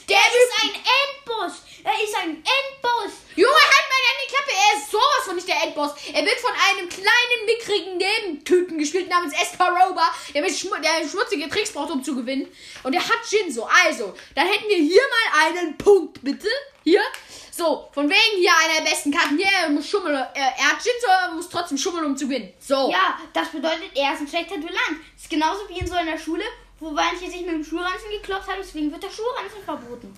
Der 0.07 0.17
ist 0.17 0.63
ein 0.63 0.71
Endboss. 0.71 1.61
Er 1.83 2.03
ist 2.03 2.15
ein 2.15 2.29
Endboss. 2.29 3.11
Junge, 3.35 3.53
halt 3.53 3.87
mal 3.91 4.03
an 4.07 4.19
die 4.23 4.31
Klappe. 4.31 4.51
Er 4.51 4.79
ist 4.79 4.89
sowas 4.91 5.25
von 5.25 5.35
nicht 5.35 5.47
der 5.49 5.63
Endboss. 5.63 5.91
Er 6.13 6.25
wird 6.25 6.39
von 6.39 6.51
einem 6.51 6.87
kleinen, 6.87 7.45
mickrigen 7.45 7.97
Nebentypen 7.97 8.77
gespielt 8.77 9.09
namens 9.09 9.33
Esparoba, 9.33 10.15
der, 10.33 10.41
mit 10.41 10.57
Schmu 10.57 10.75
der 10.81 11.07
schmutzige 11.09 11.49
Tricks 11.49 11.73
braucht, 11.73 11.91
um 11.91 12.01
zu 12.01 12.15
gewinnen. 12.15 12.47
Und 12.83 12.93
er 12.93 13.03
hat 13.03 13.19
Jinso. 13.29 13.67
Also, 13.85 14.15
dann 14.33 14.47
hätten 14.47 14.69
wir 14.69 14.77
hier 14.77 15.01
mal 15.01 15.47
einen 15.47 15.77
Punkt, 15.77 16.23
bitte. 16.23 16.47
Hier. 16.85 17.01
So, 17.57 17.87
von 17.93 18.09
wegen 18.09 18.37
hier 18.37 18.51
einer 18.51 18.83
der 18.83 18.89
besten 18.89 19.11
Karten. 19.11 19.37
Hier, 19.37 19.47
er 19.47 19.69
muss 19.69 19.87
schummeln. 19.87 20.13
Er, 20.13 20.29
er 20.33 20.71
hat 20.71 20.83
Jinso, 20.83 21.07
aber 21.07 21.35
muss 21.35 21.47
trotzdem 21.47 21.77
schummeln, 21.77 22.07
um 22.07 22.17
zu 22.17 22.27
gewinnen. 22.27 22.53
So. 22.59 22.91
Ja, 22.91 23.17
das 23.31 23.47
bedeutet, 23.47 23.95
er 23.95 24.13
ist 24.13 24.19
ein 24.19 24.27
schlechter 24.27 24.55
Duellant. 24.55 24.99
Das 25.13 25.21
ist 25.21 25.29
genauso 25.29 25.61
wie 25.69 25.79
in 25.79 25.87
so 25.87 25.93
einer 25.93 26.17
Schule, 26.17 26.43
wo 26.81 26.91
manche 26.91 27.31
sich 27.31 27.45
mit 27.45 27.51
dem 27.51 27.63
Schulranzen 27.63 28.11
geklopft 28.11 28.49
haben, 28.49 28.57
deswegen 28.59 28.91
wird 28.91 29.03
der 29.03 29.09
Schulranzen 29.09 29.63
verboten. 29.63 30.13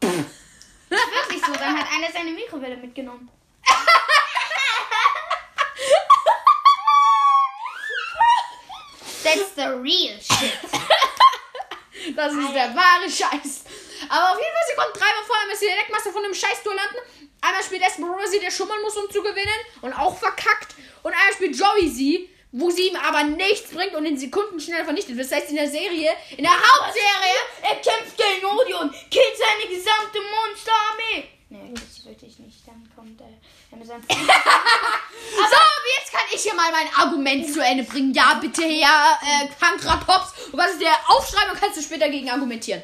Das 0.00 0.10
ist 1.00 1.14
wirklich 1.14 1.42
so. 1.46 1.54
Dann 1.54 1.78
hat 1.78 1.86
einer 1.90 2.12
seine 2.12 2.32
Mikrowelle 2.32 2.76
mitgenommen. 2.76 3.30
That's 9.24 9.54
the 9.54 9.62
real 9.62 10.20
shit. 10.20 10.58
Das 12.14 12.34
ist 12.34 12.52
der 12.52 12.76
wahre 12.76 13.10
Scheiß. 13.10 13.64
Aber 14.08 14.32
auf 14.32 14.38
jeden 14.38 14.54
Fall, 14.54 14.66
sie 14.68 14.76
kommt 14.76 14.94
dreimal 14.96 15.24
vor, 15.26 15.36
einmal 15.40 15.54
ist 15.54 15.60
sie 15.60 15.66
der 15.66 15.76
Deckmaster 15.76 16.12
von 16.12 16.24
einem 16.24 16.34
scheiß 16.34 16.62
Duellanten. 16.62 16.98
Einmal 17.40 17.62
spielt 17.62 17.82
Esperosa 17.82 18.26
sie, 18.26 18.40
der 18.40 18.50
schummern 18.50 18.80
muss, 18.82 18.96
um 18.96 19.10
zu 19.10 19.22
gewinnen. 19.22 19.60
Und 19.82 19.92
auch 19.92 20.16
verkackt. 20.18 20.74
Und 21.02 21.12
einmal 21.12 21.32
spielt 21.34 21.56
Joey 21.56 21.88
sie, 21.88 22.30
wo 22.52 22.70
sie 22.70 22.88
ihm 22.88 22.96
aber 22.96 23.22
nichts 23.24 23.70
bringt 23.70 23.94
und 23.94 24.06
in 24.06 24.16
Sekunden 24.16 24.58
schnell 24.60 24.84
vernichtet 24.84 25.16
wird. 25.16 25.30
Das 25.30 25.36
heißt, 25.36 25.50
in 25.50 25.56
der 25.56 25.68
Serie, 25.68 26.10
in 26.36 26.44
der 26.44 26.56
Hauptserie, 26.56 27.40
Er 27.62 27.76
kämpft 27.76 28.16
gegen 28.16 28.46
Odeon, 28.46 28.90
killt 29.10 29.36
seine 29.36 29.68
gesamte 29.68 30.18
Monsterarmee. 30.20 31.28
Nee, 31.48 31.74
das 31.74 32.04
wollte 32.04 32.26
ich 32.26 32.38
nicht. 32.38 32.66
Dann 32.66 32.90
kommt 32.94 33.20
er 33.20 33.28
er 33.70 33.76
mit 33.76 33.86
seinem 33.86 34.02
So, 34.08 34.16
jetzt 35.98 36.12
kann 36.12 36.26
ich 36.32 36.42
hier 36.42 36.54
mal 36.54 36.72
mein 36.72 36.88
Argument 36.96 37.52
zu 37.52 37.62
Ende 37.64 37.84
bringen. 37.84 38.12
Ja, 38.14 38.34
bitte, 38.40 38.62
Herr 38.62 39.18
äh, 39.22 39.48
Kankra 39.60 39.96
Pops. 39.96 40.46
Und 40.50 40.58
was 40.58 40.72
ist 40.72 40.80
der 40.80 40.96
Aufschreiben 41.08 41.52
und 41.52 41.60
kannst 41.60 41.76
du 41.76 41.82
später 41.82 42.08
gegen 42.08 42.30
argumentieren. 42.30 42.82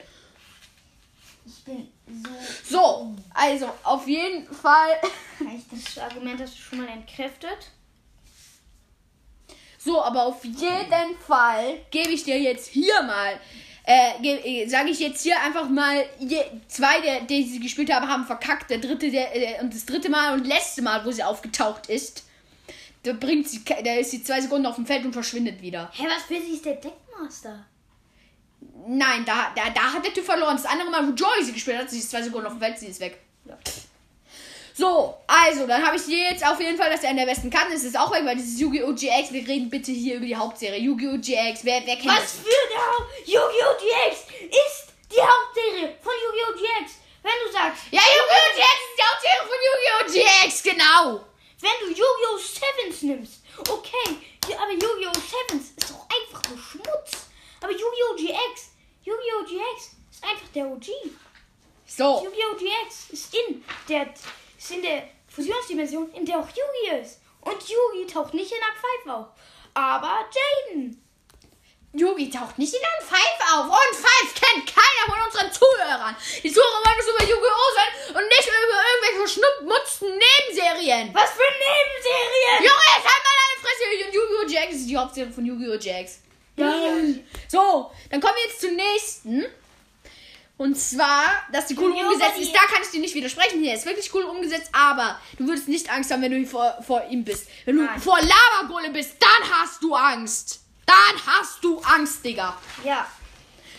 So. 2.23 2.77
So, 2.77 3.15
also, 3.35 3.71
auf 3.85 4.07
jeden 4.09 4.47
Fall. 4.47 4.91
Das 5.71 5.99
Argument 5.99 6.41
hast 6.41 6.55
du 6.55 6.59
schon 6.59 6.79
mal 6.79 6.89
entkräftet. 6.89 7.71
So, 9.77 10.01
aber 10.01 10.27
auf 10.27 10.45
jeden 10.45 11.19
Fall 11.27 11.79
gebe 11.91 12.11
ich 12.11 12.23
dir 12.23 12.41
jetzt 12.41 12.69
hier 12.69 13.03
mal. 13.03 13.41
Äh, 13.85 14.69
sage 14.69 14.91
ich 14.91 15.01
jetzt 15.01 15.23
hier 15.23 15.41
einfach 15.41 15.69
mal, 15.69 16.05
je, 16.21 16.45
zwei, 16.69 17.01
der, 17.01 17.23
die 17.23 17.43
sie 17.43 17.59
gespielt 17.59 17.93
haben, 17.93 18.07
haben 18.07 18.25
verkackt. 18.25 18.71
Der 18.71 18.79
dritte, 18.79 19.11
der, 19.11 19.35
äh, 19.35 19.61
und 19.61 19.75
das 19.75 19.85
dritte 19.85 20.09
Mal 20.09 20.35
und 20.35 20.47
letzte 20.47 20.83
Mal, 20.83 21.05
wo 21.05 21.11
sie 21.11 21.25
aufgetaucht 21.25 21.89
ist, 21.89 22.25
da 23.03 23.13
bringt 23.13 23.49
sie, 23.49 23.65
da 23.65 23.95
ist 23.95 24.13
sie 24.13 24.23
zwei 24.23 24.41
Sekunden 24.41 24.67
auf 24.67 24.77
dem 24.77 24.87
Feld 24.87 25.05
und 25.05 25.13
verschwindet 25.13 25.61
wieder. 25.61 25.91
Hä, 25.93 26.05
was 26.07 26.23
für 26.23 26.41
sie 26.41 26.53
ist 26.53 26.65
der 26.65 26.77
Deckmaster? 26.77 27.67
Nein, 28.87 29.25
da, 29.25 29.53
da, 29.55 29.71
da 29.71 29.93
hat 29.93 30.05
der 30.05 30.13
Typ 30.13 30.25
verloren. 30.25 30.57
Das 30.57 30.67
andere 30.67 30.91
Mal, 30.91 31.07
wo 31.07 31.13
Joy 31.13 31.43
sie 31.45 31.53
gespielt 31.53 31.79
hat, 31.79 31.91
sie 31.91 31.99
ist 31.99 32.11
zwei 32.11 32.23
Sekunden 32.23 32.47
auf 32.47 32.55
dem 32.55 32.61
Feld, 32.61 32.79
sie 32.79 32.87
ist 32.89 33.01
weg. 33.01 33.19
Ja. 33.45 33.57
So, 34.75 35.15
also, 35.27 35.67
dann 35.67 35.85
habe 35.85 35.97
ich 35.97 36.07
jetzt 36.07 36.45
auf 36.47 36.59
jeden 36.59 36.79
Fall, 36.79 36.91
dass 36.91 37.03
er 37.05 37.11
einer 37.11 37.27
der 37.27 37.33
besten 37.33 37.51
Karten 37.51 37.73
ist. 37.73 37.85
Ist 37.85 37.99
auch 37.99 38.11
weg, 38.13 38.23
weil 38.25 38.37
dieses 38.37 38.59
Yu-Gi-Oh! 38.59 38.95
GX, 38.95 39.33
wir 39.33 39.47
reden 39.47 39.69
bitte 39.69 39.93
hier 39.93 40.17
über 40.17 40.25
die 40.27 40.35
Hauptserie. 40.37 40.79
Yu-Gi-Oh! 40.81 41.19
GX, 41.19 41.65
wer, 41.65 41.83
wer 41.85 41.97
kennt 41.97 42.07
Was 42.07 42.23
das? 42.23 42.33
für 42.33 42.69
der 42.73 42.81
Haupt 42.81 43.11
Yu-Gi-Oh! 43.27 43.77
GX 43.77 44.17
ist 44.49 44.87
die 45.13 45.21
Hauptserie 45.21 45.95
von 46.03 46.13
Yu-Gi-Oh! 46.13 46.55
GX. 46.55 46.93
Wenn 47.23 47.33
du 47.47 47.53
sagst, 47.53 47.83
Ja, 47.91 48.01
Yu-Gi-Oh! 48.01 48.55
GX 48.57 48.81
ist 48.89 48.97
die 48.99 49.05
Hauptserie 49.05 49.45
von 49.47 49.59
Yu-Gi-Oh! 49.69 50.47
GX, 50.49 50.63
genau. 50.63 51.21
wenn 51.61 51.79
du 51.81 51.87
Yu-Gi-Oh! 51.89 52.39
Sevens 52.39 53.03
nimmst, 53.03 53.43
okay, 53.69 54.17
aber 54.57 54.73
Yu-Gi-Oh! 54.73 55.13
Sevens 55.13 55.71
ist 55.77 55.91
doch 55.91 56.07
einfach 56.09 56.43
nur 56.49 56.59
Schmutz. 56.59 57.29
Aber 57.63 57.73
Yu-Gi-Oh! 57.73 58.17
GX, 58.17 58.71
Yu-Gi-Oh! 59.05 59.45
GX 59.45 59.91
ist 60.11 60.25
einfach 60.25 60.49
der 60.55 60.67
OG. 60.67 60.87
So, 61.87 62.25
Yu-Gi-Oh! 62.25 62.57
GX 62.57 63.11
ist 63.11 63.35
in 63.35 63.65
der, 63.89 64.13
ist 64.59 64.71
in 64.71 64.83
der 64.83 65.09
Fusionsdimension, 65.29 66.11
in 66.13 66.27
der 66.27 66.41
auch 66.41 66.49
Yugi 66.49 67.01
ist. 67.01 67.21
Und 67.41 67.63
Yugi 67.69 68.07
taucht 68.13 68.35
nicht 68.35 68.51
in 68.51 68.63
Arc 68.63 68.77
5 69.05 69.15
auf. 69.15 69.27
Aber 69.75 70.27
Jaden. 70.35 70.99
Yugi 71.95 72.31
taucht 72.31 72.59
nicht 72.59 72.75
in 72.75 72.81
einem 72.81 73.09
Five 73.09 73.41
auf. 73.55 73.67
Und 73.67 73.97
Five 73.97 74.35
kennt 74.35 74.67
keiner 74.67 75.05
von 75.07 75.27
unseren 75.27 75.53
Zuhörern. 75.53 76.17
Die 76.43 76.53
Zuhörer 76.53 76.83
wollen 76.83 76.99
es 76.99 77.09
über 77.09 77.23
Yu-Gi-Oh! 77.31 77.75
sein 77.77 78.17
und 78.17 78.29
nicht 78.29 78.49
über 78.49 78.81
irgendwelche 78.91 79.39
schnuppmutzten 79.39 80.09
Nebenserien. 80.09 81.15
Was 81.15 81.31
für 81.31 81.47
Nebenserien! 81.47 82.59
Junge, 82.59 82.87
jetzt 82.97 83.07
halt 83.07 83.23
mal 83.23 83.39
deine 83.39 83.61
Fresse. 83.63 84.17
Yu-Gi-Oh! 84.17 84.47
GX 84.47 84.75
ist 84.75 84.89
die 84.89 84.97
Hauptserie 84.97 85.31
von 85.31 85.47
Yu-Gi-Oh! 85.47 85.79
GX. 85.79 86.23
Ja. 86.57 86.95
So, 87.49 87.91
dann 88.11 88.21
kommen 88.21 88.35
wir 88.37 88.51
jetzt 88.51 88.61
zum 88.61 88.75
nächsten. 88.77 89.45
Und 90.59 90.79
zwar, 90.79 91.25
dass 91.51 91.67
die 91.67 91.77
cool 91.77 91.91
umgesetzt 91.91 92.39
ist. 92.39 92.55
Da 92.55 92.61
kann 92.61 92.83
ich 92.83 92.91
dir 92.91 93.01
nicht 93.01 93.15
widersprechen. 93.15 93.61
Hier 93.61 93.75
ist 93.75 93.85
wirklich 93.85 94.15
cool 94.15 94.23
umgesetzt, 94.23 94.71
aber 94.73 95.19
du 95.37 95.47
würdest 95.49 95.67
nicht 95.67 95.91
Angst 95.91 96.11
haben, 96.13 96.23
wenn 96.23 96.31
du 96.31 96.47
vor, 96.47 96.77
vor 96.87 97.05
ihm 97.11 97.25
bist. 97.25 97.49
Wenn 97.65 97.77
du 97.77 97.85
Nein. 97.85 98.01
vor 98.01 98.19
Lava-Golem 98.21 98.93
bist, 98.93 99.17
dann 99.19 99.51
hast 99.51 99.83
du 99.83 99.95
Angst. 99.95 100.61
Dann 100.87 101.27
hast 101.27 101.65
du 101.65 101.79
Angst, 101.81 102.25
Digga. 102.25 102.57
Ja. 102.85 103.09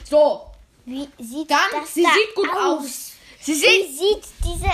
So, 0.09 0.47
Wie 0.85 1.07
sieht 1.19 1.49
dann, 1.49 1.59
das 1.71 1.93
sie 1.93 2.03
da 2.03 2.09
sieht 2.13 2.35
gut 2.35 2.49
aus. 2.49 3.13
Sie 3.39 3.53
sieht. 3.53 3.69
Wie 3.69 3.95
sieht 3.95 4.23
diese. 4.43 4.71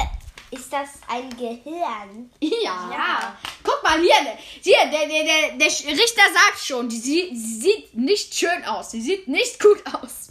Ist 0.51 0.73
das 0.73 0.89
ein 1.07 1.29
Gehirn? 1.37 2.31
Ja. 2.41 2.89
Ja. 2.91 3.37
Guck 3.63 3.83
mal 3.83 3.99
hier, 3.99 4.15
hier 4.63 4.77
der, 4.91 5.07
der, 5.07 5.23
der, 5.23 5.51
der 5.57 5.67
Richter 5.67 6.23
sagt 6.33 6.59
schon, 6.63 6.89
die, 6.89 6.97
sie, 6.97 7.29
sie 7.35 7.59
sieht 7.61 7.93
nicht 7.93 8.33
schön 8.33 8.65
aus. 8.65 8.91
Sie 8.91 9.01
sieht 9.01 9.27
nicht 9.27 9.59
gut 9.59 9.83
aus. 9.93 10.29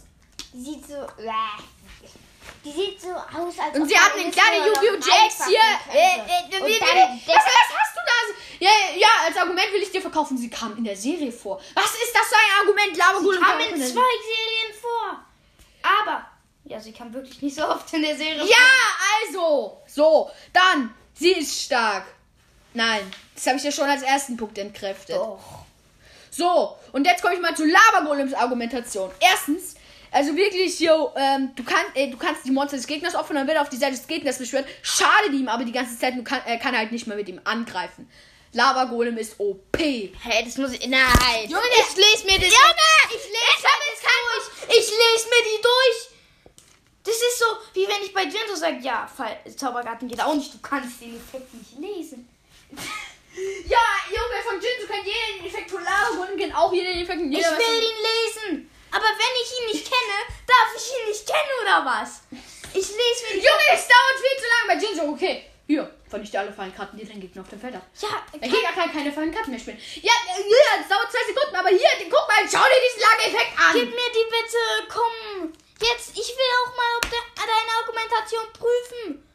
Die 0.53 0.61
sieht 0.63 0.85
so. 0.87 1.07
Die 2.65 2.71
sieht 2.71 2.99
so 3.01 3.07
aus, 3.11 3.57
als 3.57 3.75
Und 3.75 3.83
ob 3.83 3.87
sie 3.87 3.95
den 4.17 4.25
das 4.31 4.35
kleinen 4.35 4.65
Yu-Gi-Oh! 4.65 5.09
Jax 5.09 5.45
hier. 5.47 5.59
Äh, 5.93 6.17
äh, 6.17 6.65
wie- 6.67 6.79
dann 6.79 7.19
was, 7.25 7.35
was 7.35 7.77
hast 7.77 7.95
du 7.95 8.01
da? 8.05 8.65
Ja, 8.65 8.69
ja, 8.97 9.07
als 9.25 9.37
Argument 9.37 9.71
will 9.71 9.81
ich 9.81 9.91
dir 9.91 10.01
verkaufen. 10.01 10.37
Sie 10.37 10.49
kam 10.49 10.75
in 10.77 10.83
der 10.83 10.97
Serie 10.97 11.31
vor. 11.31 11.61
Was 11.75 11.85
ist 11.85 12.13
das 12.13 12.27
für 12.27 12.35
ein 12.35 12.59
Argument? 12.67 12.97
Labergulem 12.97 13.41
Kam 13.41 13.59
in 13.61 13.75
zwei 13.77 13.85
Serien 13.85 14.73
vor. 14.81 15.23
Aber, 15.81 16.27
ja, 16.69 16.79
sie 16.79 16.91
kam 16.91 17.11
wirklich 17.13 17.41
nicht 17.41 17.55
so 17.55 17.67
oft 17.67 17.91
in 17.93 18.03
der 18.03 18.15
Serie 18.15 18.45
Ja, 18.45 18.55
also. 19.25 19.81
So, 19.87 20.29
dann. 20.53 20.93
Sie 21.15 21.31
ist 21.31 21.63
stark. 21.63 22.05
Nein, 22.73 23.11
das 23.35 23.47
habe 23.47 23.57
ich 23.57 23.63
ja 23.63 23.71
schon 23.71 23.89
als 23.89 24.03
ersten 24.03 24.37
Punkt 24.37 24.57
entkräftet. 24.57 25.15
Doch. 25.15 25.65
So, 26.29 26.77
und 26.93 27.05
jetzt 27.05 27.21
komme 27.21 27.33
ich 27.33 27.41
mal 27.41 27.55
zu 27.55 27.65
Labergolems 27.65 28.33
Argumentation. 28.35 29.11
Erstens, 29.19 29.73
also 30.11 30.35
wirklich, 30.35 30.79
yo, 30.79 31.11
ähm, 31.15 31.51
du, 31.55 31.63
kann, 31.63 31.83
äh, 31.95 32.07
du 32.09 32.17
kannst 32.17 32.45
die 32.45 32.51
Monster 32.51 32.77
des 32.77 32.85
Gegners 32.85 33.15
opfern, 33.15 33.35
dann 33.35 33.47
wird 33.47 33.57
er 33.57 33.63
auf 33.63 33.69
die 33.69 33.77
Seite 33.77 33.97
des 33.97 34.07
Gegners 34.07 34.37
beschwört. 34.37 34.67
Schadet 34.83 35.33
ihm 35.33 35.49
aber 35.49 35.65
die 35.65 35.71
ganze 35.71 35.97
Zeit, 35.97 36.15
du 36.15 36.23
kann, 36.23 36.41
er 36.45 36.57
kann 36.57 36.77
halt 36.77 36.91
nicht 36.91 37.07
mehr 37.07 37.17
mit 37.17 37.27
ihm 37.27 37.41
angreifen. 37.43 38.09
Labergolem 38.53 39.17
ist 39.17 39.39
OP. 39.39 39.77
Hä, 39.77 40.13
das 40.45 40.57
muss 40.57 40.71
ich. 40.71 40.87
Nein. 40.87 41.01
Junge, 41.47 41.61
ich 41.71 41.95
lese 41.95 42.25
mir 42.25 42.39
das. 42.39 42.53
Junge, 42.53 42.85
ich 43.09 43.25
lese 43.25 43.63
das 43.63 43.79
durch. 44.39 44.77
Ich 44.77 44.89
lese 44.89 45.29
mir 45.29 45.43
die 45.43 45.61
durch. 45.61 46.08
Das 47.03 47.15
ist 47.15 47.39
so, 47.39 47.45
wie 47.73 47.87
wenn 47.87 48.03
ich 48.03 48.13
bei 48.13 48.23
Jinto 48.23 48.55
sage, 48.55 48.79
ja, 48.81 49.07
Fall, 49.07 49.37
Zaubergarten 49.55 50.07
geht 50.07 50.21
auch 50.21 50.33
nicht. 50.33 50.53
Du 50.53 50.57
kannst 50.59 50.99
den 51.01 51.15
Effekt 51.15 51.53
nicht 51.53 51.77
lesen. 51.79 52.27
Ja, 53.67 53.79
Junge, 54.09 54.41
von 54.43 54.55
Jinzu 54.59 54.87
kennt 54.91 55.05
jeder 55.05 55.37
den 55.37 55.45
Effekt 55.45 55.69
von 55.71 55.83
Labergolem, 55.83 56.35
kennt 56.37 56.55
auch 56.55 56.73
jeder 56.73 56.91
den 56.91 57.03
Effekt 57.03 57.19
von 57.21 57.31
Ich 57.31 57.37
will 57.45 57.83
ihn 57.83 57.99
lesen. 58.03 58.69
Aber 58.91 59.05
wenn 59.05 59.35
ich 59.41 59.49
ihn 59.59 59.65
nicht 59.71 59.85
kenne, 59.85 60.17
darf 60.47 60.69
ich 60.75 60.89
ihn 60.91 61.07
nicht 61.07 61.25
kennen 61.27 61.55
oder 61.61 61.85
was? 61.85 62.21
Ich 62.73 62.89
lese 62.89 63.21
mir. 63.29 63.35
Junge, 63.37 63.67
es 63.71 63.87
dauert 63.87 64.17
viel 64.19 64.37
zu 64.41 64.47
lange 64.49 64.67
bei 64.67 64.75
Jinzu. 64.83 65.13
Okay, 65.13 65.43
hier, 65.67 65.93
vernichte 66.09 66.39
alle 66.39 66.51
Fallenkarten, 66.51 66.97
die 66.99 67.05
dein 67.05 67.21
Gegner 67.21 67.43
auf 67.43 67.49
dem 67.49 67.61
Feld 67.61 67.75
hat. 67.75 67.83
Ja, 68.01 68.09
Der 68.33 68.49
Gegner 68.49 68.73
kann 68.73 68.91
keine 68.91 69.11
Fallenkarten 69.13 69.51
mehr 69.51 69.59
spielen. 69.59 69.79
Ja, 70.01 70.11
ja, 70.27 70.81
es 70.81 70.89
dauert 70.89 71.11
zwei 71.11 71.23
Sekunden, 71.31 71.55
aber 71.55 71.69
hier, 71.69 72.09
guck 72.09 72.27
mal, 72.27 72.43
schau 72.49 72.65
dir 72.65 72.81
diesen 72.89 73.01
langen 73.07 73.25
Effekt 73.29 73.53
an. 73.57 73.73
gib 73.73 73.89
mir 73.89 74.11
die 74.11 74.27
bitte. 74.27 74.61
Komm. 74.91 75.53
Jetzt, 75.81 76.11
ich 76.11 76.27
will 76.27 76.51
auch 76.63 76.75
mal 76.75 76.91
ob 76.97 77.09
der, 77.09 77.23
deine 77.35 77.71
Argumentation 77.79 78.45
prüfen. 78.51 79.25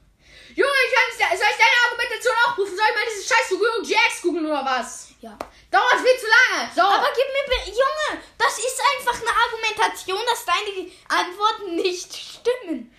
Junge, 0.54 0.78
ich 0.86 1.18
nicht, 1.18 1.38
soll 1.38 1.48
ich 1.50 1.58
deine 1.58 1.78
Argumentation 1.88 2.34
auch 2.46 2.54
prüfen? 2.54 2.76
Soll 2.76 2.86
ich 2.88 2.94
mal 2.94 3.06
diese 3.10 3.26
scheiß 3.26 3.50
Yu-Gi-Oh! 3.50 3.82
GX 3.82 4.22
googeln 4.22 4.46
oder 4.46 4.64
was? 4.64 5.08
Ja. 5.20 5.36
Dauert 5.70 5.98
viel 5.98 6.18
zu 6.20 6.26
lange. 6.28 6.70
So. 6.74 6.82
Aber 6.82 7.08
gib 7.16 7.26
mir, 7.32 7.64
Junge, 7.66 8.22
das 8.38 8.58
ist 8.58 8.80
einfach 8.94 9.18
eine 9.20 9.34
Argumentation, 9.34 10.20
dass 10.28 10.44
deine 10.44 10.92
Antworten 11.08 11.76
nicht 11.76 12.14
stimmen. 12.14 12.94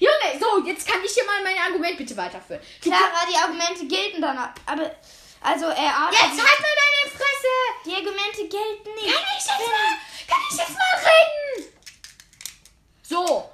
Junge, 0.00 0.40
so, 0.40 0.66
jetzt 0.66 0.88
kann 0.88 1.04
ich 1.04 1.12
hier 1.12 1.24
mal 1.24 1.42
mein 1.42 1.58
Argument 1.58 1.96
bitte 1.96 2.16
weiterführen. 2.16 2.60
Clara, 2.82 3.24
die 3.30 3.36
Argumente 3.36 3.86
gelten 3.86 4.20
dann, 4.20 4.36
aber, 4.36 4.90
also, 5.42 5.66
er 5.66 6.10
Jetzt 6.10 6.42
halt 6.42 6.60
mal 6.60 6.74
deine 6.74 7.10
Fresse. 7.12 7.54
Die 7.84 7.94
Argumente 7.94 8.48
gelten 8.48 8.94
nicht. 8.94 9.14
Kann 9.14 9.24
ich 9.38 9.46
jetzt 9.46 9.48
mal, 9.48 9.94
kann 10.26 10.40
ich 10.50 10.58
jetzt 10.58 10.74
mal 10.74 10.96
reden? 10.98 11.75
So. 13.08 13.50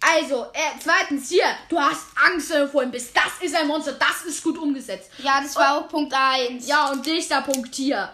Also, 0.00 0.46
äh, 0.54 0.78
zweitens 0.82 1.28
hier, 1.28 1.44
du 1.68 1.78
hast 1.78 2.06
Angst, 2.24 2.50
wenn 2.50 2.62
du 2.62 2.68
vorhin 2.68 2.90
bist. 2.90 3.14
Das 3.14 3.32
ist 3.40 3.54
ein 3.54 3.66
Monster, 3.66 3.92
das 3.92 4.24
ist 4.26 4.42
gut 4.42 4.56
umgesetzt. 4.56 5.10
Ja, 5.18 5.42
das 5.42 5.54
war 5.56 5.76
auch 5.76 5.88
Punkt 5.88 6.12
1. 6.14 6.66
Ja, 6.66 6.90
und 6.90 7.04
nächster 7.04 7.42
Punkt 7.42 7.74
hier. 7.74 8.12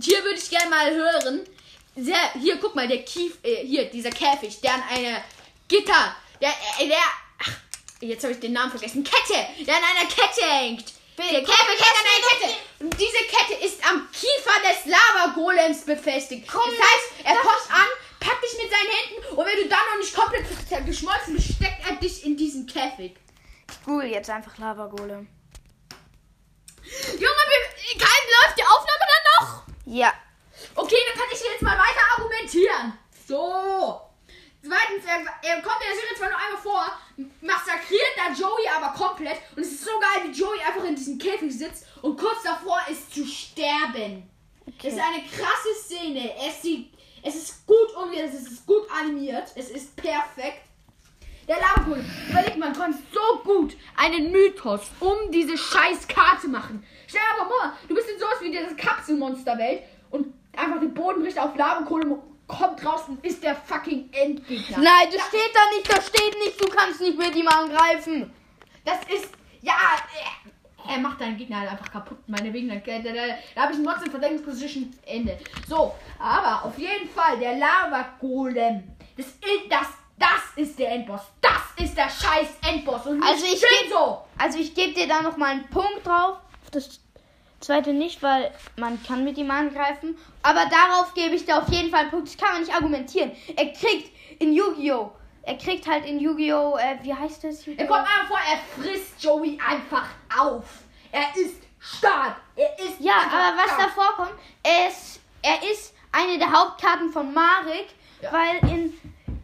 Hier 0.00 0.22
würde 0.22 0.38
ich 0.38 0.48
gerne 0.48 0.70
mal 0.70 0.94
hören. 0.94 1.40
Sehr, 1.96 2.32
hier, 2.34 2.58
guck 2.58 2.76
mal, 2.76 2.86
der 2.86 3.02
Kief, 3.02 3.38
äh, 3.42 3.66
hier, 3.66 3.86
dieser 3.86 4.10
Käfig, 4.10 4.60
der 4.60 4.74
an 4.74 4.82
eine 4.88 5.20
Gitter, 5.66 6.14
der, 6.40 6.50
äh, 6.78 6.86
der, 6.86 6.98
ach, 7.40 7.50
jetzt 8.00 8.22
habe 8.22 8.34
ich 8.34 8.40
den 8.40 8.52
Namen 8.52 8.70
vergessen, 8.70 9.02
Kette, 9.02 9.64
der 9.66 9.76
an 9.76 9.82
einer 9.82 10.08
Kette 10.08 10.46
hängt. 10.46 10.92
Der 11.18 11.40
Käfig 11.40 11.50
hängt 11.50 11.98
an 11.98 12.06
einer 12.06 12.28
Kette. 12.30 12.56
Und 12.78 13.00
diese 13.00 13.18
Kette 13.26 13.64
ist 13.64 13.84
am 13.90 14.08
Kiefer 14.12 14.60
des 14.62 14.92
Lava-Golems 14.92 15.84
befestigt. 15.84 16.46
Komm, 16.46 16.70
das 16.70 16.78
heißt, 16.78 17.24
er 17.24 17.34
kommt 17.34 17.70
an, 17.70 17.88
packt 18.20 18.42
dich 18.42 18.62
mit 18.62 18.70
seinen 18.70 18.90
Händen 18.90 19.36
und 19.36 19.46
wenn 19.46 19.62
du 19.62 19.68
dann 19.68 19.86
noch 19.90 19.98
nicht 19.98 20.14
komplett 20.14 20.86
geschmolzen 20.86 21.34
bist, 21.34 21.54
steckt 21.54 21.88
er 21.88 21.96
dich 21.96 22.24
in 22.24 22.36
diesen 22.36 22.66
Käfig. 22.66 23.16
Cool, 23.86 24.04
jetzt 24.04 24.30
einfach 24.30 24.56
Lava-Golem. 24.58 25.28
Junge, 26.82 27.20
wir, 27.20 27.98
kein 27.98 28.24
läuft 28.32 28.58
die 28.58 28.64
Aufnahme 28.64 29.04
dann 29.08 29.46
noch? 29.46 29.62
Ja. 29.84 30.12
Okay, 30.74 30.96
dann 31.06 31.18
kann 31.20 31.28
ich 31.32 31.40
jetzt 31.40 31.62
mal 31.62 31.78
weiter 31.78 32.00
argumentieren. 32.16 32.98
So. 33.26 34.00
Zweitens, 34.62 35.04
er, 35.06 35.50
er 35.50 35.62
kommt 35.62 35.80
in 35.80 35.88
der 35.88 35.96
Serie 35.96 36.16
zwar 36.18 36.28
nur 36.30 36.38
einmal 36.38 36.62
vor, 36.62 36.98
massakriert 37.40 38.16
da 38.16 38.32
Joey 38.32 38.68
aber 38.68 38.92
komplett. 38.92 39.38
Und 39.54 39.62
es 39.62 39.72
ist 39.72 39.84
so 39.84 39.92
geil, 40.00 40.28
wie 40.28 40.38
Joey 40.38 40.60
einfach 40.60 40.84
in 40.84 40.96
diesem 40.96 41.18
Käfig 41.18 41.56
sitzt 41.56 41.86
und 42.02 42.18
kurz 42.18 42.42
davor 42.42 42.80
ist 42.90 43.14
zu 43.14 43.24
sterben. 43.24 44.28
Das 44.82 44.92
ist 44.92 45.00
eine 45.00 45.22
krasse 45.24 45.74
Szene. 45.84 46.34
Es, 46.46 46.62
sieht, 46.62 46.92
es 47.22 47.34
ist 47.34 47.66
gut 47.66 47.94
umgesetzt, 47.96 48.34
es 48.34 48.52
ist 48.52 48.66
gut 48.66 48.86
animiert, 48.90 49.52
es 49.54 49.70
ist 49.70 49.96
perfekt. 49.96 50.62
Der 51.46 51.56
Lavagul, 51.56 52.04
überleg 52.28 52.58
mal, 52.58 52.72
konnte 52.74 52.98
so 53.12 53.38
gut 53.42 53.74
einen 53.96 54.30
Mythos 54.30 54.90
um 55.00 55.30
diese 55.30 55.56
scheiß 55.56 56.06
Karte 56.06 56.46
machen. 56.46 56.84
Stell 57.06 57.20
dir 57.20 57.40
aber 57.40 57.48
vor, 57.48 57.72
du 57.88 57.94
bist 57.94 58.10
in 58.10 58.18
sowas 58.18 58.36
wie 58.42 58.50
diese 58.50 58.76
Kapselmonsterwelt 58.76 59.82
und 60.10 60.34
einfach 60.54 60.78
der 60.80 60.88
Boden 60.88 61.22
bricht 61.22 61.38
auf 61.38 61.56
Lavakohle 61.56 62.06
und 62.06 62.22
kommt 62.46 62.84
raus 62.84 63.02
und 63.08 63.24
ist 63.24 63.42
der 63.42 63.54
fucking 63.54 64.10
Endgegner. 64.12 64.78
Nein, 64.78 65.08
das 65.12 65.26
steht 65.28 65.54
da 65.54 65.76
nicht, 65.76 65.90
das 65.90 66.06
steht 66.08 66.38
nicht, 66.38 66.60
du 66.60 66.68
kannst 66.68 67.00
nicht 67.00 67.16
mit 67.16 67.34
ihm 67.34 67.48
angreifen. 67.48 68.30
Das 68.84 68.98
ist, 69.04 69.30
ja, 69.62 69.74
er, 70.88 70.98
macht 70.98 71.20
deinen 71.20 71.36
Gegner 71.36 71.60
halt 71.60 71.70
einfach 71.70 71.90
kaputt. 71.90 72.18
Meinetwegen, 72.26 72.68
da, 72.68 72.76
da, 72.76 72.98
da, 72.98 73.12
da 73.54 73.60
habe 73.62 73.72
ich 73.72 73.78
ein 73.78 73.84
Monster 73.84 74.06
in 74.06 74.10
Verdeckungsposition, 74.10 74.94
Ende. 75.06 75.38
So, 75.68 75.94
aber 76.18 76.64
auf 76.64 76.78
jeden 76.78 77.08
Fall, 77.10 77.38
der 77.38 77.56
Lava-Golem, 77.56 78.82
das 79.16 79.26
ist, 79.26 79.38
das, 79.70 79.86
das 80.18 80.42
ist 80.56 80.78
der 80.78 80.92
Endboss. 80.92 81.20
Das 81.40 81.84
ist 81.84 81.96
der 81.96 82.08
scheiß 82.08 82.48
Endboss. 82.68 83.06
Und 83.06 83.22
Also 83.22 83.44
ich 83.44 83.60
schön 83.60 83.68
geb- 83.88 83.90
so. 83.90 84.18
Also 84.38 84.58
ich 84.58 84.74
gebe 84.74 84.92
dir 84.94 85.06
da 85.06 85.22
noch 85.22 85.36
mal 85.36 85.50
einen 85.50 85.68
Punkt 85.68 86.06
drauf. 86.06 86.38
Das 86.72 87.00
zweite 87.60 87.92
nicht, 87.92 88.22
weil 88.22 88.52
man 88.76 89.02
kann 89.02 89.24
mit 89.24 89.36
ihm 89.38 89.50
angreifen. 89.50 90.16
Aber 90.42 90.64
darauf 90.66 91.14
gebe 91.14 91.34
ich 91.34 91.44
dir 91.44 91.58
auf 91.58 91.68
jeden 91.70 91.90
Fall 91.90 92.00
einen 92.02 92.10
Punkt. 92.10 92.28
Das 92.28 92.36
kann 92.36 92.52
man 92.52 92.60
nicht 92.62 92.74
argumentieren. 92.74 93.32
Er 93.56 93.72
kriegt 93.72 94.10
in 94.40 94.52
Yu-Gi-Oh! 94.52 95.12
Er 95.48 95.56
kriegt 95.56 95.86
halt 95.88 96.04
in 96.04 96.20
Yu-Gi-Oh! 96.20 96.76
Äh, 96.76 96.98
wie 97.02 97.14
heißt 97.14 97.42
das? 97.44 97.66
Er 97.66 97.86
kommt 97.86 98.00
einfach 98.00 98.28
vor, 98.28 98.38
er 98.38 98.58
frisst 98.82 99.14
Joey 99.24 99.58
einfach 99.66 100.04
auf. 100.38 100.64
Er 101.10 101.34
ist 101.34 101.62
stark. 101.80 102.36
Er 102.54 102.78
ist 102.78 103.00
Ja, 103.00 103.14
aber 103.32 103.56
was 103.56 103.64
stark. 103.70 103.80
davor 103.96 104.14
kommt, 104.16 104.32
er 104.62 104.88
ist, 104.88 105.20
er 105.40 105.62
ist 105.70 105.94
eine 106.12 106.36
der 106.38 106.52
Hauptkarten 106.52 107.10
von 107.10 107.32
Marek, 107.32 107.86
Ja. 108.20 108.30
weil 108.30 108.58
in. 108.70 108.92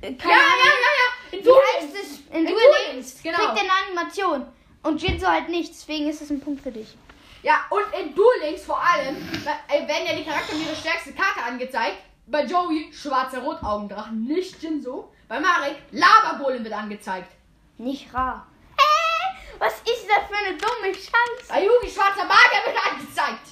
äh, 0.02 0.10
Ja, 0.10 0.28
ja, 0.28 0.36
ja, 0.36 0.92
ja. 1.00 1.38
In 1.38 1.44
Wie 1.46 1.48
heißt 1.50 1.94
es? 1.94 2.18
In 2.30 2.40
In 2.40 2.46
Duel 2.48 2.60
Links 2.92 3.22
genau. 3.22 3.38
kriegt 3.38 3.56
er 3.56 3.62
eine 3.62 3.72
Animation. 3.88 4.46
Und 4.82 5.00
Jinzo 5.02 5.26
halt 5.26 5.48
nicht, 5.48 5.70
deswegen 5.70 6.10
ist 6.10 6.20
es 6.20 6.28
ein 6.28 6.40
Punkt 6.40 6.62
für 6.62 6.70
dich. 6.70 6.98
Ja, 7.42 7.64
und 7.70 7.82
in 7.98 8.14
Duel 8.14 8.40
Links 8.42 8.64
vor 8.66 8.78
allem 8.78 9.16
werden 9.32 10.06
ja 10.06 10.14
die 10.16 10.24
Charaktere 10.24 10.58
ihre 10.58 10.76
stärkste 10.76 11.14
Karte 11.14 11.42
angezeigt. 11.42 11.96
Bei 12.26 12.44
Joey 12.44 12.92
schwarzer 12.92 13.38
Rotaugendrachen, 13.38 14.24
nicht 14.24 14.62
Jinso. 14.62 15.10
Bei 15.28 15.40
Marek 15.40 15.76
Lava-Golem 15.90 16.64
wird 16.64 16.74
angezeigt. 16.74 17.32
Nicht 17.78 18.12
rar. 18.12 18.46
Äh, 18.76 19.58
was 19.58 19.74
ist 19.74 20.06
das 20.08 20.26
für 20.28 20.36
eine 20.36 20.56
dumme 20.56 20.94
Scheiße? 20.94 21.48
Bei 21.48 21.64
Yugi 21.64 21.90
schwarzer 21.90 22.24
Magier 22.24 22.62
wird 22.66 22.86
angezeigt. 22.86 23.48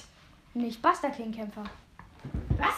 Nicht 0.53 0.81
Buster 0.81 1.09
Klingkämpfer. 1.09 1.63
Was? 2.59 2.75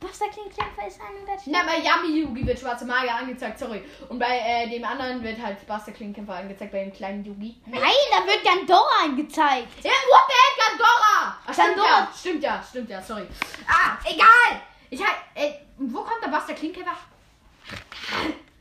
Buster 0.00 0.28
Klingkämpfer 0.28 0.86
ist 0.86 0.98
der 0.98 1.36
Na, 1.46 1.62
bei 1.64 1.78
Yami 1.78 2.20
Yugi 2.20 2.46
wird 2.46 2.58
schwarzer 2.58 2.86
Magier 2.86 3.14
angezeigt, 3.14 3.58
sorry. 3.58 3.84
Und 4.08 4.18
bei 4.18 4.38
äh, 4.38 4.68
dem 4.70 4.84
anderen 4.84 5.22
wird 5.22 5.40
halt 5.40 5.66
Buster 5.66 5.92
Klingkämpfer 5.92 6.34
angezeigt, 6.34 6.72
bei 6.72 6.84
dem 6.84 6.92
kleinen 6.92 7.24
Yugi. 7.24 7.60
Nein, 7.66 7.82
da 8.10 8.26
wird 8.26 8.42
Gandora 8.42 9.04
angezeigt. 9.04 9.68
Ja, 9.84 9.90
what 9.90 10.22
the 10.28 10.34
heck, 10.34 10.70
Gandora! 10.70 11.36
Ach, 11.46 11.52
stimmt 11.52 11.68
Gandora. 11.76 11.88
ja, 11.88 12.12
stimmt 12.18 12.42
ja, 12.42 12.64
stimmt 12.68 12.90
ja, 12.90 13.02
sorry. 13.02 13.26
Ah, 13.66 13.98
egal! 14.04 14.60
Ich 14.90 15.00
halt, 15.00 15.16
äh, 15.34 15.52
wo 15.76 16.02
kommt 16.02 16.22
der 16.22 16.28
Buster 16.28 16.54
Klingkämpfer? 16.54 16.96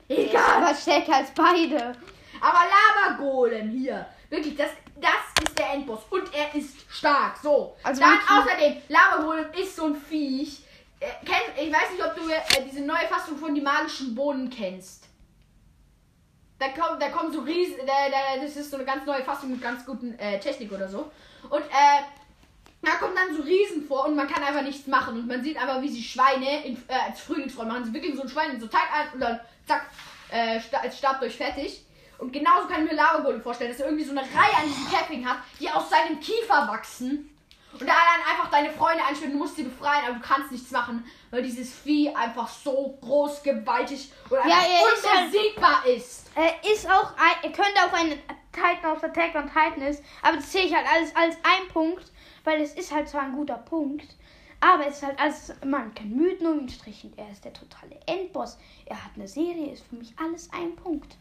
Egal. 0.07 0.63
Aber 0.63 0.75
stärker 0.75 1.15
als 1.15 1.31
beide. 1.31 1.95
Aber 2.41 2.59
Lava-Golem 2.59 3.69
hier. 3.69 4.05
Wirklich, 4.29 4.55
das, 4.55 4.69
das 4.95 5.45
ist 5.47 5.57
der 5.57 5.73
Endboss. 5.73 6.01
Und 6.09 6.33
er 6.33 6.53
ist 6.55 6.75
stark. 6.89 7.37
So. 7.41 7.75
Also 7.83 8.01
Dann 8.01 8.17
außerdem, 8.29 8.81
Lava-Golem 8.89 9.45
ist 9.53 9.75
so 9.75 9.85
ein 9.85 9.95
Viech. 9.95 10.63
ich 10.99 11.71
weiß 11.71 11.91
nicht, 11.91 12.03
ob 12.03 12.15
du 12.15 12.29
äh, 12.29 12.63
diese 12.65 12.81
neue 12.81 13.07
Fassung 13.09 13.37
von 13.37 13.53
die 13.53 13.61
magischen 13.61 14.13
Bohnen 14.13 14.49
kennst. 14.49 15.05
Da 16.59 16.69
kommen, 16.69 16.99
da 16.99 17.09
kommen 17.09 17.31
so 17.33 17.41
riesen, 17.41 17.77
da, 17.85 17.93
da, 18.09 18.41
das 18.41 18.55
ist 18.55 18.71
so 18.71 18.77
eine 18.77 18.85
ganz 18.85 19.05
neue 19.05 19.23
Fassung 19.23 19.51
mit 19.51 19.61
ganz 19.61 19.85
guten 19.85 20.17
äh, 20.17 20.39
Technik 20.39 20.71
oder 20.71 20.87
so. 20.87 21.11
Und 21.49 21.61
äh, 21.61 22.03
da 22.83 22.91
kommen 22.95 23.15
dann 23.15 23.35
so 23.35 23.41
Riesen 23.43 23.87
vor 23.87 24.05
und 24.05 24.15
man 24.15 24.27
kann 24.27 24.43
einfach 24.43 24.61
nichts 24.61 24.87
machen. 24.87 25.15
Und 25.15 25.27
man 25.27 25.41
sieht 25.41 25.61
aber, 25.61 25.81
wie 25.81 25.89
sie 25.89 26.03
Schweine 26.03 26.65
in, 26.65 26.75
äh, 26.87 26.93
als 27.07 27.21
Frühlingsroll 27.21 27.65
machen. 27.65 27.85
Sie 27.85 27.93
wickeln 27.93 28.15
so 28.15 28.23
ein 28.23 28.29
Schwein 28.29 28.51
in 28.51 28.59
so 28.59 28.67
Teig 28.67 28.89
ein 28.93 29.13
und 29.13 29.19
dann 29.19 29.39
zack, 29.65 29.87
äh, 30.29 30.59
sta 30.59 30.79
als 30.79 30.97
Stab 30.97 31.19
durch 31.19 31.35
fertig. 31.35 31.85
Und 32.17 32.31
genauso 32.31 32.67
kann 32.67 32.83
ich 32.83 32.91
mir 32.91 32.95
Lavagolem 32.95 33.41
vorstellen, 33.41 33.71
dass 33.71 33.79
er 33.79 33.87
irgendwie 33.87 34.05
so 34.05 34.11
eine 34.11 34.21
Reihe 34.21 34.57
an 34.57 34.67
diesem 34.67 34.89
Camping 34.91 35.27
hat, 35.27 35.37
die 35.59 35.69
aus 35.69 35.89
seinem 35.89 36.19
Kiefer 36.19 36.67
wachsen. 36.67 37.29
Und 37.73 37.81
da 37.81 37.87
dann 37.87 38.31
einfach 38.31 38.51
deine 38.51 38.71
Freunde 38.71 39.03
einschwören, 39.03 39.31
du 39.31 39.39
musst 39.39 39.55
sie 39.55 39.63
befreien, 39.63 40.05
aber 40.05 40.15
du 40.15 40.21
kannst 40.21 40.51
nichts 40.51 40.69
machen, 40.69 41.03
weil 41.31 41.41
dieses 41.41 41.73
Vieh 41.73 42.13
einfach 42.13 42.47
so 42.47 42.97
groß, 43.01 43.41
gewaltig 43.41 44.11
und 44.29 44.37
Ja, 44.37 44.57
einfach 44.57 44.93
ist 44.93 45.05
unbesiegbar 45.05 45.85
ist. 45.87 46.31
Er 46.35 46.71
ist 46.71 46.87
auch 46.87 47.11
ein, 47.17 47.33
er 47.41 47.51
könnte 47.51 47.79
auch 47.83 47.93
ein 47.93 48.19
Titan 48.51 48.95
aus 48.95 49.03
Attack 49.03 49.33
on 49.33 49.47
Titan 49.47 49.81
ist, 49.81 50.03
aber 50.21 50.37
das 50.37 50.51
sehe 50.51 50.65
ich 50.65 50.75
halt 50.75 50.85
alles 50.87 51.15
als 51.15 51.35
ein 51.43 51.67
Punkt, 51.69 52.12
weil 52.43 52.61
es 52.61 52.73
ist 52.73 52.93
halt 52.93 53.09
zwar 53.09 53.23
ein 53.23 53.35
guter 53.35 53.57
Punkt, 53.57 54.15
aber 54.59 54.87
es 54.87 54.97
ist 54.97 55.03
halt 55.03 55.19
alles, 55.19 55.53
man 55.65 55.93
kann 55.93 56.09
Mythen 56.09 56.47
um 56.47 56.59
ihn 56.61 56.69
strichen. 56.69 57.13
Er 57.17 57.29
ist 57.29 57.43
der 57.43 57.53
totale 57.53 57.99
Endboss. 58.05 58.57
Er 58.85 59.03
hat 59.03 59.11
eine 59.15 59.27
Serie, 59.27 59.73
ist 59.73 59.85
für 59.87 59.95
mich 59.95 60.13
alles 60.17 60.49
ein 60.53 60.75
Punkt. 60.75 61.17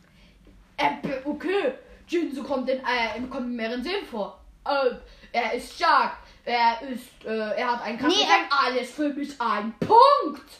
Äh, 0.77 0.93
okay, 1.25 1.73
Jinzu 2.07 2.43
kommt 2.45 2.69
in, 2.71 2.79
äh, 2.79 3.21
kommt 3.29 3.47
in 3.47 3.57
mehreren 3.57 3.83
Serien 3.83 4.07
vor. 4.07 4.39
Äh, 4.65 4.95
er 5.33 5.55
ist 5.55 5.75
stark, 5.75 6.19
er 6.45 6.81
ist, 6.83 7.25
äh, 7.25 7.57
er 7.57 7.73
hat 7.73 7.83
einen 7.83 7.99
krassen 7.99 8.17
Nee, 8.17 8.25
Effekt. 8.25 8.53
Alles 8.65 8.91
für 8.91 9.09
mich 9.09 9.41
ein 9.41 9.75
Punkt. 9.81 10.51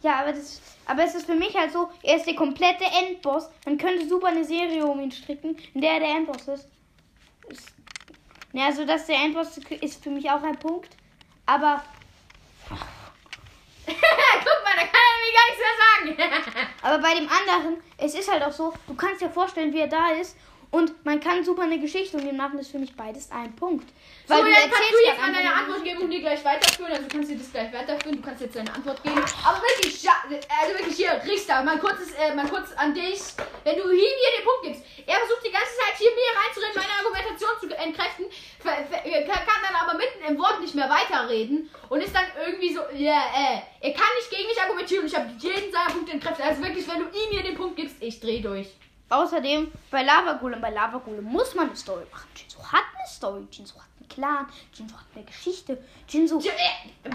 Ja, 0.00 0.20
aber 0.20 0.32
das, 0.32 0.60
aber 0.86 1.04
es 1.04 1.14
ist 1.14 1.26
für 1.26 1.34
mich 1.34 1.54
halt 1.56 1.72
so, 1.72 1.90
er 2.02 2.16
ist 2.16 2.26
der 2.26 2.34
komplette 2.36 2.84
Endboss. 2.84 3.48
Man 3.64 3.78
könnte 3.78 4.08
super 4.08 4.28
eine 4.28 4.44
Serie 4.44 4.84
um 4.86 5.00
ihn 5.00 5.10
stricken, 5.12 5.56
in 5.74 5.80
der 5.80 5.92
er 5.92 6.00
der 6.00 6.08
Endboss 6.10 6.48
ist. 6.48 6.68
ist 7.48 7.72
ja, 8.54 8.66
also 8.66 8.86
dass 8.86 9.06
der 9.06 9.16
Endboss 9.16 9.58
ist 9.58 10.02
für 10.02 10.10
mich 10.10 10.30
auch 10.30 10.42
ein 10.42 10.58
Punkt, 10.58 10.96
aber 11.44 11.84
Guck 13.86 14.64
mal, 14.64 14.74
da 14.76 14.86
kann 14.86 15.04
er 15.10 15.18
mir 15.20 15.34
gar 15.34 15.46
nichts 15.46 15.60
mehr 15.60 15.76
sagen. 16.16 16.72
Aber 16.82 16.98
bei 17.02 17.14
dem 17.14 17.28
anderen, 17.28 17.82
es 17.98 18.14
ist 18.14 18.30
halt 18.30 18.42
auch 18.42 18.52
so, 18.52 18.72
du 18.86 18.94
kannst 18.94 19.20
dir 19.20 19.28
vorstellen, 19.28 19.72
wie 19.74 19.80
er 19.80 19.88
da 19.88 20.08
ist 20.12 20.36
und 20.74 21.04
man 21.04 21.20
kann 21.20 21.44
super 21.44 21.62
eine 21.62 21.78
Geschichte 21.78 22.16
um 22.16 22.28
ihn 22.28 22.36
machen, 22.36 22.58
das 22.58 22.66
für 22.66 22.80
mich 22.80 22.96
beides 22.96 23.30
ein 23.30 23.54
Punkt. 23.54 23.86
Weil 24.26 24.38
so, 24.38 24.44
du 24.44 24.50
dann 24.50 24.70
kannst 24.70 24.90
du 24.90 25.06
jetzt 25.06 25.20
mal 25.20 25.32
deine 25.32 25.54
Antwort 25.54 25.84
geben 25.84 26.00
und 26.02 26.10
die 26.10 26.18
gleich 26.18 26.44
weiterführen. 26.44 26.90
Also 26.90 27.04
du 27.04 27.08
kannst 27.14 27.30
dir 27.30 27.38
das 27.38 27.52
gleich 27.52 27.72
weiterführen. 27.72 28.16
Du 28.16 28.22
kannst 28.22 28.42
jetzt 28.42 28.56
deine 28.56 28.74
Antwort 28.74 29.00
geben. 29.04 29.22
Aber 29.46 29.62
wirklich, 29.62 30.02
also 30.10 30.74
wirklich 30.74 30.96
hier, 30.96 31.22
Richter, 31.24 31.62
mal 31.62 31.78
kurz, 31.78 32.10
äh, 32.18 32.34
mal 32.34 32.48
kurz 32.48 32.72
an 32.74 32.92
dich. 32.92 33.22
Wenn 33.62 33.76
du 33.76 33.84
ihm 33.86 34.14
hier 34.18 34.32
den 34.34 34.44
Punkt 34.44 34.62
gibst, 34.66 34.82
er 35.06 35.18
versucht 35.22 35.46
die 35.46 35.54
ganze 35.54 35.78
Zeit 35.78 35.94
hier 35.94 36.10
mir 36.10 36.32
reinzureden, 36.42 36.74
meine 36.74 36.98
Argumentation 36.98 37.54
zu 37.62 37.66
entkräften, 37.70 38.26
äh, 38.26 39.22
kann 39.30 39.60
dann 39.62 39.76
aber 39.78 39.94
mitten 39.94 40.26
im 40.26 40.38
Wort 40.42 40.60
nicht 40.60 40.74
mehr 40.74 40.90
weiterreden 40.90 41.70
und 41.88 42.02
ist 42.02 42.16
dann 42.16 42.26
irgendwie 42.34 42.74
so, 42.74 42.80
ja, 42.98 43.30
äh, 43.30 43.62
er 43.78 43.92
kann 43.94 44.10
nicht 44.18 44.30
gegen 44.30 44.48
mich 44.48 44.60
argumentieren 44.60 45.04
und 45.04 45.12
ich 45.12 45.14
habe 45.14 45.30
jeden 45.38 45.70
seiner 45.70 45.94
Punkte 45.94 46.18
entkräftet. 46.18 46.44
Also 46.44 46.62
wirklich, 46.64 46.88
wenn 46.88 46.98
du 46.98 47.06
ihm 47.14 47.30
hier 47.30 47.44
den 47.44 47.54
Punkt 47.54 47.76
gibst, 47.76 47.94
ich 48.00 48.18
dreh 48.18 48.40
durch. 48.40 48.74
Außerdem, 49.14 49.70
bei 49.92 50.02
Lava 50.02 50.32
Golem, 50.34 50.60
bei 50.60 50.70
Lava 50.70 50.98
Golem 50.98 51.24
muss 51.24 51.54
man 51.54 51.68
eine 51.68 51.76
Story 51.76 52.04
machen. 52.10 52.28
Jinzo 52.34 52.58
hat 52.64 52.82
eine 52.98 53.08
Story, 53.08 53.46
Jinzo 53.48 53.76
hat 53.76 53.86
einen 54.00 54.08
Clan, 54.08 54.46
Jinzo 54.72 54.96
hat 54.96 55.06
eine 55.14 55.24
Geschichte, 55.24 55.78
Jinzo 56.08 56.40
Ja, 56.40 56.50
äh, 57.04 57.10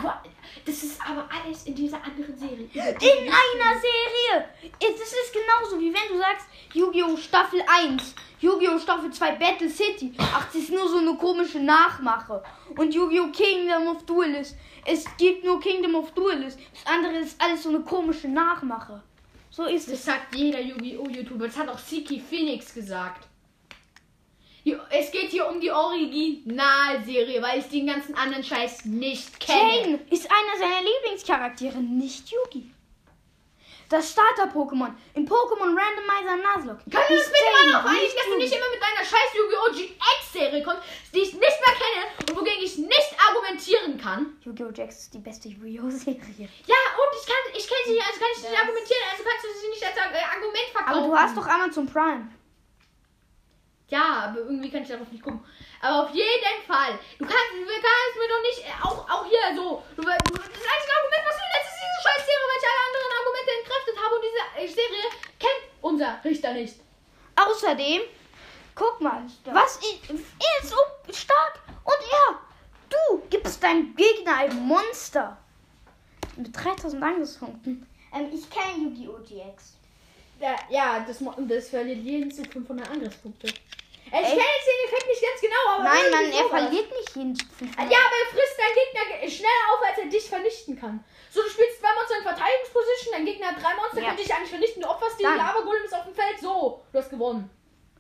Das 0.65 0.81
ist 0.81 0.97
aber 1.05 1.27
alles 1.29 1.63
in 1.65 1.75
dieser 1.75 2.01
anderen 2.01 2.37
Serie. 2.37 2.69
in 2.73 2.79
einer 2.79 3.79
Serie. 3.81 4.45
Es 4.79 5.01
ist 5.01 5.33
genauso, 5.33 5.77
wie 5.77 5.93
wenn 5.93 6.07
du 6.13 6.17
sagst, 6.19 6.45
Yu-Gi-Oh! 6.73 7.17
Staffel 7.17 7.61
1, 7.67 8.15
Yu-Gi-Oh! 8.39 8.79
Staffel 8.79 9.11
2 9.11 9.31
Battle 9.33 9.69
City. 9.69 10.13
Ach, 10.19 10.45
das 10.45 10.55
ist 10.55 10.71
nur 10.71 10.87
so 10.87 10.99
eine 10.99 11.15
komische 11.15 11.59
Nachmache. 11.59 12.41
Und 12.77 12.93
Yu-Gi-Oh! 12.95 13.29
Kingdom 13.31 13.87
of 13.87 14.05
Duelist. 14.05 14.55
Es 14.85 15.05
gibt 15.17 15.43
nur 15.43 15.59
Kingdom 15.59 15.95
of 15.95 16.11
Duelist. 16.11 16.57
Das 16.73 16.93
andere 16.93 17.17
ist 17.17 17.41
alles 17.41 17.63
so 17.63 17.69
eine 17.69 17.81
komische 17.81 18.29
Nachmache. 18.29 19.03
So 19.60 19.66
ist 19.66 19.89
es. 19.89 19.95
Das 19.95 20.05
sagt 20.05 20.36
jeder 20.36 20.62
Yu-Gi-Oh! 20.62 21.10
YouTuber. 21.10 21.47
Das 21.47 21.57
hat 21.57 21.68
auch 21.68 21.78
Siki 21.78 22.22
Phoenix 22.22 22.74
gesagt. 22.74 23.28
Es 24.89 25.12
geht 25.12 25.32
hier 25.32 25.49
um 25.49 25.60
die 25.60 25.70
Originalserie, 25.70 27.41
weil 27.41 27.60
ich 27.60 27.68
den 27.68 27.88
ganzen 27.88 28.16
anderen 28.16 28.41
Scheiß 28.41 28.86
nicht 28.86 29.38
kenne. 29.38 29.82
Jane 29.82 29.99
ist 30.12 30.32
einer 30.32 30.57
seiner 30.57 30.82
Lieblingscharaktere, 30.82 31.78
nicht 31.80 32.30
Yugi. 32.30 32.72
Das 33.89 34.12
Starter-Pokémon 34.12 34.93
im 35.16 35.28
Pokémon 35.28 35.76
Randomizer 35.76 36.38
Nuzlocke. 36.38 36.89
Können 36.89 37.03
wir 37.10 37.18
uns 37.18 37.28
bitte 37.28 37.51
mal 37.51 37.72
darauf 37.72 37.86
einigen, 37.89 38.03
nicht 38.03 38.18
dass 38.18 38.26
du 38.26 38.38
nicht 38.38 38.53
immer 38.53 38.70
mit 38.72 38.82
deiner 38.82 39.03
scheiß 39.03 39.34
Yu-Gi-Oh! 39.36 39.72
GX-Serie 39.74 40.64
kommst, 40.64 40.84
die 41.14 41.20
ich 41.20 41.34
nicht 41.34 41.41
mehr 41.41 41.76
kenne 41.76 42.05
und 42.30 42.38
wogegen 42.38 42.64
ich 42.64 42.78
nicht 42.78 43.09
argumentieren 43.49 43.97
kann? 43.97 44.37
Yu-Gi-Oh! 44.41 44.71
Jax 44.71 44.99
ist 45.01 45.13
die 45.13 45.19
beste 45.19 45.49
Yu-Gi-Oh! 45.49 45.89
Serie. 45.89 46.49
Ja, 46.65 46.81
und 46.97 47.11
ich 47.19 47.25
kann, 47.25 47.43
ich 47.53 47.67
kenne 47.67 47.81
sie 47.85 47.93
nicht, 47.93 48.05
also 48.05 48.19
kann 48.19 48.29
ich 48.35 48.43
nicht 48.43 48.59
argumentieren, 48.59 49.05
also 49.11 49.23
kannst 49.23 49.43
du 49.45 49.49
sie 49.59 49.69
nicht 49.69 49.83
als 49.83 49.97
äh, 49.97 50.23
Argument 50.23 50.69
verkaufen. 50.71 50.97
Aber 50.97 51.07
du 51.07 51.17
hast 51.17 51.37
doch 51.37 51.47
Amazon 51.47 51.87
Prime. 51.87 52.29
Ja, 53.89 54.29
aber 54.29 54.39
irgendwie 54.39 54.69
kann 54.69 54.83
ich 54.83 54.89
darauf 54.89 55.09
nicht 55.11 55.23
gucken. 55.23 55.43
Aber 55.81 56.05
auf 56.05 56.13
jeden 56.13 56.61
Fall. 56.67 56.93
Du 57.17 57.25
kannst, 57.25 57.51
du 57.57 57.65
kannst 57.65 58.13
mir 58.21 58.29
doch 58.29 58.41
nicht, 58.45 58.59
äh, 58.61 58.77
auch, 58.83 59.09
auch 59.09 59.25
hier 59.25 59.41
so. 59.55 59.81
Du, 59.95 60.03
du, 60.03 60.07
das 60.07 60.65
einzige 60.69 60.93
Argument, 60.93 61.25
was 61.25 61.37
du 61.37 61.45
ist 61.49 61.73
diese 61.73 61.99
scheiß 62.05 62.21
Serie, 62.21 62.45
weil 62.45 62.59
ich 62.61 62.69
alle 62.69 62.83
anderen 62.85 63.11
Argumente 63.17 63.51
entkräftet 63.57 63.95
habe 63.97 64.13
und 64.15 64.23
diese 64.29 64.41
äh, 64.61 64.67
Serie 64.69 65.05
kennt 65.41 65.61
unser 65.81 66.19
Richter 66.23 66.53
nicht. 66.53 66.75
Außerdem, 67.35 68.01
guck 68.75 69.01
mal, 69.01 69.23
was 69.45 69.77
ist, 69.77 70.09
er 70.09 70.63
ist 70.63 70.69
so 70.69 70.77
stark 71.11 71.59
und 71.83 71.97
er, 72.11 72.48
du 72.89 73.21
gibst 73.29 73.63
deinem 73.63 73.95
Gegner 73.95 74.37
ein 74.37 74.55
Monster 74.67 75.37
mit 76.37 76.55
3000 76.55 77.01
Angriffspunkten. 77.03 77.85
Ähm, 78.13 78.29
ich 78.33 78.49
kenne 78.49 78.77
Yu-Gi-Oh! 78.83 79.19
GX. 79.23 79.75
Ja, 80.39 80.55
ja 80.69 81.05
das, 81.07 81.17
das 81.47 81.69
verliert 81.69 81.99
jeden 81.99 82.31
Zug 82.31 82.51
500 82.51 82.89
Angriffspunkte. 82.89 83.47
Äh, 83.47 84.21
Ich 84.21 84.29
kenne 84.29 84.41
jetzt 84.41 84.67
den 84.67 84.87
Effekt 84.87 85.07
nicht 85.07 85.21
ganz 85.21 85.41
genau, 85.41 85.75
aber. 85.75 85.83
Nein, 85.83 86.09
Mann, 86.11 86.31
er 86.31 86.49
verliert 86.49 86.89
nicht 86.89 87.15
jeden 87.15 87.35
Zug 87.35 87.49
500. 87.59 87.91
Ja, 87.91 87.97
aber 87.99 88.15
er 88.23 88.29
frisst 88.33 88.57
deinen 88.57 88.75
Gegner 88.79 89.19
ge- 89.19 89.29
schneller 89.29 89.65
auf, 89.73 89.87
als 89.87 89.97
er 89.99 90.05
dich 90.09 90.27
vernichten 90.29 90.79
kann. 90.79 91.03
So, 91.29 91.41
du 91.43 91.49
spielst 91.49 91.79
zwei 91.79 91.93
Monster 91.93 92.17
in 92.17 92.23
Verteidigungsposition, 92.23 93.13
dein 93.13 93.25
Gegner 93.25 93.47
hat 93.47 93.61
drei 93.61 93.75
Monster, 93.75 94.01
Ja. 94.01 94.07
kann 94.07 94.17
dich 94.17 94.33
eigentlich 94.33 94.49
vernichten, 94.49 94.81
du 94.81 94.89
opferst 94.89 95.19
die 95.19 95.23
Dann. 95.23 95.37
Lava-Golem 95.37 95.83
ist 95.83 95.93
auf 95.93 96.05
dem 96.05 96.15
Feld. 96.15 96.39
So, 96.41 96.81
du 96.91 96.97
hast 96.97 97.09
gewonnen. 97.11 97.49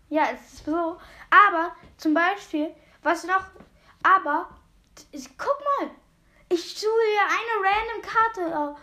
Ja, 0.09 0.29
es 0.33 0.53
ist 0.53 0.65
so. 0.65 0.97
Aber 1.29 1.75
zum 1.97 2.15
Beispiel, 2.15 2.73
was 3.03 3.23
noch. 3.25 3.43
Aber, 4.01 4.49
ich, 5.11 5.37
guck 5.37 5.57
mal. 5.79 5.91
Ich 6.49 6.75
suche 6.77 6.91
eine 7.27 7.67
random 7.67 8.01
Karte. 8.01 8.75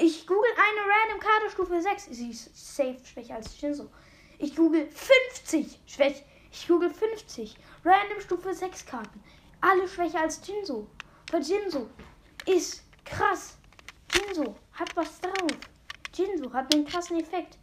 Ich 0.00 0.26
google 0.26 0.50
eine 0.50 0.80
random 0.80 1.20
Karte 1.20 1.50
Stufe 1.50 1.80
6. 1.80 2.06
Sie 2.10 2.30
ist 2.30 2.74
safe 2.74 2.98
schwächer 3.04 3.36
als 3.36 3.56
Shinzo. 3.56 3.90
Ich 4.38 4.56
google 4.56 4.88
50 4.88 5.78
schwäch. 5.86 6.24
Ich 6.50 6.66
google 6.66 6.90
50 6.90 7.56
random 7.84 8.20
Stufe 8.20 8.52
6 8.52 8.86
Karten. 8.86 9.22
Alle 9.60 9.86
schwächer 9.86 10.20
als 10.20 10.46
Jinzo. 10.46 10.88
Weil 11.30 11.42
Jinzo 11.42 11.88
ist 12.46 12.82
krass. 13.04 13.56
Jinzo 14.14 14.56
hat 14.72 14.94
was 14.96 15.20
drauf. 15.20 15.50
Jinzo 16.14 16.52
hat 16.52 16.74
einen 16.74 16.84
krassen 16.84 17.20
Effekt. 17.20 17.56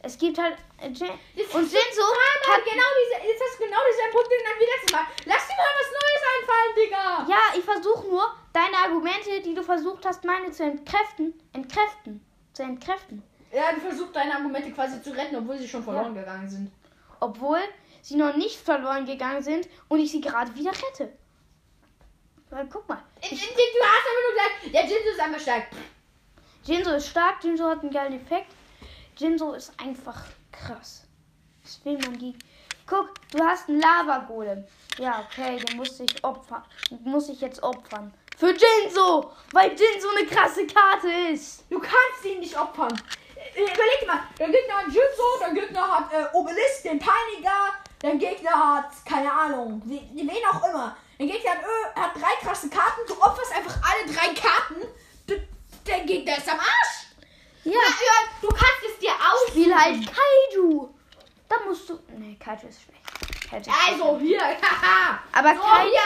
Es 0.00 0.18
gibt 0.18 0.38
halt. 0.38 0.56
Jetzt 0.88 1.54
und 1.54 1.72
dreimal 1.72 2.40
hat 2.46 2.64
genau 2.64 2.90
diese, 3.00 3.28
jetzt 3.28 3.42
hast 3.42 3.58
du 3.58 3.64
genau 3.64 3.78
diesen 3.88 4.10
Punkt 4.12 4.28
genannt 4.28 4.58
wie 4.58 4.64
letztes 4.64 4.92
Mal. 4.92 5.06
Lass 5.24 5.46
dir 5.46 5.56
mal 5.56 5.74
was 5.80 5.90
Neues 5.96 6.22
einfallen, 6.34 6.74
Digga. 6.76 7.26
Ja, 7.28 7.58
ich 7.58 7.64
versuche 7.64 8.06
nur, 8.08 8.34
deine 8.52 8.76
Argumente, 8.76 9.40
die 9.42 9.54
du 9.54 9.62
versucht 9.62 10.04
hast, 10.04 10.24
meine 10.24 10.50
zu 10.52 10.64
entkräften, 10.64 11.34
entkräften, 11.52 12.24
zu 12.52 12.62
entkräften. 12.62 13.22
Ja, 13.52 13.72
du 13.72 13.80
versuchst 13.80 14.14
deine 14.14 14.34
Argumente 14.34 14.72
quasi 14.72 15.00
zu 15.02 15.10
retten, 15.10 15.36
obwohl 15.36 15.58
sie 15.58 15.68
schon 15.68 15.82
verloren 15.82 16.14
gegangen 16.14 16.48
sind. 16.48 16.72
Obwohl 17.20 17.60
sie 18.02 18.16
noch 18.16 18.36
nicht 18.36 18.60
verloren 18.60 19.06
gegangen 19.06 19.42
sind 19.42 19.68
und 19.88 20.00
ich 20.00 20.10
sie 20.10 20.20
gerade 20.20 20.54
wieder 20.54 20.72
rette. 20.72 21.12
Weil, 22.50 22.66
guck 22.66 22.88
mal, 22.88 23.02
Ich, 23.22 23.32
ich, 23.32 23.40
du 23.40 23.54
hast 23.54 24.06
aber 24.10 24.20
nur 24.22 24.32
gesagt, 24.32 24.74
der 24.74 24.82
Jinsu 24.82 25.10
ist 25.10 25.20
einfach 25.20 25.40
stark. 25.40 25.66
Jinzo 26.64 26.90
ist 26.92 27.08
stark, 27.08 27.42
Jinzo 27.42 27.64
hat 27.64 27.80
einen 27.80 27.90
geilen 27.90 28.14
Effekt. 28.14 28.52
Jinzo 29.16 29.52
ist 29.52 29.72
einfach 29.80 30.24
krass. 30.54 31.02
Das 31.62 31.84
will 31.84 31.98
man 31.98 32.18
gegen. 32.18 32.38
Guck, 32.86 33.14
du 33.30 33.42
hast 33.42 33.68
einen 33.68 33.80
Lava-Golem. 33.80 34.64
Ja, 34.98 35.26
okay, 35.26 35.56
den 35.56 35.76
musste 35.76 36.04
ich 36.04 36.22
opfern. 36.22 36.62
Den 36.90 37.02
muss 37.04 37.28
ich 37.28 37.40
jetzt 37.40 37.62
opfern. 37.62 38.12
Für 38.36 38.50
Jinzo! 38.50 39.32
Weil 39.52 39.70
Jinzo 39.70 40.08
eine 40.16 40.26
krasse 40.26 40.66
Karte 40.66 41.08
ist. 41.32 41.64
Du 41.70 41.78
kannst 41.78 42.24
ihn 42.24 42.40
nicht 42.40 42.58
opfern. 42.58 42.92
Äh, 43.36 43.60
Überleg 43.62 44.06
mal, 44.06 44.20
dein 44.38 44.52
Gegner 44.52 44.74
hat 44.74 44.86
Jinso, 44.86 45.38
dein 45.40 45.54
Gegner 45.54 45.98
hat 45.98 46.12
äh, 46.12 46.26
Obelisk, 46.32 46.82
den 46.82 46.98
Peiniger, 46.98 47.72
dein 48.00 48.18
Gegner 48.18 48.76
hat, 48.76 48.90
keine 49.04 49.32
Ahnung, 49.32 49.82
wen, 49.84 50.30
auch 50.52 50.68
immer. 50.68 50.96
Dein 51.18 51.28
Gegner 51.28 51.52
hat, 51.52 51.58
äh, 51.62 52.00
hat 52.00 52.14
drei 52.16 52.46
krasse 52.46 52.68
Karten, 52.68 53.00
du 53.06 53.14
opferst 53.14 53.54
einfach 53.54 53.76
alle 53.82 54.12
drei 54.12 54.34
Karten. 54.34 54.86
Du, 55.26 55.34
Gegner 56.06 56.38
ist 56.38 56.48
am 56.48 56.58
Arsch. 56.58 57.04
Ja. 57.64 57.72
Ja, 57.72 57.80
ja, 57.80 58.28
du 58.42 58.48
kannst 58.48 58.82
es 58.92 58.98
dir 58.98 59.10
aus. 59.12 59.48
Spiel 59.48 59.74
halt 59.74 59.96
Kaiju. 60.06 60.88
Da 61.48 61.56
musst 61.66 61.88
du. 61.88 61.98
Nee, 62.16 62.36
Kaiju 62.38 62.68
ist 62.68 62.80
schlecht. 62.82 63.48
Kaiju 63.50 63.60
ist 63.62 63.70
Also 63.90 64.18
hier, 64.18 64.40
haha. 64.62 65.18
Aber 65.32 65.54
so, 65.54 65.60
kein- 65.62 65.86
hier. 65.88 66.00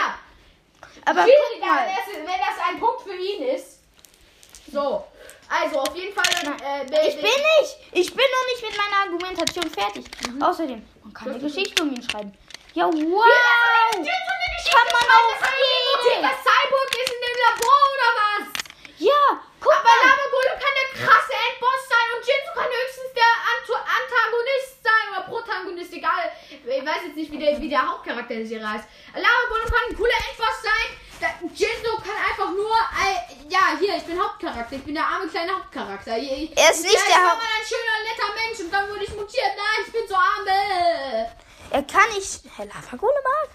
Aber 1.05 1.21
guck 1.25 1.61
mal. 1.61 1.85
wenn 1.87 1.95
das, 1.95 2.15
wenn 2.15 2.25
das 2.25 2.67
ein 2.69 2.79
Punkt 2.79 3.01
für 3.01 3.15
ihn 3.15 3.43
ist. 3.43 3.79
So, 4.71 5.05
also 5.49 5.79
auf 5.79 5.95
jeden 5.95 6.13
Fall. 6.13 6.25
Äh, 6.63 7.07
Ich 7.07 7.15
bin 7.15 7.23
nicht. 7.23 7.77
Ich 7.91 8.15
bin 8.15 8.25
noch 8.25 8.45
nicht 8.53 8.69
mit 8.69 8.77
meiner 8.77 8.97
Argumentation 9.03 9.69
fertig. 9.71 10.05
Mhm. 10.27 10.41
Außerdem, 10.41 10.85
man 11.03 11.13
kann 11.13 11.29
eine 11.29 11.39
Geschichte 11.39 11.81
um 11.83 11.91
ihn 11.93 12.03
schreiben. 12.09 12.37
Ja, 12.73 12.85
wow. 12.85 12.93
Kann 12.93 14.03
Kann 14.05 14.87
man 14.93 15.09
auf 15.09 15.41
jeden. 15.41 16.21
Das 16.21 16.37
Cyborg 16.43 16.91
ist 16.93 17.13
in 17.13 17.21
dem 17.25 17.37
Labor 17.43 17.79
oder 17.95 18.09
was? 18.19 18.47
Ja, 18.99 19.41
guck 19.59 19.73
Aber 19.73 20.25
Golem 20.31 20.57
kann 20.59 20.73
der 20.79 20.89
krasse 21.03 21.33
Endboss 21.47 21.81
sein 21.87 22.07
und 22.15 22.23
Jinzu 22.27 22.51
kann 22.55 22.69
höchstens 22.69 23.11
der 23.15 23.31
Antagonist 23.69 24.83
sein 24.83 25.05
oder 25.11 25.21
Protagonist, 25.27 25.93
egal. 25.93 26.31
Ich 26.49 26.85
weiß 26.85 27.01
jetzt 27.07 27.15
nicht, 27.15 27.31
wie 27.31 27.37
der, 27.39 27.59
wie 27.61 27.69
der 27.69 27.85
Hauptcharakter 27.87 28.35
der 28.35 28.45
Serie 28.45 28.67
heißt. 28.69 28.85
Lava 29.15 29.43
Golem 29.49 29.65
kann 29.69 29.83
ein 29.89 29.95
cooler 29.97 30.17
Endboss 30.29 30.61
sein. 30.63 30.87
Der 31.21 31.31
Jinzu 31.51 31.97
kann 31.97 32.15
einfach 32.15 32.49
nur, 32.51 32.71
äh, 32.71 33.49
ja, 33.49 33.75
hier, 33.79 33.97
ich 33.97 34.03
bin 34.03 34.17
Hauptcharakter. 34.21 34.75
Ich 34.77 34.83
bin 34.83 34.95
der 34.95 35.03
arme 35.05 35.27
kleine 35.27 35.53
Hauptcharakter. 35.53 36.17
Ich, 36.17 36.55
Er 36.57 36.71
ist 36.71 36.83
nicht 36.83 36.93
ja, 36.93 37.01
der 37.07 37.15
war 37.23 37.31
Haupt- 37.33 37.43
mal 37.43 37.55
ein 37.59 37.67
schöner, 37.67 37.97
netter 38.07 38.33
Mensch 38.35 38.59
und 38.61 38.71
dann 38.73 38.89
wurde 38.89 39.03
ich 39.03 39.13
mutiert. 39.13 39.51
Nein, 39.57 39.85
ich 39.85 39.91
bin 39.91 40.07
so 40.07 40.15
arme. 40.15 41.29
Er 41.71 41.83
kann 41.83 42.09
nicht. 42.15 42.41
Herr 42.55 42.65
Lava 42.65 42.95
Golem 42.97 43.23
mag. 43.23 43.49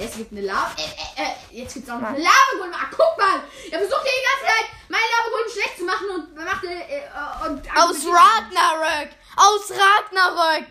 Es 0.00 0.16
gibt 0.16 0.32
eine 0.32 0.40
Lava. 0.42 0.72
Äh, 0.78 0.82
äh, 1.22 1.24
äh, 1.24 1.60
jetzt 1.62 1.74
gibt's 1.74 1.90
auch 1.90 1.98
noch 2.00 2.08
eine 2.08 2.18
Lava 2.18 2.52
Golem. 2.58 2.74
Ah, 2.74 2.88
guck 2.90 3.16
mal! 3.18 3.40
Er 3.70 3.78
versucht 3.78 4.04
ja 4.04 4.12
die 4.12 4.26
ganze 4.28 4.46
Zeit, 4.56 4.70
meinen 4.88 5.10
Lava 5.12 5.30
Golem 5.30 5.50
schlecht 5.52 5.78
zu 5.78 5.84
machen 5.84 6.08
und 6.10 6.34
macht 6.34 6.64
äh, 6.64 6.98
äh, 6.98 7.46
und 7.48 7.60
Aus 7.76 7.96
Ragnarök. 8.06 9.10
Aus 9.36 9.70
Ragnarök. 9.70 10.66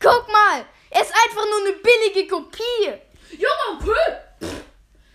Guck 0.00 0.28
mal. 0.32 0.64
Er 0.90 1.02
ist 1.02 1.12
einfach 1.14 1.44
nur 1.44 1.60
eine 1.60 1.72
billige 1.74 2.26
Kopie. 2.26 2.92
Junge, 3.30 3.78
okay. 3.78 4.50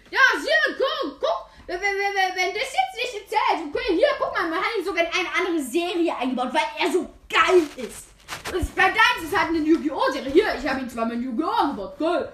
Ja, 0.10 0.22
hier, 0.40 0.76
guck, 0.78 1.20
guck. 1.20 1.50
Wenn, 1.68 1.82
wenn, 1.82 1.98
wenn, 1.98 2.16
wenn- 2.16 2.36
wenn 2.36 2.54
das 2.54 2.64
jetzt 2.72 3.14
nicht 3.14 3.30
zählt, 3.30 3.68
okay, 3.68 3.96
hier, 3.96 4.08
guck 4.20 4.32
mal, 4.32 4.48
man 4.48 4.60
hat 4.60 4.78
ihn 4.78 4.86
sogar 4.86 5.04
in 5.04 5.12
eine 5.12 5.30
andere 5.38 5.62
Serie 5.62 6.16
eingebaut, 6.16 6.54
weil 6.54 6.86
er 6.86 6.92
so 6.92 7.10
geil 7.30 7.64
ist. 7.76 8.06
Und 8.54 8.76
bei 8.76 8.84
deinem 8.84 9.24
ist 9.26 9.38
halt 9.38 9.50
eine 9.50 9.58
Yu-Gi-Oh! 9.60 10.12
Serie. 10.12 10.32
Hier, 10.32 10.56
ich 10.56 10.68
habe 10.70 10.80
ihn 10.82 10.90
zwar 10.90 11.06
mit 11.06 11.20
Yu-Gi-Oh! 11.22 11.50
eingebaut, 11.50 11.98
geil. 12.00 12.32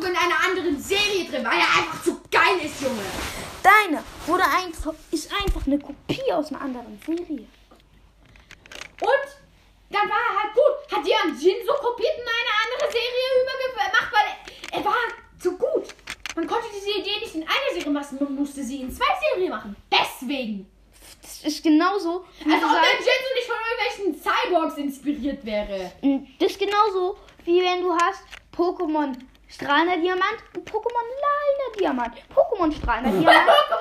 Sogar 0.00 0.12
in 0.12 0.16
einer 0.16 0.44
anderen 0.48 0.80
Serie 0.80 1.24
drin, 1.28 1.44
weil 1.44 1.58
er 1.58 1.76
einfach 1.78 2.02
zu 2.02 2.20
geil 2.30 2.56
ist, 2.64 2.80
Junge. 2.80 3.02
Deine 3.62 4.02
wurde 4.26 4.44
einfach, 4.44 4.94
ist 5.10 5.30
einfach 5.42 5.66
eine 5.66 5.78
Kopie 5.78 6.32
aus 6.32 6.48
einer 6.50 6.62
anderen 6.62 6.98
Serie. 7.04 7.46
Und 9.02 9.26
dann 9.90 10.08
war 10.08 10.16
er 10.16 10.42
halt 10.42 10.54
gut. 10.54 10.96
Hat 10.96 11.06
Jan 11.06 11.38
Jin 11.38 11.56
so 11.66 11.72
kopiert 11.74 12.14
in 12.16 12.22
eine 12.22 12.54
andere 12.64 12.90
Serie 12.90 13.42
übergemacht, 13.42 14.12
weil 14.12 14.72
er, 14.72 14.78
er 14.78 14.84
war 14.86 14.94
zu 15.38 15.56
gut. 15.58 15.88
Man 16.34 16.46
konnte 16.46 16.68
diese 16.74 16.98
Idee 16.98 17.18
nicht 17.20 17.34
in 17.34 17.42
einer 17.42 17.74
Serie 17.74 17.90
machen, 17.90 18.18
man 18.20 18.34
musste 18.36 18.62
sie 18.62 18.80
in 18.80 18.90
zwei 18.90 19.04
Serien 19.34 19.50
machen. 19.50 19.76
Deswegen. 19.92 20.70
Das 21.20 21.42
ist 21.42 21.62
genauso. 21.62 22.24
Also 22.44 22.66
ob 22.66 22.72
der 22.72 22.82
sagst- 22.82 23.06
Jinzu 23.06 23.34
nicht 23.34 23.46
von 23.46 23.56
irgendwelchen 23.70 24.22
Cyborgs 24.22 24.76
inspiriert 24.78 25.44
wäre. 25.44 25.92
Das 26.38 26.52
ist 26.52 26.58
genauso, 26.58 27.18
wie 27.44 27.60
wenn 27.60 27.82
du 27.82 27.92
hast 27.92 28.22
Pokémon 28.56 29.14
strahlender 29.50 29.96
Diamant 29.96 30.38
und 30.54 30.70
Pokémon 30.70 31.06
lila 31.10 31.78
Diamant. 31.78 32.14
Pokémon 32.34 32.72
strahlender 32.72 33.18
Diamant 33.18 33.48
Pokémon 33.70 33.80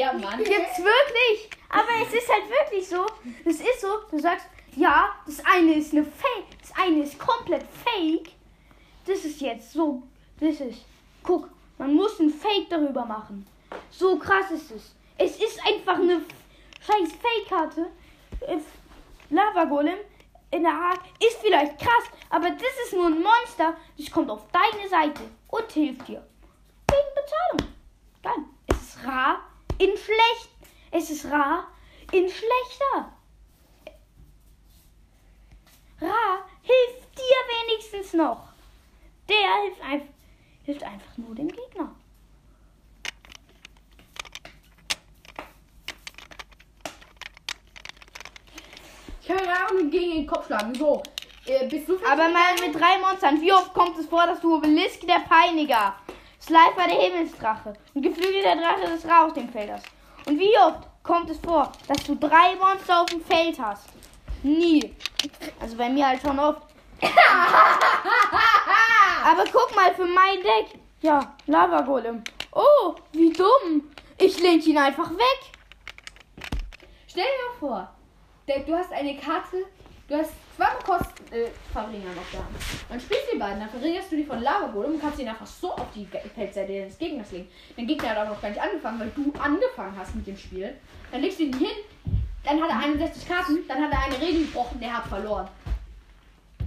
ja, 0.00 0.12
Mann. 0.12 0.38
gibt's 0.38 0.78
wirklich. 0.78 1.50
Aber 1.68 1.88
es 2.02 2.12
ist 2.14 2.28
halt 2.32 2.48
wirklich 2.48 2.88
so. 2.88 3.06
Es 3.44 3.60
ist 3.60 3.80
so, 3.80 3.88
du 4.10 4.18
sagst, 4.18 4.46
ja, 4.76 5.10
das 5.26 5.42
eine 5.44 5.74
ist 5.74 5.92
eine 5.92 6.04
Fake, 6.04 6.58
das 6.60 6.72
eine 6.76 7.02
ist 7.02 7.18
komplett 7.18 7.64
Fake. 7.84 8.30
Das 9.06 9.24
ist 9.24 9.40
jetzt 9.40 9.72
so, 9.72 10.02
das 10.40 10.60
ist, 10.60 10.84
guck, 11.22 11.48
man 11.78 11.94
muss 11.94 12.18
ein 12.18 12.30
Fake 12.30 12.68
darüber 12.70 13.04
machen. 13.04 13.46
So 13.90 14.18
krass 14.18 14.50
ist 14.50 14.70
es. 14.70 14.94
Es 15.18 15.36
ist 15.36 15.60
einfach 15.66 15.96
eine 15.96 16.22
scheiß 16.80 17.12
Fake-Karte. 17.20 17.86
Äh, 18.40 18.58
Lava 19.30 19.64
Golem 19.64 19.98
in 20.50 20.62
der 20.62 20.72
Art 20.72 21.00
ist 21.20 21.38
vielleicht 21.40 21.78
krass, 21.78 22.04
aber 22.28 22.50
das 22.50 22.84
ist 22.84 22.92
nur 22.92 23.06
ein 23.06 23.22
Monster, 23.22 23.76
das 23.96 24.10
kommt 24.10 24.30
auf 24.30 24.46
deine 24.50 24.88
Seite 24.88 25.22
und 25.48 25.70
hilft 25.70 26.08
dir. 26.08 26.26
Wegen 26.90 27.14
Bezahlung. 27.14 27.74
Geil. 28.22 28.44
Es 28.66 28.76
ist 28.82 29.04
rar 29.04 29.40
in 29.78 29.96
schlecht. 29.96 30.50
Es 30.90 31.10
ist 31.10 31.30
rar 31.30 31.68
in 32.12 32.28
schlechter. 32.28 33.12
Rar 36.00 36.48
hilft 36.62 37.16
dir 37.16 37.68
wenigstens 37.68 38.14
noch. 38.14 38.48
Der 39.28 39.62
hilft, 39.62 39.82
einf 39.82 40.02
hilft 40.64 40.82
einfach 40.82 41.16
nur 41.16 41.34
dem 41.34 41.48
Gegner. 41.48 41.94
Mir 49.34 49.66
auch 49.66 49.90
gegen 49.90 50.12
den 50.12 50.26
Kopf 50.26 50.46
schlagen. 50.46 50.74
So. 50.74 51.02
Äh, 51.46 51.66
bist 51.68 51.88
du 51.88 51.96
Aber 52.06 52.28
mal 52.28 52.54
mit 52.60 52.74
drei 52.74 52.98
Monstern. 52.98 53.40
Wie 53.40 53.52
oft 53.52 53.72
kommt 53.72 53.98
es 53.98 54.06
vor, 54.06 54.26
dass 54.26 54.40
du 54.40 54.56
Obelisk 54.56 55.06
der 55.06 55.20
Peiniger, 55.28 55.94
Slifer 56.40 56.86
der 56.86 57.00
Himmelsdrache 57.00 57.72
und 57.94 58.02
geflügelter 58.02 58.56
Drache 58.56 58.88
des 58.90 59.04
Rauch 59.06 59.32
dem 59.32 59.48
Feld 59.48 59.72
hast? 59.72 59.86
Und 60.26 60.38
wie 60.38 60.56
oft 60.58 60.86
kommt 61.02 61.30
es 61.30 61.38
vor, 61.38 61.72
dass 61.88 62.04
du 62.04 62.14
drei 62.14 62.56
Monster 62.56 63.00
auf 63.02 63.06
dem 63.06 63.22
Feld 63.24 63.58
hast? 63.58 63.88
Nie. 64.42 64.94
Also 65.60 65.76
bei 65.76 65.88
mir 65.88 66.06
halt 66.08 66.20
schon 66.22 66.38
oft. 66.38 66.62
Aber 69.24 69.44
guck 69.52 69.74
mal 69.74 69.94
für 69.94 70.06
mein 70.06 70.36
Deck. 70.42 70.78
Ja, 71.02 71.34
Lava 71.46 71.80
Golem. 71.82 72.22
Oh, 72.52 72.94
wie 73.12 73.32
dumm. 73.32 73.90
Ich 74.18 74.40
lenk 74.40 74.66
ihn 74.66 74.76
einfach 74.76 75.10
weg. 75.10 75.40
Stell 77.06 77.24
dir 77.24 77.30
mal 77.48 77.58
vor, 77.58 77.88
der, 77.88 77.99
du 78.58 78.74
hast 78.74 78.92
eine 78.92 79.16
Karte, 79.16 79.64
du 80.08 80.16
hast 80.16 80.32
zwei 80.56 80.66
Kosten 80.84 81.32
äh, 81.32 81.48
Verringer 81.72 82.10
noch 82.10 82.30
da. 82.32 82.46
Dann 82.88 83.00
spielst 83.00 83.28
du 83.28 83.32
die 83.34 83.38
beiden, 83.38 83.60
dann 83.60 83.70
verringerst 83.70 84.10
du 84.10 84.16
die 84.16 84.24
von 84.24 84.40
Lava 84.40 84.66
Golem 84.66 84.94
und 84.94 85.00
kannst 85.00 85.18
ihn 85.18 85.28
einfach 85.28 85.46
so 85.46 85.72
auf 85.72 85.86
die 85.94 86.06
Feldseite 86.06 86.86
des 86.86 86.98
Gegners 86.98 87.30
legen. 87.30 87.48
Dein 87.76 87.86
Gegner 87.86 88.10
hat 88.10 88.18
auch 88.18 88.30
noch 88.30 88.42
gar 88.42 88.48
nicht 88.48 88.60
angefangen, 88.60 89.00
weil 89.00 89.12
du 89.14 89.32
angefangen 89.40 89.96
hast 89.96 90.14
mit 90.14 90.26
dem 90.26 90.36
Spiel. 90.36 90.76
Dann 91.12 91.20
legst 91.20 91.38
du 91.38 91.44
ihn 91.44 91.56
hin, 91.56 91.68
dann 92.44 92.60
hat 92.60 92.70
er 92.70 92.78
61 92.78 93.28
Karten, 93.28 93.58
dann 93.68 93.82
hat 93.82 93.92
er 93.92 94.04
eine 94.04 94.20
Regel 94.20 94.46
gebrochen, 94.46 94.80
der 94.80 94.96
hat 94.96 95.06
verloren. 95.06 95.48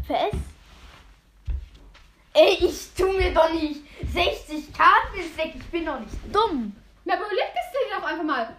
Was? 0.07 0.39
Ey, 2.35 2.57
ich 2.59 2.93
tu 2.97 3.07
mir 3.13 3.31
doch 3.31 3.51
nicht 3.53 3.81
60 4.11 4.73
Karten 4.73 5.37
Deck. 5.37 5.53
Ich 5.55 5.65
bin 5.67 5.85
doch 5.85 5.99
nicht 5.99 6.13
dumm. 6.31 6.75
Na, 7.05 7.15
überleg 7.15 7.53
das 7.53 7.71
dir 7.71 7.95
doch 7.95 8.07
einfach 8.07 8.23
mal. 8.23 8.55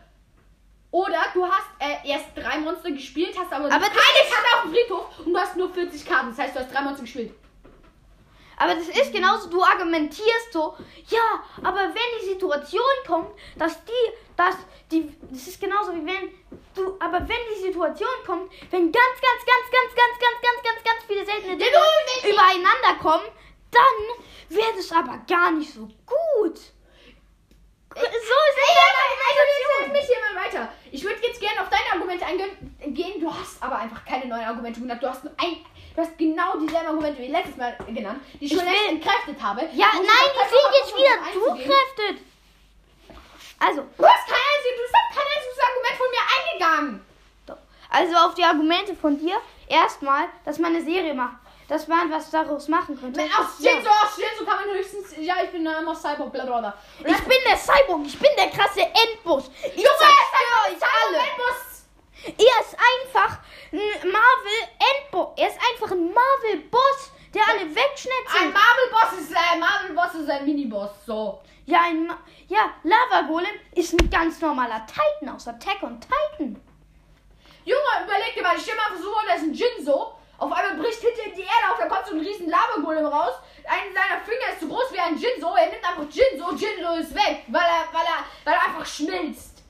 Oder 0.94 1.24
du 1.34 1.44
hast 1.44 1.66
äh, 1.80 2.08
erst 2.08 2.26
drei 2.36 2.60
Monster 2.60 2.92
gespielt, 2.92 3.34
hast 3.36 3.52
aber, 3.52 3.64
Aber 3.64 3.80
nur 3.80 3.80
das 3.80 3.90
eine 3.90 4.30
Karte 4.30 4.48
auf 4.54 4.62
dem 4.62 4.70
Friedhof 4.70 5.26
und 5.26 5.32
du 5.32 5.38
hast 5.40 5.56
nur 5.56 5.68
40 5.74 6.06
Karten. 6.06 6.28
Das 6.28 6.38
heißt, 6.38 6.54
du 6.54 6.60
hast 6.60 6.72
drei 6.72 6.82
Monster 6.82 7.02
gespielt. 7.02 7.34
Aber 8.56 8.76
das 8.76 8.86
ist 8.86 9.12
genauso, 9.12 9.50
du 9.50 9.60
argumentierst 9.60 10.52
so, 10.52 10.76
ja, 11.08 11.42
aber 11.64 11.80
wenn 11.80 12.20
die 12.20 12.26
Situation 12.26 12.94
kommt, 13.08 13.30
dass 13.56 13.84
die, 13.84 14.12
dass 14.36 14.54
die, 14.92 15.12
das 15.32 15.48
ist 15.48 15.60
genauso 15.60 15.92
wie 15.94 16.06
wenn 16.06 16.30
du, 16.76 16.94
aber 17.00 17.18
wenn 17.18 17.42
die 17.56 17.62
Situation 17.62 18.14
kommt, 18.24 18.52
wenn 18.70 18.92
ganz, 18.92 19.20
ganz, 19.20 19.44
ganz, 19.44 19.66
ganz, 19.72 19.94
ganz, 19.96 20.18
ganz, 20.20 20.42
ganz, 20.42 20.62
ganz, 20.62 20.84
ganz 20.84 21.04
viele 21.08 21.26
seltene 21.26 21.56
Dinge 21.56 22.32
übereinander 22.32 23.02
kommen, 23.02 23.26
dann 23.72 24.56
wird 24.56 24.76
es 24.78 24.92
aber 24.92 25.18
gar 25.26 25.50
nicht 25.50 25.74
so 25.74 25.88
gut. 26.06 26.60
So 27.94 28.00
ist 28.00 28.14
es 28.14 28.28
der 28.28 28.84
Also, 28.84 29.40
Argumentation. 29.40 29.92
mich 29.92 30.06
hier 30.06 30.16
mal 30.20 30.44
weiter. 30.44 30.72
Ich 30.90 31.02
würde 31.04 31.20
jetzt 31.26 31.40
gerne 31.40 31.60
auf 31.60 31.68
deine 31.70 31.92
Argumente 31.92 32.24
eingehen. 32.26 32.94
gehen. 32.94 33.20
Du 33.20 33.32
hast 33.32 33.62
aber 33.62 33.76
einfach 33.78 34.04
keine 34.04 34.26
neuen 34.26 34.44
Argumente 34.44 34.80
genannt. 34.80 35.02
Du 35.02 35.08
hast 35.08 35.24
nur 35.24 35.32
ein. 35.38 35.56
Du 35.94 36.02
hast 36.02 36.18
genau 36.18 36.58
dieselben 36.58 36.88
Argumente 36.88 37.22
wie 37.22 37.28
letztes 37.28 37.56
Mal 37.56 37.76
genannt, 37.86 38.20
die 38.40 38.46
ich 38.46 38.52
schon 38.52 38.64
längst 38.64 38.88
entkräftet 38.88 39.40
habe. 39.40 39.60
Ja, 39.74 39.86
nein, 39.94 40.04
die 40.04 40.48
sind 40.48 40.74
jetzt 40.80 40.96
wieder 40.96 41.32
zugekräftet. 41.32 42.24
Also, 43.60 43.82
Du 43.96 44.04
hast 44.04 44.26
kein 44.26 44.44
einziges, 44.54 44.90
du 44.90 44.96
hast 44.98 45.16
kein 45.16 45.28
einziges 45.36 45.60
Argument 45.62 45.96
von 45.96 46.06
mir 46.10 46.24
eingegangen. 46.36 47.06
Doch. 47.46 47.56
Also 47.90 48.16
auf 48.16 48.34
die 48.34 48.42
Argumente 48.44 48.94
von 48.96 49.16
dir. 49.18 49.36
Erstmal, 49.68 50.24
dass 50.44 50.58
man 50.58 50.74
eine 50.74 50.84
Serie 50.84 51.14
macht. 51.14 51.36
Dass 51.68 51.88
man 51.88 52.10
was 52.10 52.30
daraus 52.30 52.68
machen 52.68 52.98
könnte. 53.00 53.18
Wenn 53.18 53.32
aus 53.32 53.58
Ja. 53.58 53.70
Shinzo, 53.72 53.88
aus 53.88 54.14
Shinzo 54.16 54.44
kann 54.44 54.66
man 54.66 54.76
höchstens. 54.76 55.14
Ja, 55.18 55.36
ich 55.42 55.50
bin 55.50 55.66
ein 55.66 55.96
Cyborg, 55.96 56.32
bla 56.32 56.44
bla 56.44 56.58
bla. 56.60 56.74
Ich 56.98 57.24
bin 57.24 57.38
der 57.46 57.56
Cyborg, 57.56 58.02
ich 58.06 58.18
bin 58.18 58.30
der 58.36 58.50
krasse 58.50 58.80
Endboss. 58.82 59.50
Ich 59.62 59.76
Junge, 59.76 59.88
zerstöre 59.98 60.12
er 60.66 60.72
ist 60.72 60.82
euch 60.82 60.88
alle. 61.06 61.18
ein 61.18 61.28
Endboss. 61.30 61.84
Er 62.26 62.60
ist 62.60 62.76
einfach 62.78 63.38
ein 63.72 64.10
Marvel 64.12 64.60
Endboss. 64.78 65.28
Er 65.36 65.48
ist 65.48 65.58
einfach 65.70 65.90
ein 65.92 66.12
Marvel 66.12 66.60
Boss, 66.70 67.10
der 67.34 67.42
alle 67.48 67.60
Ein 67.60 67.74
wegschnetzelt. 67.74 68.54
Marvel-Boss 68.54 69.20
ist 69.20 69.36
ein 69.36 69.60
Marvel-Boss 69.60 70.14
ist 70.22 70.30
ein 70.30 70.44
Mini-Boss. 70.44 70.90
So. 71.06 71.40
ja, 71.66 71.82
ein 71.82 72.06
Ma 72.06 72.18
ja, 72.48 72.70
Lava 72.82 73.22
Golem 73.26 73.48
ist 73.74 73.92
ein 73.94 74.10
ganz 74.10 74.40
normaler 74.40 74.86
Titan 74.86 75.34
aus 75.34 75.48
Attack 75.48 75.82
on 75.82 75.98
Titan. 76.00 76.60
Junge, 77.64 77.80
überleg 78.04 78.34
dir 78.34 78.42
mal, 78.42 78.54
ich 78.56 78.62
stell 78.62 78.76
mal 78.76 78.96
so 79.02 79.10
vor, 79.10 79.22
da 79.26 79.34
ist 79.34 79.42
ein 79.42 79.54
Jinso. 79.54 80.14
Auf 80.44 80.52
einmal 80.52 80.76
bricht 80.76 81.00
hinter 81.00 81.24
ihm 81.24 81.34
die 81.34 81.40
Erde 81.40 81.72
auf, 81.72 81.78
da 81.78 81.86
kommt 81.86 82.06
so 82.06 82.12
ein 82.12 82.20
riesen 82.20 82.50
Lava-Golem 82.50 83.06
raus. 83.06 83.32
Einer 83.64 83.94
seiner 83.94 84.20
Finger 84.20 84.52
ist 84.52 84.60
so 84.60 84.68
groß 84.68 84.92
wie 84.92 84.98
ein 84.98 85.16
Jinso. 85.16 85.54
Er 85.54 85.70
nimmt 85.70 85.82
einfach 85.82 86.04
Jinso, 86.10 86.50
Jinso 86.52 86.92
ist 87.00 87.14
weg, 87.14 87.44
weil 87.48 87.62
er, 87.62 87.88
weil 87.92 88.04
er, 88.04 88.24
weil 88.44 88.52
er 88.52 88.66
einfach 88.66 88.84
schmilzt. 88.84 89.62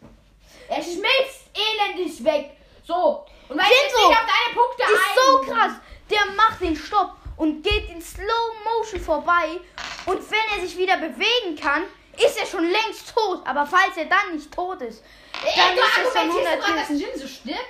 Er 0.68 0.83
schmilzt 0.83 1.47
elendig 1.55 2.25
weg. 2.25 2.57
So. 2.85 3.25
Und 3.49 3.57
weil 3.57 3.66
ich 3.66 3.93
Jinso 3.93 4.09
nicht 4.09 4.18
auf 4.18 4.27
deine 4.27 4.55
Punkte 4.57 4.83
ist 4.83 4.99
ein. 4.99 5.16
so 5.16 5.53
krass. 5.53 5.72
Der 6.11 6.27
macht 6.35 6.61
den 6.61 6.75
Stopp 6.75 7.12
und 7.37 7.62
geht 7.62 7.89
in 7.91 8.03
Slow 8.03 8.55
Motion 8.64 9.01
vorbei. 9.01 9.61
Und 10.07 10.29
wenn 10.29 10.59
er 10.59 10.66
sich 10.66 10.77
wieder 10.77 10.97
bewegen 10.97 11.55
kann, 11.55 11.85
ist 12.16 12.37
er 12.37 12.47
schon 12.47 12.64
längst 12.68 13.14
tot. 13.14 13.47
Aber 13.47 13.64
falls 13.64 13.97
er 13.97 14.07
dann 14.07 14.35
nicht 14.35 14.53
tot 14.53 14.81
ist, 14.83 15.05
dann 15.33 15.72
Ey, 15.72 15.79
ist 15.79 15.85
es 15.87 15.95
schon 15.95 16.20
argumentierst 16.20 16.49
100 16.49 16.61
gerade, 16.61 16.81
dass 16.81 16.91
ein 16.91 16.99
Jinso 16.99 17.29
stirbt? 17.29 17.61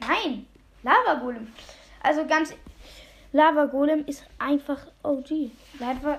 Nein, 0.00 0.46
Lava 0.82 1.14
Golem. 1.14 1.54
Also 2.02 2.26
ganz. 2.26 2.54
Lava 3.32 3.66
Golem 3.66 4.04
ist 4.06 4.24
einfach 4.38 4.78
OG. 5.02 5.50
Lava. 5.78 6.18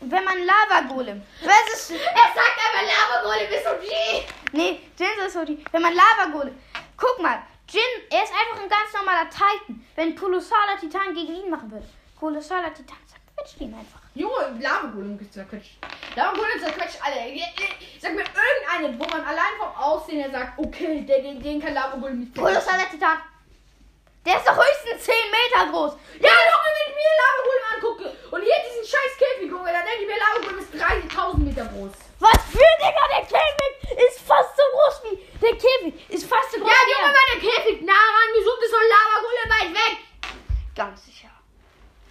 Wenn 0.00 0.24
man 0.24 0.38
Lava 0.44 0.92
Golem. 0.92 1.22
Was 1.42 1.72
ist. 1.74 1.90
Er 1.92 1.98
sagt 1.98 2.58
aber, 2.66 2.82
Lava-Golem 2.86 3.50
ist 3.50 3.66
OG. 3.66 4.52
Nee, 4.52 4.80
Jin 4.98 5.26
ist 5.26 5.36
OG. 5.36 5.72
Wenn 5.72 5.82
man 5.82 5.94
Lava 5.94 6.30
Golem. 6.32 6.54
Guck 6.96 7.22
mal, 7.22 7.42
Jin, 7.68 7.80
er 8.10 8.22
ist 8.22 8.32
einfach 8.32 8.62
ein 8.62 8.68
ganz 8.68 8.92
normaler 8.94 9.28
Titan. 9.30 9.84
Wenn 9.94 10.14
kolossaler 10.14 10.78
Titan 10.78 11.14
gegen 11.14 11.34
ihn 11.34 11.50
machen 11.50 11.70
würde. 11.70 11.86
Kolossaler 12.18 12.72
Titan 12.72 12.98
zerquetscht 13.06 13.60
ihn 13.60 13.74
einfach. 13.74 14.00
Junge, 14.14 14.58
Lava-Golem 14.60 15.18
zerquetscht. 15.30 15.78
Lava-Golem 16.14 16.60
zerquetscht 16.60 16.98
alle. 17.02 17.16
Sag 18.00 18.14
mir 18.14 18.24
irgendeinen, 18.24 18.98
wo 18.98 19.04
man 19.08 19.24
allein 19.26 19.56
vom 19.58 19.74
Aussehen 19.76 20.20
her 20.20 20.30
sagt, 20.30 20.58
okay, 20.58 21.04
den, 21.04 21.42
den 21.42 21.60
kann 21.60 21.74
Lava-Golem 21.74 22.20
nicht 22.20 22.34
zerquetschen. 22.34 22.62
Kolossaler 22.62 22.90
Titan. 22.90 23.18
Der 24.26 24.36
ist 24.38 24.46
doch 24.46 24.56
höchstens 24.56 25.04
10 25.04 25.14
Meter 25.30 25.70
groß. 25.70 25.92
Ja, 26.18 26.34
Junge, 26.34 26.68
wenn 26.74 26.86
ich 26.90 26.96
mir 26.98 27.12
Lava-Golem 27.22 27.66
angucke 27.74 28.06
und 28.34 28.42
hier 28.42 28.58
diesen 28.66 28.84
scheiß 28.84 29.12
Käfig, 29.18 29.50
Junge, 29.50 29.70
dann 29.72 29.86
denke 29.86 30.02
ich 30.02 30.08
mir, 30.10 30.18
Lava-Golem 30.18 30.58
ist 30.58 30.74
30.000 30.74 31.38
Meter 31.38 31.64
groß. 31.70 31.92
Was 32.18 32.40
für 32.50 32.70
Digga, 32.82 33.04
der 33.14 33.24
Käfig 33.30 33.72
ist 34.02 34.20
fast 34.26 34.56
so 34.56 34.62
groß 34.74 34.96
wie. 35.06 35.16
Der 35.38 35.54
Käfig 35.54 35.94
ist 36.10 36.26
fast 36.26 36.50
so 36.52 36.58
groß 36.58 36.66
Ja, 36.68 36.74
wie. 36.74 36.90
Junge, 36.90 37.06
er. 37.06 37.14
wenn 37.14 37.28
der 37.32 37.40
Käfig 37.50 37.82
nah 37.86 37.92
rangesucht 38.18 38.62
ist 38.66 38.74
und 38.74 38.88
Lava-Golem 38.90 39.48
weit 39.54 39.70
weg. 39.78 39.96
Ganz 40.74 41.04
sicher. 41.06 41.30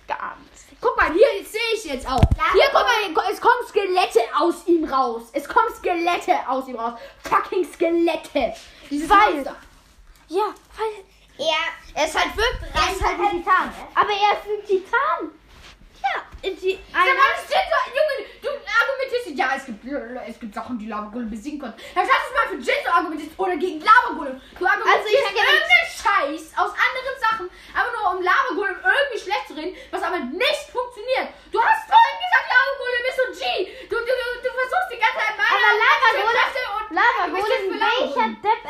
Ganz 0.07 0.47
sicher. 0.61 0.77
Guck 0.79 0.95
mal, 0.97 1.11
hier 1.11 1.27
sehe 1.43 1.71
ich 1.73 1.83
jetzt 1.85 2.07
auch. 2.07 2.21
Hier, 2.53 2.69
guck 2.71 2.83
mal, 2.83 3.25
es 3.31 3.41
kommen 3.41 3.65
Skelette 3.67 4.21
aus 4.39 4.65
ihm 4.67 4.85
raus. 4.85 5.23
Es 5.33 5.47
kommen 5.49 5.73
Skelette 5.75 6.37
aus 6.47 6.67
ihm 6.67 6.75
raus. 6.79 6.93
Fucking 7.23 7.65
Skelette. 7.73 8.53
Dieses 8.89 9.09
Weil- 9.09 9.33
Monster. 9.35 9.55
Ja, 10.27 10.53
weil. 10.77 11.03
Ja. 11.37 11.63
Er 11.93 12.05
ist 12.05 12.15
halt 12.19 12.35
wirklich. 12.35 12.71
Er 12.73 12.91
ist 12.91 13.03
halt 13.03 13.19
ein 13.19 13.31
Titan. 13.31 13.73
Aber 13.95 14.09
er 14.11 14.31
ist 14.35 14.45
ein 14.47 14.65
Titan. 14.65 15.31
Ja, 16.05 16.21
die, 16.43 16.77
Sag 16.91 17.01
eine, 17.01 17.13
mal, 17.17 17.33
das 17.33 17.45
steht 17.49 17.65
so, 17.65 17.77
Junge, 17.89 18.15
du 18.43 18.49
argumentierst 18.53 19.33
ja, 19.33 19.57
es 19.57 19.65
gibt, 19.65 19.81
es 19.83 20.39
gibt 20.39 20.53
Sachen, 20.53 20.77
die 20.77 20.85
Lava-Golem 20.85 21.29
besiegen 21.31 21.57
können. 21.59 21.73
Dann 21.95 22.05
hast 22.05 22.29
du 22.29 22.33
mal 22.35 22.47
für 22.53 22.61
Jinso 22.61 22.89
argumentiert 22.93 23.33
oder 23.39 23.57
gegen 23.57 23.81
Lava-Golem. 23.81 24.37
Du 24.59 24.63
argumentierst 24.67 25.01
Also 25.01 25.09
ich 25.09 25.17
irgendeinen 25.33 25.89
Scheiß 25.89 26.45
aus 26.61 26.71
anderen 26.77 27.17
Sachen, 27.19 27.45
aber 27.73 27.89
nur 27.89 28.05
um 28.15 28.21
Lava-Golem 28.21 28.77
irgendwie 28.85 29.19
schlecht 29.19 29.47
zu 29.49 29.53
reden, 29.57 29.73
was 29.89 30.03
aber 30.03 30.19
nicht 30.19 30.65
funktioniert. 30.69 31.33
Du 31.49 31.57
hast 31.57 31.89
vorhin 31.89 32.17
gesagt, 32.21 32.47
Lava-Golem 32.53 33.03
ist 33.09 33.17
so 33.17 33.25
G. 33.33 33.43
Du, 33.89 33.95
du, 33.97 34.13
du, 34.13 34.25
du 34.45 34.49
versuchst 34.53 34.89
die 34.93 35.01
ganze 35.01 35.19
Zeit 35.25 35.35
meine 35.41 35.57
aber 35.57 35.73
Lava 35.73 36.07
Kräfte 36.13 36.61
Golem. 36.61 36.77
und 36.77 36.87
Lava 36.93 37.21
du 37.25 37.31
bist 37.33 37.49
jetzt 37.49 37.65
Golem. 37.65 37.73
für 37.73 37.79
Lava 37.81 37.97
Welcher 37.97 38.29
Golem. 38.29 38.41
Depp 38.45 38.61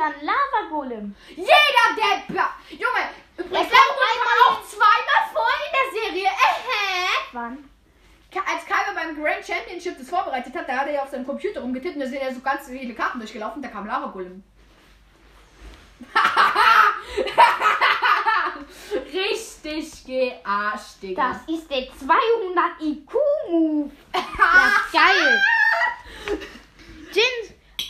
erinnert 0.00 0.20
sich 0.20 0.20
an 0.20 0.26
Lava 0.26 0.68
Golem? 0.68 1.14
Jeder 1.28 1.94
Depp. 1.96 2.36
ja. 2.36 2.50
Junge, 2.70 3.04
übrigens, 3.36 3.66
Es 3.66 3.72
Lava-Golem 3.72 4.20
kommt 4.20 4.40
kam 4.40 4.54
auch 4.54 4.62
zweimal 4.64 5.22
vor 5.32 5.52
in 5.66 5.72
der 5.74 5.86
Serie. 6.02 6.28
Äh, 6.28 7.32
Wann? 7.32 7.70
Als 8.32 8.64
Kyber 8.64 8.94
beim 8.94 9.20
Grand 9.20 9.44
Championship 9.44 9.98
das 9.98 10.08
vorbereitet 10.08 10.54
hat, 10.54 10.68
da 10.68 10.76
hat 10.78 10.86
er 10.86 10.92
ja 10.94 11.02
auf 11.02 11.10
seinem 11.10 11.26
Computer 11.26 11.60
rumgetippt 11.62 11.96
und 11.96 12.00
da 12.02 12.06
sind 12.06 12.22
ja 12.22 12.32
so 12.32 12.40
ganz 12.40 12.68
viele 12.68 12.94
Karten 12.94 13.18
durchgelaufen, 13.18 13.60
da 13.60 13.68
kam 13.68 13.86
Lava 13.86 14.06
Golem. 14.06 14.44
Richtig 19.12 20.04
gearscht, 20.06 21.02
Digga. 21.02 21.32
Das 21.32 21.54
ist 21.54 21.68
der 21.70 21.88
200 21.88 22.80
IQ-Move. 22.80 23.90
Geil. 24.92 25.42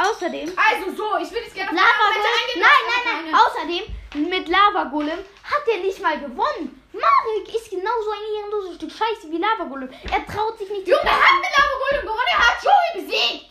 Außerdem. 0.01 0.53
Also 0.57 0.96
so, 0.96 1.18
ich 1.20 1.30
will 1.30 1.42
jetzt 1.42 1.55
gerne 1.55 1.76
Lava 1.76 2.09
Golem. 2.09 2.62
Nein, 2.62 2.82
nein, 2.88 3.24
nein. 3.24 3.34
Außerdem, 3.34 4.30
mit 4.30 4.48
Lava 4.48 4.84
Golem 4.84 5.18
hat 5.44 5.68
er 5.68 5.78
nicht 5.78 6.01
mal 6.01 6.18
gewonnen. 6.18 6.82
Marek 6.92 7.55
ist 7.55 7.70
genauso 7.70 8.11
ein 8.11 8.24
ehrenloses 8.38 8.76
Stück 8.76 8.90
Scheiße 8.90 9.30
wie 9.30 9.38
Lava 9.38 9.64
Golem. 9.64 9.90
Er 10.11 10.26
traut 10.26 10.59
sich 10.59 10.70
nicht. 10.70 10.88
Junge, 10.88 11.03
er 11.05 11.20
hat 11.20 11.36
mit 11.40 11.51
Lava 11.57 11.76
Golem 11.84 12.03
gewonnen, 12.03 12.32
er 12.32 12.38
hat 12.38 12.64
Joey 12.64 13.05
besiegt. 13.05 13.51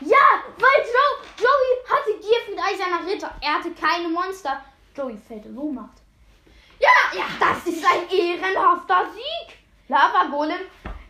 Ja, 0.00 0.44
weil 0.58 0.84
Joe, 0.84 1.12
Joey 1.38 1.72
hatte 1.88 2.12
Gier 2.20 2.54
mit 2.54 2.62
all 2.62 2.76
seiner 2.76 3.06
Ritter. 3.06 3.34
Er 3.40 3.54
hatte 3.54 3.70
keine 3.72 4.08
Monster. 4.08 4.62
Joey 4.94 5.16
fällt 5.16 5.46
in 5.46 5.56
Ohnmacht. 5.56 5.96
Ja, 6.78 6.90
ja. 7.14 7.24
Das 7.40 7.66
ist 7.66 7.84
ein 7.84 8.08
ehrenhafter 8.10 9.06
Sieg. 9.14 9.56
Lava 9.88 10.24
Golem 10.30 10.60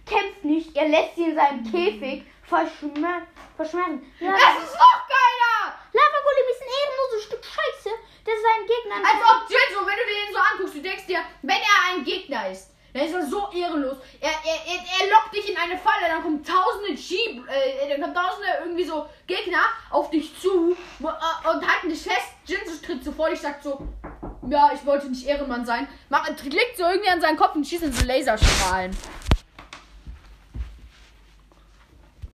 kämpft 0.07 0.45
nicht. 0.45 0.77
Er 0.77 0.89
lässt 0.89 1.17
sie 1.17 1.25
in 1.25 1.35
seinem 1.35 1.65
Käfig 1.71 2.25
verschmer 2.49 3.23
verschmerzen. 3.57 4.13
Lava, 4.21 4.33
Das 4.39 4.65
ist 4.65 4.75
noch 4.75 5.01
geiler. 5.09 5.75
Lava 5.93 6.19
Golem 6.25 6.49
ist 6.53 6.63
ein 6.63 6.73
ehrenloses 6.79 7.25
Stück 7.25 7.45
Scheiße, 7.45 7.91
der 8.27 8.35
seinen 8.35 8.67
Gegnern. 8.67 9.03
Als 9.05 9.23
ob 9.31 9.51
Jinso, 9.51 9.87
wenn 9.87 9.97
du 9.97 10.05
dir 10.07 10.19
den 10.27 10.33
so 10.35 10.41
anguckst, 10.41 10.75
du 10.75 10.83
denkst 10.83 11.07
dir, 11.07 11.21
wenn 11.43 11.57
er 11.57 11.79
ein 11.95 12.05
Gegner 12.05 12.51
ist, 12.51 12.71
dann 12.93 13.05
ist 13.05 13.15
er 13.15 13.27
so 13.27 13.49
ehrenlos. 13.53 13.97
Er, 14.21 14.31
er, 14.31 14.59
er, 14.67 14.79
er 15.07 15.11
lockt 15.11 15.35
dich 15.35 15.51
in 15.51 15.57
eine 15.57 15.77
Falle, 15.77 16.07
dann 16.09 16.23
kommen 16.23 16.43
tausende 16.45 16.93
Jeep, 16.93 17.47
äh, 17.49 17.89
dann 17.91 18.01
kommen 18.01 18.15
tausende 18.15 18.49
irgendwie 18.61 18.85
so 18.85 19.07
Gegner 19.27 19.65
auf 19.91 20.11
dich 20.11 20.39
zu 20.41 20.77
wo- 20.99 21.09
äh, 21.09 21.49
und 21.51 21.67
halten 21.67 21.89
dich 21.89 22.03
fest. 22.03 22.29
Jinso 22.47 22.85
tritt 22.85 23.05
so 23.05 23.13
vor 23.13 23.29
dich, 23.31 23.41
sagt 23.41 23.63
so, 23.63 23.87
ja, 24.49 24.71
ich 24.75 24.85
wollte 24.87 25.09
nicht 25.09 25.27
Ehrenmann 25.27 25.67
sein. 25.67 25.89
Macht, 26.09 26.37
klickt 26.37 26.77
so 26.77 26.85
irgendwie 26.85 27.11
an 27.11 27.21
seinen 27.21 27.37
Kopf 27.37 27.55
und 27.55 27.67
schießt 27.67 27.83
in 27.85 27.93
so 27.93 28.05
Laserstrahlen. 28.07 28.97